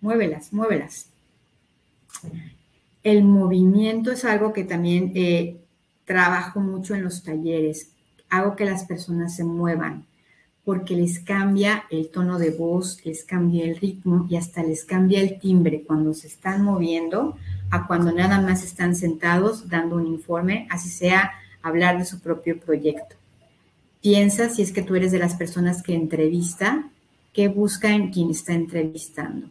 Muévelas, 0.00 0.52
muévelas. 0.52 1.10
El 3.02 3.24
movimiento 3.24 4.12
es 4.12 4.24
algo 4.24 4.52
que 4.52 4.62
también 4.62 5.10
eh, 5.16 5.56
trabajo 6.04 6.60
mucho 6.60 6.94
en 6.94 7.04
los 7.04 7.22
talleres. 7.22 7.90
Hago 8.30 8.56
que 8.56 8.64
las 8.64 8.84
personas 8.84 9.36
se 9.36 9.44
muevan 9.44 10.06
porque 10.64 10.96
les 10.96 11.20
cambia 11.20 11.84
el 11.90 12.08
tono 12.08 12.38
de 12.38 12.50
voz, 12.50 13.04
les 13.04 13.24
cambia 13.24 13.64
el 13.64 13.76
ritmo 13.76 14.26
y 14.30 14.36
hasta 14.36 14.62
les 14.62 14.84
cambia 14.84 15.20
el 15.20 15.38
timbre 15.38 15.82
cuando 15.86 16.14
se 16.14 16.26
están 16.26 16.62
moviendo 16.62 17.36
a 17.70 17.86
cuando 17.86 18.12
nada 18.12 18.40
más 18.40 18.64
están 18.64 18.96
sentados 18.96 19.68
dando 19.68 19.96
un 19.96 20.06
informe, 20.06 20.66
así 20.70 20.88
sea 20.88 21.32
hablar 21.62 21.98
de 21.98 22.06
su 22.06 22.20
propio 22.20 22.58
proyecto. 22.58 23.16
Piensa 24.00 24.48
si 24.48 24.62
es 24.62 24.72
que 24.72 24.82
tú 24.82 24.94
eres 24.94 25.12
de 25.12 25.18
las 25.18 25.34
personas 25.34 25.82
que 25.82 25.94
entrevista, 25.94 26.88
qué 27.32 27.48
busca 27.48 27.90
en 27.90 28.10
quien 28.10 28.30
está 28.30 28.54
entrevistando. 28.54 29.48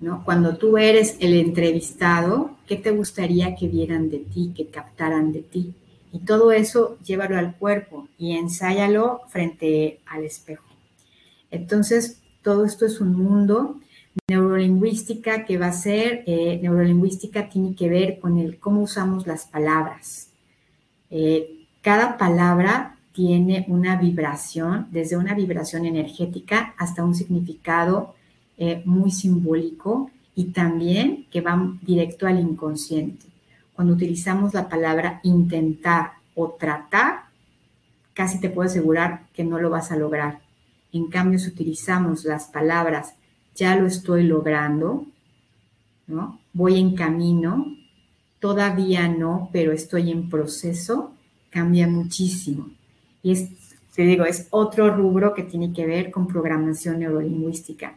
¿No? 0.00 0.24
Cuando 0.24 0.56
tú 0.56 0.78
eres 0.78 1.16
el 1.18 1.34
entrevistado, 1.34 2.52
¿qué 2.66 2.76
te 2.76 2.92
gustaría 2.92 3.56
que 3.56 3.66
vieran 3.66 4.10
de 4.10 4.18
ti, 4.18 4.52
que 4.56 4.68
captaran 4.68 5.32
de 5.32 5.42
ti? 5.42 5.74
Y 6.12 6.20
todo 6.20 6.52
eso 6.52 6.98
llévalo 7.04 7.36
al 7.36 7.56
cuerpo 7.56 8.08
y 8.16 8.36
ensáyalo 8.36 9.22
frente 9.28 10.00
al 10.06 10.24
espejo. 10.24 10.64
Entonces, 11.50 12.20
todo 12.42 12.64
esto 12.64 12.86
es 12.86 13.00
un 13.00 13.16
mundo. 13.16 13.80
Neurolingüística 14.28 15.44
que 15.44 15.58
va 15.58 15.66
a 15.66 15.72
ser, 15.72 16.22
eh, 16.26 16.58
neurolingüística 16.62 17.48
tiene 17.48 17.74
que 17.74 17.88
ver 17.88 18.18
con 18.20 18.38
el 18.38 18.58
cómo 18.58 18.82
usamos 18.82 19.26
las 19.26 19.46
palabras. 19.46 20.30
Eh, 21.10 21.66
cada 21.82 22.18
palabra 22.18 22.96
tiene 23.12 23.64
una 23.68 23.96
vibración, 23.96 24.86
desde 24.90 25.16
una 25.16 25.34
vibración 25.34 25.86
energética 25.86 26.74
hasta 26.78 27.04
un 27.04 27.14
significado 27.14 28.14
eh, 28.58 28.82
muy 28.84 29.10
simbólico 29.10 30.10
y 30.34 30.46
también 30.46 31.26
que 31.30 31.40
va 31.40 31.74
directo 31.82 32.26
al 32.26 32.38
inconsciente 32.38 33.28
cuando 33.78 33.94
utilizamos 33.94 34.54
la 34.54 34.68
palabra 34.68 35.20
intentar 35.22 36.14
o 36.34 36.56
tratar, 36.58 37.26
casi 38.12 38.40
te 38.40 38.50
puedo 38.50 38.68
asegurar 38.68 39.28
que 39.32 39.44
no 39.44 39.60
lo 39.60 39.70
vas 39.70 39.92
a 39.92 39.96
lograr. 39.96 40.40
En 40.92 41.06
cambio, 41.06 41.38
si 41.38 41.50
utilizamos 41.50 42.24
las 42.24 42.46
palabras 42.46 43.14
ya 43.54 43.76
lo 43.76 43.86
estoy 43.86 44.24
logrando, 44.24 45.06
¿no? 46.08 46.40
Voy 46.52 46.80
en 46.80 46.96
camino, 46.96 47.72
todavía 48.40 49.06
no, 49.06 49.48
pero 49.52 49.70
estoy 49.70 50.10
en 50.10 50.28
proceso, 50.28 51.12
cambia 51.48 51.86
muchísimo. 51.86 52.70
Y 53.22 53.30
es, 53.30 53.48
te 53.94 54.02
digo, 54.02 54.24
es 54.24 54.48
otro 54.50 54.92
rubro 54.92 55.34
que 55.34 55.44
tiene 55.44 55.72
que 55.72 55.86
ver 55.86 56.10
con 56.10 56.26
programación 56.26 56.98
neurolingüística. 56.98 57.96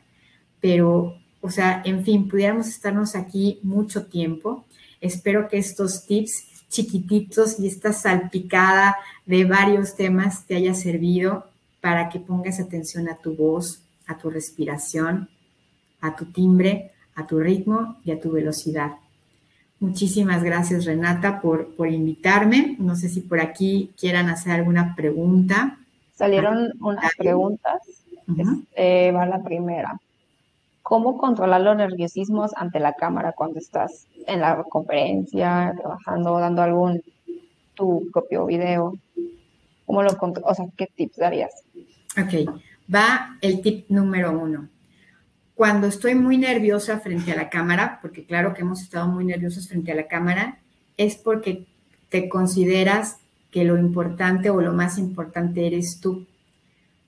Pero, 0.62 1.18
o 1.42 1.50
sea, 1.50 1.82
en 1.84 2.06
fin, 2.06 2.30
pudiéramos 2.30 2.68
estarnos 2.68 3.16
aquí 3.16 3.60
mucho 3.64 4.06
tiempo. 4.06 4.66
Espero 5.02 5.48
que 5.50 5.58
estos 5.58 6.06
tips 6.06 6.46
chiquititos 6.70 7.60
y 7.60 7.68
esta 7.68 7.92
salpicada 7.92 8.96
de 9.26 9.46
varios 9.46 9.96
temas 9.96 10.46
te 10.46 10.56
haya 10.56 10.74
servido 10.74 11.48
para 11.82 12.10
que 12.10 12.20
pongas 12.20 12.60
atención 12.60 13.10
a 13.10 13.18
tu 13.18 13.36
voz, 13.36 13.82
a 14.08 14.18
tu 14.18 14.30
respiración, 14.30 15.30
a 16.00 16.16
tu 16.16 16.26
timbre, 16.26 16.92
a 17.16 17.28
tu 17.28 17.40
ritmo 17.40 17.98
y 18.06 18.12
a 18.12 18.20
tu 18.20 18.32
velocidad. 18.32 18.94
Muchísimas 19.80 20.44
gracias, 20.44 20.86
Renata, 20.86 21.42
por, 21.42 21.76
por 21.76 21.88
invitarme. 21.88 22.76
No 22.78 22.96
sé 22.96 23.10
si 23.10 23.22
por 23.22 23.40
aquí 23.40 23.92
quieran 24.00 24.30
hacer 24.30 24.54
alguna 24.54 24.96
pregunta. 24.96 25.80
Salieron 26.14 26.72
unas 26.80 27.16
preguntas. 27.16 27.82
Este, 28.28 29.12
va 29.12 29.26
la 29.26 29.44
primera. 29.44 30.00
¿Cómo 30.92 31.18
controlar 31.18 31.62
los 31.62 31.78
nerviosismos 31.78 32.52
ante 32.58 32.82
la 32.82 32.96
cámara 32.96 33.32
cuando 33.32 33.60
estás 33.60 34.08
en 34.28 34.42
la 34.42 34.62
conferencia, 34.64 35.74
trabajando, 35.78 36.38
dando 36.38 36.64
algún 36.64 37.02
tu 37.76 38.10
propio 38.12 38.46
video? 38.46 39.00
¿Cómo 39.86 40.04
lo 40.04 40.10
o 40.12 40.54
sea, 40.54 40.66
qué 40.76 40.88
tips 40.94 41.16
darías? 41.16 41.54
Ok, 42.22 42.60
va 42.94 43.38
el 43.40 43.62
tip 43.62 43.90
número 43.90 44.38
uno 44.38 44.68
cuando 45.56 45.88
estoy 45.88 46.14
muy 46.14 46.38
nerviosa 46.38 47.00
frente 47.00 47.32
a 47.32 47.38
la 47.38 47.50
cámara, 47.50 48.00
porque 48.02 48.26
claro 48.26 48.54
que 48.54 48.60
hemos 48.60 48.82
estado 48.82 49.08
muy 49.08 49.24
nerviosos 49.24 49.70
frente 49.70 49.94
a 49.94 49.96
la 49.96 50.08
cámara, 50.08 50.60
es 50.98 51.16
porque 51.16 51.68
te 52.10 52.28
consideras 52.28 53.16
que 53.50 53.64
lo 53.64 53.78
importante 53.78 54.50
o 54.50 54.60
lo 54.60 54.74
más 54.74 54.98
importante 54.98 55.66
eres 55.66 56.02
tú. 56.02 56.28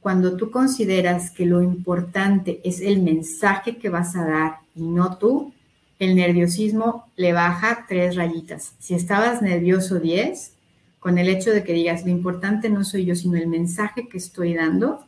Cuando 0.03 0.35
tú 0.35 0.51
consideras 0.51 1.31
que 1.31 1.45
lo 1.45 1.63
importante 1.63 2.59
es 2.65 2.81
el 2.81 3.01
mensaje 3.01 3.77
que 3.77 3.87
vas 3.87 4.17
a 4.17 4.25
dar 4.25 4.57
y 4.75 4.81
no 4.81 5.17
tú, 5.17 5.53
el 5.97 6.15
nerviosismo 6.15 7.05
le 7.15 7.31
baja 7.31 7.85
tres 7.87 8.17
rayitas. 8.17 8.73
Si 8.79 8.95
estabas 8.95 9.41
nervioso 9.41 10.01
10, 10.01 10.51
con 10.99 11.17
el 11.17 11.29
hecho 11.29 11.51
de 11.51 11.63
que 11.63 11.71
digas, 11.71 12.03
lo 12.03 12.11
importante 12.11 12.69
no 12.69 12.83
soy 12.83 13.05
yo, 13.05 13.15
sino 13.15 13.37
el 13.37 13.47
mensaje 13.47 14.09
que 14.09 14.17
estoy 14.17 14.53
dando, 14.53 15.05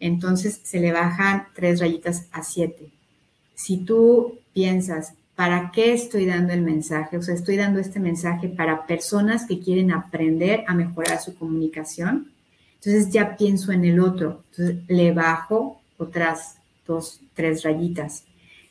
entonces 0.00 0.60
se 0.64 0.80
le 0.80 0.90
bajan 0.90 1.46
tres 1.54 1.78
rayitas 1.78 2.26
a 2.32 2.42
siete. 2.42 2.90
Si 3.54 3.84
tú 3.84 4.40
piensas, 4.52 5.14
¿para 5.36 5.70
qué 5.70 5.92
estoy 5.92 6.26
dando 6.26 6.52
el 6.52 6.62
mensaje? 6.62 7.16
O 7.18 7.22
sea, 7.22 7.36
estoy 7.36 7.56
dando 7.56 7.78
este 7.78 8.00
mensaje 8.00 8.48
para 8.48 8.84
personas 8.88 9.46
que 9.46 9.60
quieren 9.60 9.92
aprender 9.92 10.64
a 10.66 10.74
mejorar 10.74 11.20
su 11.20 11.36
comunicación. 11.36 12.33
Entonces 12.84 13.12
ya 13.12 13.36
pienso 13.36 13.72
en 13.72 13.84
el 13.84 13.98
otro. 13.98 14.44
Le 14.88 15.12
bajo 15.12 15.80
otras 15.96 16.58
dos, 16.86 17.20
tres 17.32 17.62
rayitas. 17.62 18.24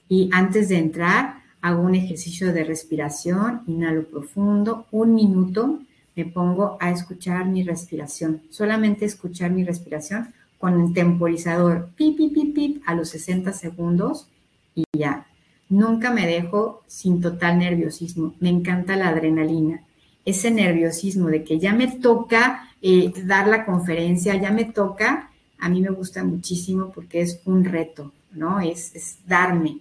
Y 0.07 0.30
antes 0.32 0.70
de 0.70 0.78
entrar, 0.78 1.41
hago 1.61 1.82
un 1.82 1.95
ejercicio 1.95 2.53
de 2.53 2.64
respiración, 2.64 3.61
inhalo 3.66 4.03
profundo, 4.03 4.86
un 4.91 5.16
minuto, 5.16 5.80
me 6.16 6.26
pongo 6.26 6.78
a 6.80 6.91
escuchar 6.91 7.45
mi 7.45 7.64
respiración, 7.64 8.43
solamente 8.51 9.05
escuchar 9.05 9.49
mi 9.49 9.64
respiración 9.64 10.32
con 10.59 10.80
el 10.80 10.93
temporizador, 10.93 11.89
pip, 11.95 12.18
pip, 12.18 12.34
pip, 12.34 12.53
pip, 12.53 12.84
a 12.86 12.93
los 12.93 13.09
60 13.09 13.51
segundos 13.53 14.28
y 14.76 14.84
ya. 14.95 15.26
Nunca 15.70 16.11
me 16.11 16.28
dejo 16.28 16.84
sin 16.86 17.20
total 17.20 17.57
nerviosismo. 17.57 18.36
Me 18.39 18.49
encanta 18.49 18.95
la 18.95 19.07
adrenalina. 19.09 19.82
Ese 20.24 20.51
nerviosismo 20.51 21.30
de 21.30 21.43
que 21.43 21.57
ya 21.57 21.74
me 21.74 21.88
toca 21.88 22.70
eh, 22.86 23.13
dar 23.23 23.47
la 23.47 23.65
conferencia, 23.65 24.36
ya 24.36 24.51
me 24.51 24.65
toca, 24.65 25.31
a 25.57 25.69
mí 25.69 25.79
me 25.79 25.89
gusta 25.89 26.21
muchísimo 26.25 26.91
porque 26.91 27.21
es 27.21 27.39
un 27.45 27.63
reto, 27.63 28.11
¿no? 28.34 28.59
Es, 28.59 29.19
darme. 29.25 29.79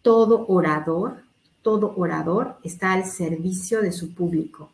Todo 0.00 0.46
orador, 0.48 1.22
todo 1.60 1.92
orador 1.98 2.56
está 2.64 2.94
al 2.94 3.04
servicio 3.04 3.82
de 3.82 3.92
su 3.92 4.14
público. 4.14 4.70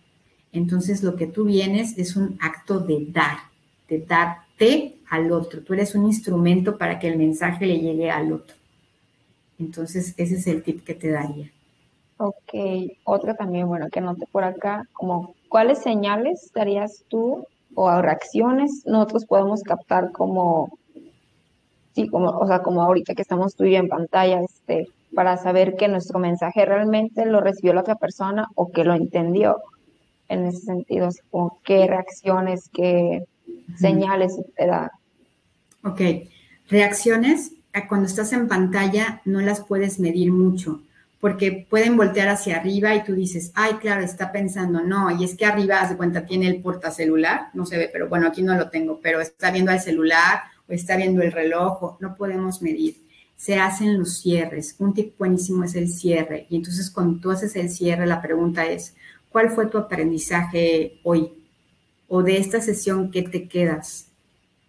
Entonces 0.52 1.02
lo 1.02 1.16
que 1.16 1.26
tú 1.26 1.44
vienes 1.44 1.98
es 1.98 2.14
un 2.14 2.38
acto 2.40 2.78
de 2.78 3.06
dar, 3.08 3.38
de 3.88 3.98
darte 3.98 5.00
al 5.08 5.32
otro. 5.32 5.62
Tú 5.64 5.74
eres 5.74 5.96
un 5.96 6.06
instrumento 6.06 6.78
para 6.78 7.00
que 7.00 7.08
el 7.08 7.18
mensaje 7.18 7.66
le 7.66 7.80
llegue 7.80 8.12
al 8.12 8.32
otro. 8.32 8.54
Entonces, 9.58 10.14
ese 10.16 10.36
es 10.36 10.46
el 10.46 10.62
tip 10.62 10.84
que 10.84 10.94
te 10.94 11.10
daría. 11.10 11.50
Ok, 12.16 12.54
otra 13.04 13.34
también, 13.34 13.66
bueno, 13.66 13.88
que 13.90 14.00
note 14.00 14.26
por 14.30 14.44
acá, 14.44 14.88
como, 14.92 15.34
¿cuáles 15.50 15.82
señales 15.82 16.50
darías 16.54 17.04
tú 17.08 17.44
o 17.74 18.00
reacciones 18.00 18.84
nosotros 18.86 19.26
podemos 19.26 19.62
captar 19.62 20.12
como, 20.12 20.70
sí, 21.94 22.08
como, 22.08 22.30
o 22.30 22.46
sea, 22.46 22.62
como 22.62 22.82
ahorita 22.82 23.14
que 23.14 23.22
estamos 23.22 23.54
tú 23.54 23.64
y 23.64 23.72
yo 23.72 23.78
en 23.78 23.88
pantalla, 23.88 24.40
este, 24.40 24.88
para 25.14 25.36
saber 25.36 25.76
que 25.76 25.88
nuestro 25.88 26.18
mensaje 26.18 26.64
realmente 26.64 27.26
lo 27.26 27.40
recibió 27.40 27.74
la 27.74 27.82
otra 27.82 27.96
persona 27.96 28.48
o 28.54 28.70
que 28.70 28.84
lo 28.84 28.94
entendió 28.94 29.58
en 30.28 30.46
ese 30.46 30.60
sentido, 30.60 31.08
como 31.30 31.58
qué 31.64 31.86
reacciones, 31.86 32.70
qué 32.72 33.26
señales 33.76 34.40
te 34.56 34.66
da. 34.66 34.92
Ok, 35.82 36.00
reacciones 36.68 37.52
cuando 37.88 38.06
estás 38.06 38.32
en 38.32 38.48
pantalla 38.48 39.20
no 39.24 39.40
las 39.40 39.60
puedes 39.60 39.98
medir 39.98 40.32
mucho 40.32 40.80
porque 41.20 41.66
pueden 41.68 41.96
voltear 41.96 42.28
hacia 42.28 42.56
arriba 42.56 42.94
y 42.94 43.04
tú 43.04 43.14
dices, 43.14 43.52
ay, 43.54 43.74
claro, 43.74 44.02
está 44.02 44.32
pensando, 44.32 44.82
no, 44.82 45.10
y 45.10 45.24
es 45.24 45.36
que 45.36 45.44
arriba, 45.44 45.80
hace 45.80 45.96
cuenta, 45.96 46.24
tiene 46.24 46.48
el 46.48 46.62
portacelular, 46.62 47.50
no 47.52 47.66
se 47.66 47.76
ve, 47.76 47.90
pero 47.92 48.08
bueno, 48.08 48.26
aquí 48.26 48.42
no 48.42 48.54
lo 48.54 48.70
tengo, 48.70 49.00
pero 49.02 49.20
está 49.20 49.50
viendo 49.50 49.70
el 49.70 49.80
celular 49.80 50.40
o 50.66 50.72
está 50.72 50.96
viendo 50.96 51.22
el 51.22 51.30
reloj, 51.30 52.00
no 52.00 52.16
podemos 52.16 52.62
medir. 52.62 53.02
Se 53.36 53.56
hacen 53.56 53.98
los 53.98 54.18
cierres. 54.18 54.76
Un 54.78 54.92
tip 54.92 55.16
buenísimo 55.18 55.64
es 55.64 55.74
el 55.74 55.88
cierre. 55.88 56.46
Y 56.50 56.56
entonces 56.56 56.90
cuando 56.90 57.20
tú 57.20 57.30
haces 57.30 57.56
el 57.56 57.70
cierre, 57.70 58.06
la 58.06 58.20
pregunta 58.20 58.66
es, 58.66 58.94
¿cuál 59.30 59.50
fue 59.50 59.66
tu 59.66 59.78
aprendizaje 59.78 61.00
hoy? 61.04 61.32
O 62.06 62.22
de 62.22 62.36
esta 62.36 62.60
sesión, 62.60 63.10
¿qué 63.10 63.22
te 63.22 63.48
quedas? 63.48 64.09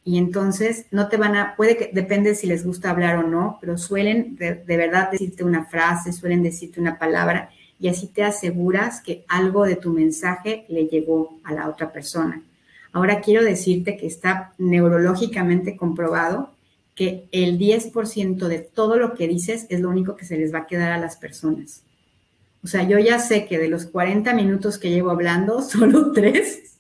Y 0.03 0.17
entonces 0.17 0.87
no 0.91 1.09
te 1.09 1.17
van 1.17 1.35
a, 1.35 1.55
puede 1.55 1.77
que, 1.77 1.91
depende 1.93 2.33
si 2.33 2.47
les 2.47 2.65
gusta 2.65 2.89
hablar 2.89 3.17
o 3.17 3.27
no, 3.27 3.57
pero 3.61 3.77
suelen 3.77 4.35
de, 4.35 4.63
verdad 4.65 5.11
decirte 5.11 5.43
una 5.43 5.65
frase, 5.65 6.11
suelen 6.11 6.41
decirte 6.41 6.81
una 6.81 6.97
palabra 6.97 7.51
y 7.79 7.87
así 7.87 8.07
te 8.07 8.23
aseguras 8.23 9.01
que 9.01 9.25
algo 9.27 9.65
de 9.65 9.75
tu 9.75 9.91
mensaje 9.91 10.65
le 10.69 10.85
llegó 10.87 11.39
a 11.43 11.53
la 11.53 11.67
otra 11.67 11.91
persona. 11.91 12.41
Ahora 12.93 13.21
quiero 13.21 13.43
decirte 13.43 13.95
que 13.95 14.07
está 14.07 14.53
neurológicamente 14.57 15.77
comprobado 15.77 16.51
que 16.95 17.27
el 17.31 17.57
10% 17.57 18.47
de 18.47 18.59
todo 18.59 18.97
lo 18.97 19.13
que 19.13 19.27
dices 19.27 19.65
es 19.69 19.79
lo 19.79 19.89
único 19.89 20.15
que 20.15 20.25
se 20.25 20.37
les 20.37 20.53
va 20.53 20.59
a 20.59 20.67
quedar 20.67 20.91
a 20.91 20.97
las 20.97 21.15
personas. 21.15 21.83
O 22.63 22.67
sea, 22.67 22.83
yo 22.83 22.99
ya 22.99 23.17
sé 23.17 23.45
que 23.45 23.57
de 23.57 23.69
los 23.69 23.85
40 23.85 24.33
minutos 24.33 24.77
que 24.77 24.89
llevo 24.89 25.09
hablando, 25.09 25.61
solo 25.63 26.11
3 26.11 26.79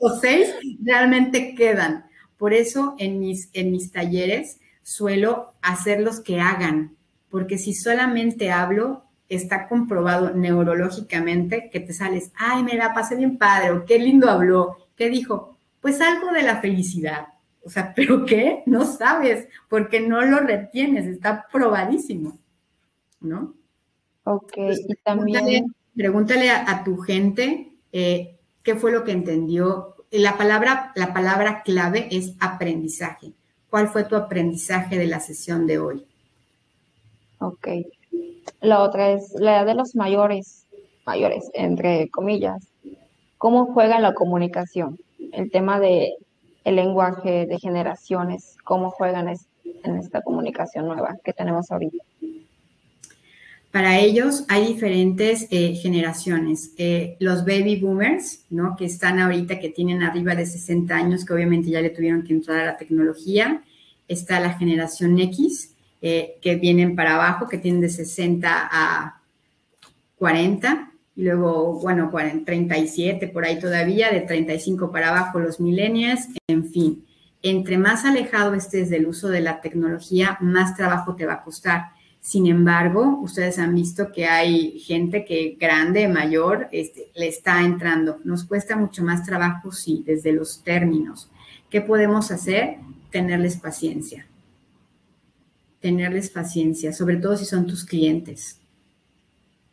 o 0.00 0.10
6 0.20 0.54
realmente 0.82 1.54
quedan. 1.54 2.06
Por 2.36 2.52
eso 2.52 2.94
en 2.98 3.18
mis, 3.18 3.50
en 3.52 3.70
mis 3.70 3.92
talleres 3.92 4.60
suelo 4.82 5.54
hacerlos 5.62 6.20
que 6.20 6.40
hagan, 6.40 6.96
porque 7.30 7.58
si 7.58 7.74
solamente 7.74 8.50
hablo, 8.50 9.04
está 9.28 9.68
comprobado 9.68 10.32
neurológicamente 10.34 11.70
que 11.70 11.80
te 11.80 11.92
sales, 11.92 12.30
ay, 12.36 12.62
me 12.62 12.74
la 12.74 12.94
pasé 12.94 13.16
bien 13.16 13.38
padre, 13.38 13.72
o 13.72 13.84
qué 13.84 13.98
lindo 13.98 14.30
habló, 14.30 14.76
¿qué 14.96 15.08
dijo? 15.08 15.56
Pues 15.80 16.00
algo 16.00 16.30
de 16.32 16.42
la 16.42 16.60
felicidad. 16.60 17.28
O 17.64 17.70
sea, 17.70 17.92
¿pero 17.96 18.24
qué? 18.24 18.62
No 18.66 18.84
sabes, 18.84 19.48
porque 19.68 20.00
no 20.00 20.22
lo 20.22 20.38
retienes, 20.40 21.06
está 21.06 21.46
probadísimo, 21.50 22.38
¿no? 23.20 23.54
Ok, 24.24 24.52
y 24.56 24.94
también... 25.04 25.74
Pregúntale, 25.96 26.50
a, 26.50 26.84
tu 26.84 26.98
gente 26.98 27.72
eh, 27.90 28.36
qué 28.62 28.74
fue 28.74 28.92
lo 28.92 29.02
que 29.02 29.12
entendió, 29.12 29.95
la 30.18 30.36
palabra, 30.36 30.92
la 30.94 31.12
palabra 31.12 31.62
clave 31.62 32.08
es 32.10 32.34
aprendizaje. 32.40 33.32
¿Cuál 33.70 33.88
fue 33.88 34.04
tu 34.04 34.16
aprendizaje 34.16 34.98
de 34.98 35.06
la 35.06 35.20
sesión 35.20 35.66
de 35.66 35.78
hoy? 35.78 36.06
Ok. 37.40 37.68
La 38.60 38.82
otra 38.82 39.10
es 39.10 39.34
la 39.38 39.56
edad 39.56 39.66
de 39.66 39.74
los 39.74 39.94
mayores, 39.94 40.66
mayores, 41.04 41.50
entre 41.54 42.08
comillas. 42.10 42.68
¿Cómo 43.38 43.66
juega 43.66 44.00
la 44.00 44.14
comunicación? 44.14 44.98
El 45.32 45.50
tema 45.50 45.78
de 45.78 46.14
el 46.64 46.76
lenguaje 46.76 47.46
de 47.46 47.58
generaciones, 47.58 48.56
cómo 48.64 48.90
juegan 48.90 49.28
en 49.28 49.96
esta 49.96 50.20
comunicación 50.22 50.88
nueva 50.88 51.16
que 51.22 51.32
tenemos 51.32 51.70
ahorita. 51.70 52.02
Para 53.70 53.98
ellos 53.98 54.44
hay 54.48 54.66
diferentes 54.68 55.46
eh, 55.50 55.74
generaciones. 55.74 56.72
Eh, 56.78 57.16
los 57.20 57.44
baby 57.44 57.76
boomers, 57.76 58.44
¿no? 58.48 58.74
Que 58.76 58.86
están 58.86 59.18
ahorita, 59.18 59.58
que 59.58 59.68
tienen 59.68 60.02
arriba 60.02 60.34
de 60.34 60.46
60 60.46 60.94
años, 60.94 61.24
que 61.24 61.34
obviamente 61.34 61.70
ya 61.70 61.82
le 61.82 61.90
tuvieron 61.90 62.22
que 62.22 62.32
entrar 62.32 62.60
a 62.60 62.66
la 62.66 62.76
tecnología. 62.78 63.62
Está 64.08 64.40
la 64.40 64.54
generación 64.54 65.18
X, 65.18 65.74
eh, 66.00 66.38
que 66.40 66.56
vienen 66.56 66.96
para 66.96 67.16
abajo, 67.16 67.48
que 67.48 67.58
tienen 67.58 67.80
de 67.80 67.90
60 67.90 68.48
a 68.48 69.20
40. 70.16 70.92
y 71.14 71.22
luego, 71.22 71.80
bueno, 71.80 72.10
37 72.44 73.28
por 73.28 73.44
ahí 73.44 73.58
todavía, 73.58 74.10
de 74.10 74.20
35 74.20 74.92
para 74.92 75.08
abajo 75.08 75.38
los 75.40 75.60
millennials, 75.60 76.28
en 76.46 76.66
fin. 76.66 77.04
Entre 77.42 77.78
más 77.78 78.04
alejado 78.04 78.54
estés 78.54 78.90
del 78.90 79.06
uso 79.06 79.28
de 79.28 79.40
la 79.40 79.60
tecnología, 79.60 80.36
más 80.40 80.76
trabajo 80.76 81.14
te 81.14 81.26
va 81.26 81.34
a 81.34 81.42
costar. 81.42 81.95
Sin 82.26 82.48
embargo, 82.48 83.20
ustedes 83.22 83.56
han 83.60 83.72
visto 83.72 84.10
que 84.10 84.26
hay 84.26 84.80
gente 84.80 85.24
que 85.24 85.56
grande, 85.60 86.08
mayor, 86.08 86.66
este, 86.72 87.12
le 87.14 87.28
está 87.28 87.62
entrando. 87.62 88.18
Nos 88.24 88.42
cuesta 88.42 88.74
mucho 88.74 89.04
más 89.04 89.24
trabajo, 89.24 89.70
sí, 89.70 90.02
desde 90.04 90.32
los 90.32 90.64
términos. 90.64 91.30
¿Qué 91.70 91.82
podemos 91.82 92.32
hacer? 92.32 92.78
Tenerles 93.12 93.58
paciencia. 93.58 94.26
Tenerles 95.78 96.28
paciencia, 96.28 96.92
sobre 96.92 97.18
todo 97.18 97.36
si 97.36 97.44
son 97.44 97.64
tus 97.64 97.84
clientes. 97.84 98.58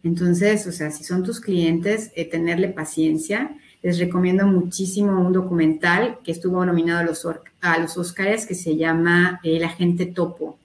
Entonces, 0.04 0.68
o 0.68 0.72
sea, 0.72 0.92
si 0.92 1.04
son 1.04 1.24
tus 1.24 1.40
clientes, 1.40 2.12
eh, 2.16 2.30
tenerle 2.30 2.68
paciencia. 2.68 3.58
Les 3.82 3.98
recomiendo 3.98 4.46
muchísimo 4.46 5.20
un 5.20 5.34
documental 5.34 6.20
que 6.24 6.32
estuvo 6.32 6.64
nominado 6.64 7.00
a 7.00 7.04
los, 7.04 7.28
a 7.62 7.80
los 7.80 8.14
que 8.14 8.54
se 8.54 8.78
llama 8.78 9.40
El 9.42 9.64
agente 9.64 10.06
topo. 10.06 10.60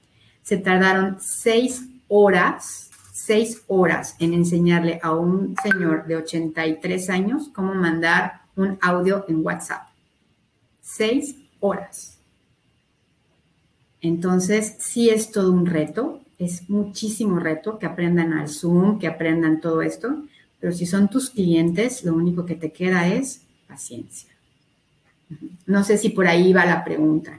Se 0.48 0.56
tardaron 0.56 1.18
seis 1.20 1.90
horas, 2.08 2.90
seis 3.12 3.64
horas 3.66 4.16
en 4.18 4.32
enseñarle 4.32 4.98
a 5.02 5.12
un 5.12 5.54
señor 5.62 6.06
de 6.06 6.16
83 6.16 7.10
años 7.10 7.50
cómo 7.54 7.74
mandar 7.74 8.44
un 8.56 8.78
audio 8.80 9.26
en 9.28 9.44
WhatsApp. 9.44 9.88
Seis 10.80 11.36
horas. 11.60 12.18
Entonces, 14.00 14.76
sí 14.78 15.10
es 15.10 15.32
todo 15.32 15.52
un 15.52 15.66
reto, 15.66 16.22
es 16.38 16.70
muchísimo 16.70 17.38
reto 17.38 17.78
que 17.78 17.84
aprendan 17.84 18.32
al 18.32 18.48
Zoom, 18.48 18.98
que 18.98 19.06
aprendan 19.06 19.60
todo 19.60 19.82
esto, 19.82 20.24
pero 20.60 20.72
si 20.72 20.86
son 20.86 21.08
tus 21.08 21.28
clientes, 21.28 22.04
lo 22.04 22.14
único 22.14 22.46
que 22.46 22.54
te 22.54 22.72
queda 22.72 23.06
es 23.06 23.42
paciencia. 23.66 24.30
No 25.66 25.84
sé 25.84 25.98
si 25.98 26.08
por 26.08 26.26
ahí 26.26 26.54
va 26.54 26.64
la 26.64 26.82
pregunta. 26.84 27.38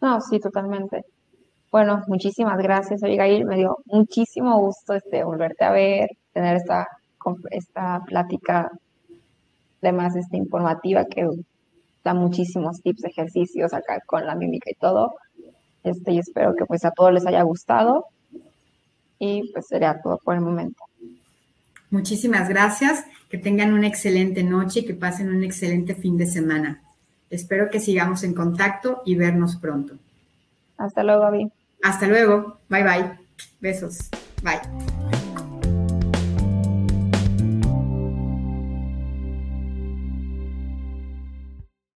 No, 0.00 0.20
sí, 0.20 0.40
totalmente. 0.40 1.04
Bueno, 1.70 2.02
muchísimas 2.06 2.58
gracias, 2.58 3.02
Abigail. 3.02 3.44
Me 3.44 3.56
dio 3.56 3.78
muchísimo 3.84 4.58
gusto 4.58 4.94
este, 4.94 5.22
volverte 5.22 5.64
a 5.64 5.70
ver, 5.70 6.08
tener 6.32 6.56
esta, 6.56 6.86
esta 7.50 8.00
plática 8.06 8.70
además 9.82 10.16
este, 10.16 10.36
informativa 10.36 11.04
que 11.04 11.28
da 12.04 12.14
muchísimos 12.14 12.80
tips, 12.80 13.04
ejercicios 13.04 13.72
acá 13.72 14.00
con 14.06 14.26
la 14.26 14.34
mímica 14.34 14.70
y 14.70 14.74
todo. 14.74 15.14
Este, 15.84 16.12
y 16.12 16.18
espero 16.18 16.54
que 16.54 16.64
pues 16.64 16.84
a 16.84 16.90
todos 16.90 17.12
les 17.12 17.26
haya 17.26 17.42
gustado. 17.42 18.06
Y 19.18 19.52
pues 19.52 19.66
sería 19.66 20.00
todo 20.00 20.18
por 20.18 20.36
el 20.36 20.40
momento. 20.40 20.84
Muchísimas 21.90 22.48
gracias. 22.48 23.04
Que 23.28 23.36
tengan 23.36 23.74
una 23.74 23.88
excelente 23.88 24.42
noche 24.42 24.80
y 24.80 24.86
que 24.86 24.94
pasen 24.94 25.28
un 25.28 25.44
excelente 25.44 25.94
fin 25.94 26.16
de 26.16 26.26
semana. 26.26 26.82
Espero 27.28 27.68
que 27.68 27.78
sigamos 27.78 28.22
en 28.22 28.32
contacto 28.32 29.02
y 29.04 29.16
vernos 29.16 29.56
pronto. 29.56 29.98
Hasta 30.78 31.02
luego, 31.02 31.24
Abby. 31.24 31.50
Hasta 31.82 32.06
luego. 32.06 32.60
Bye 32.68 32.84
bye. 32.84 33.18
Besos. 33.60 34.08
Bye. 34.42 34.97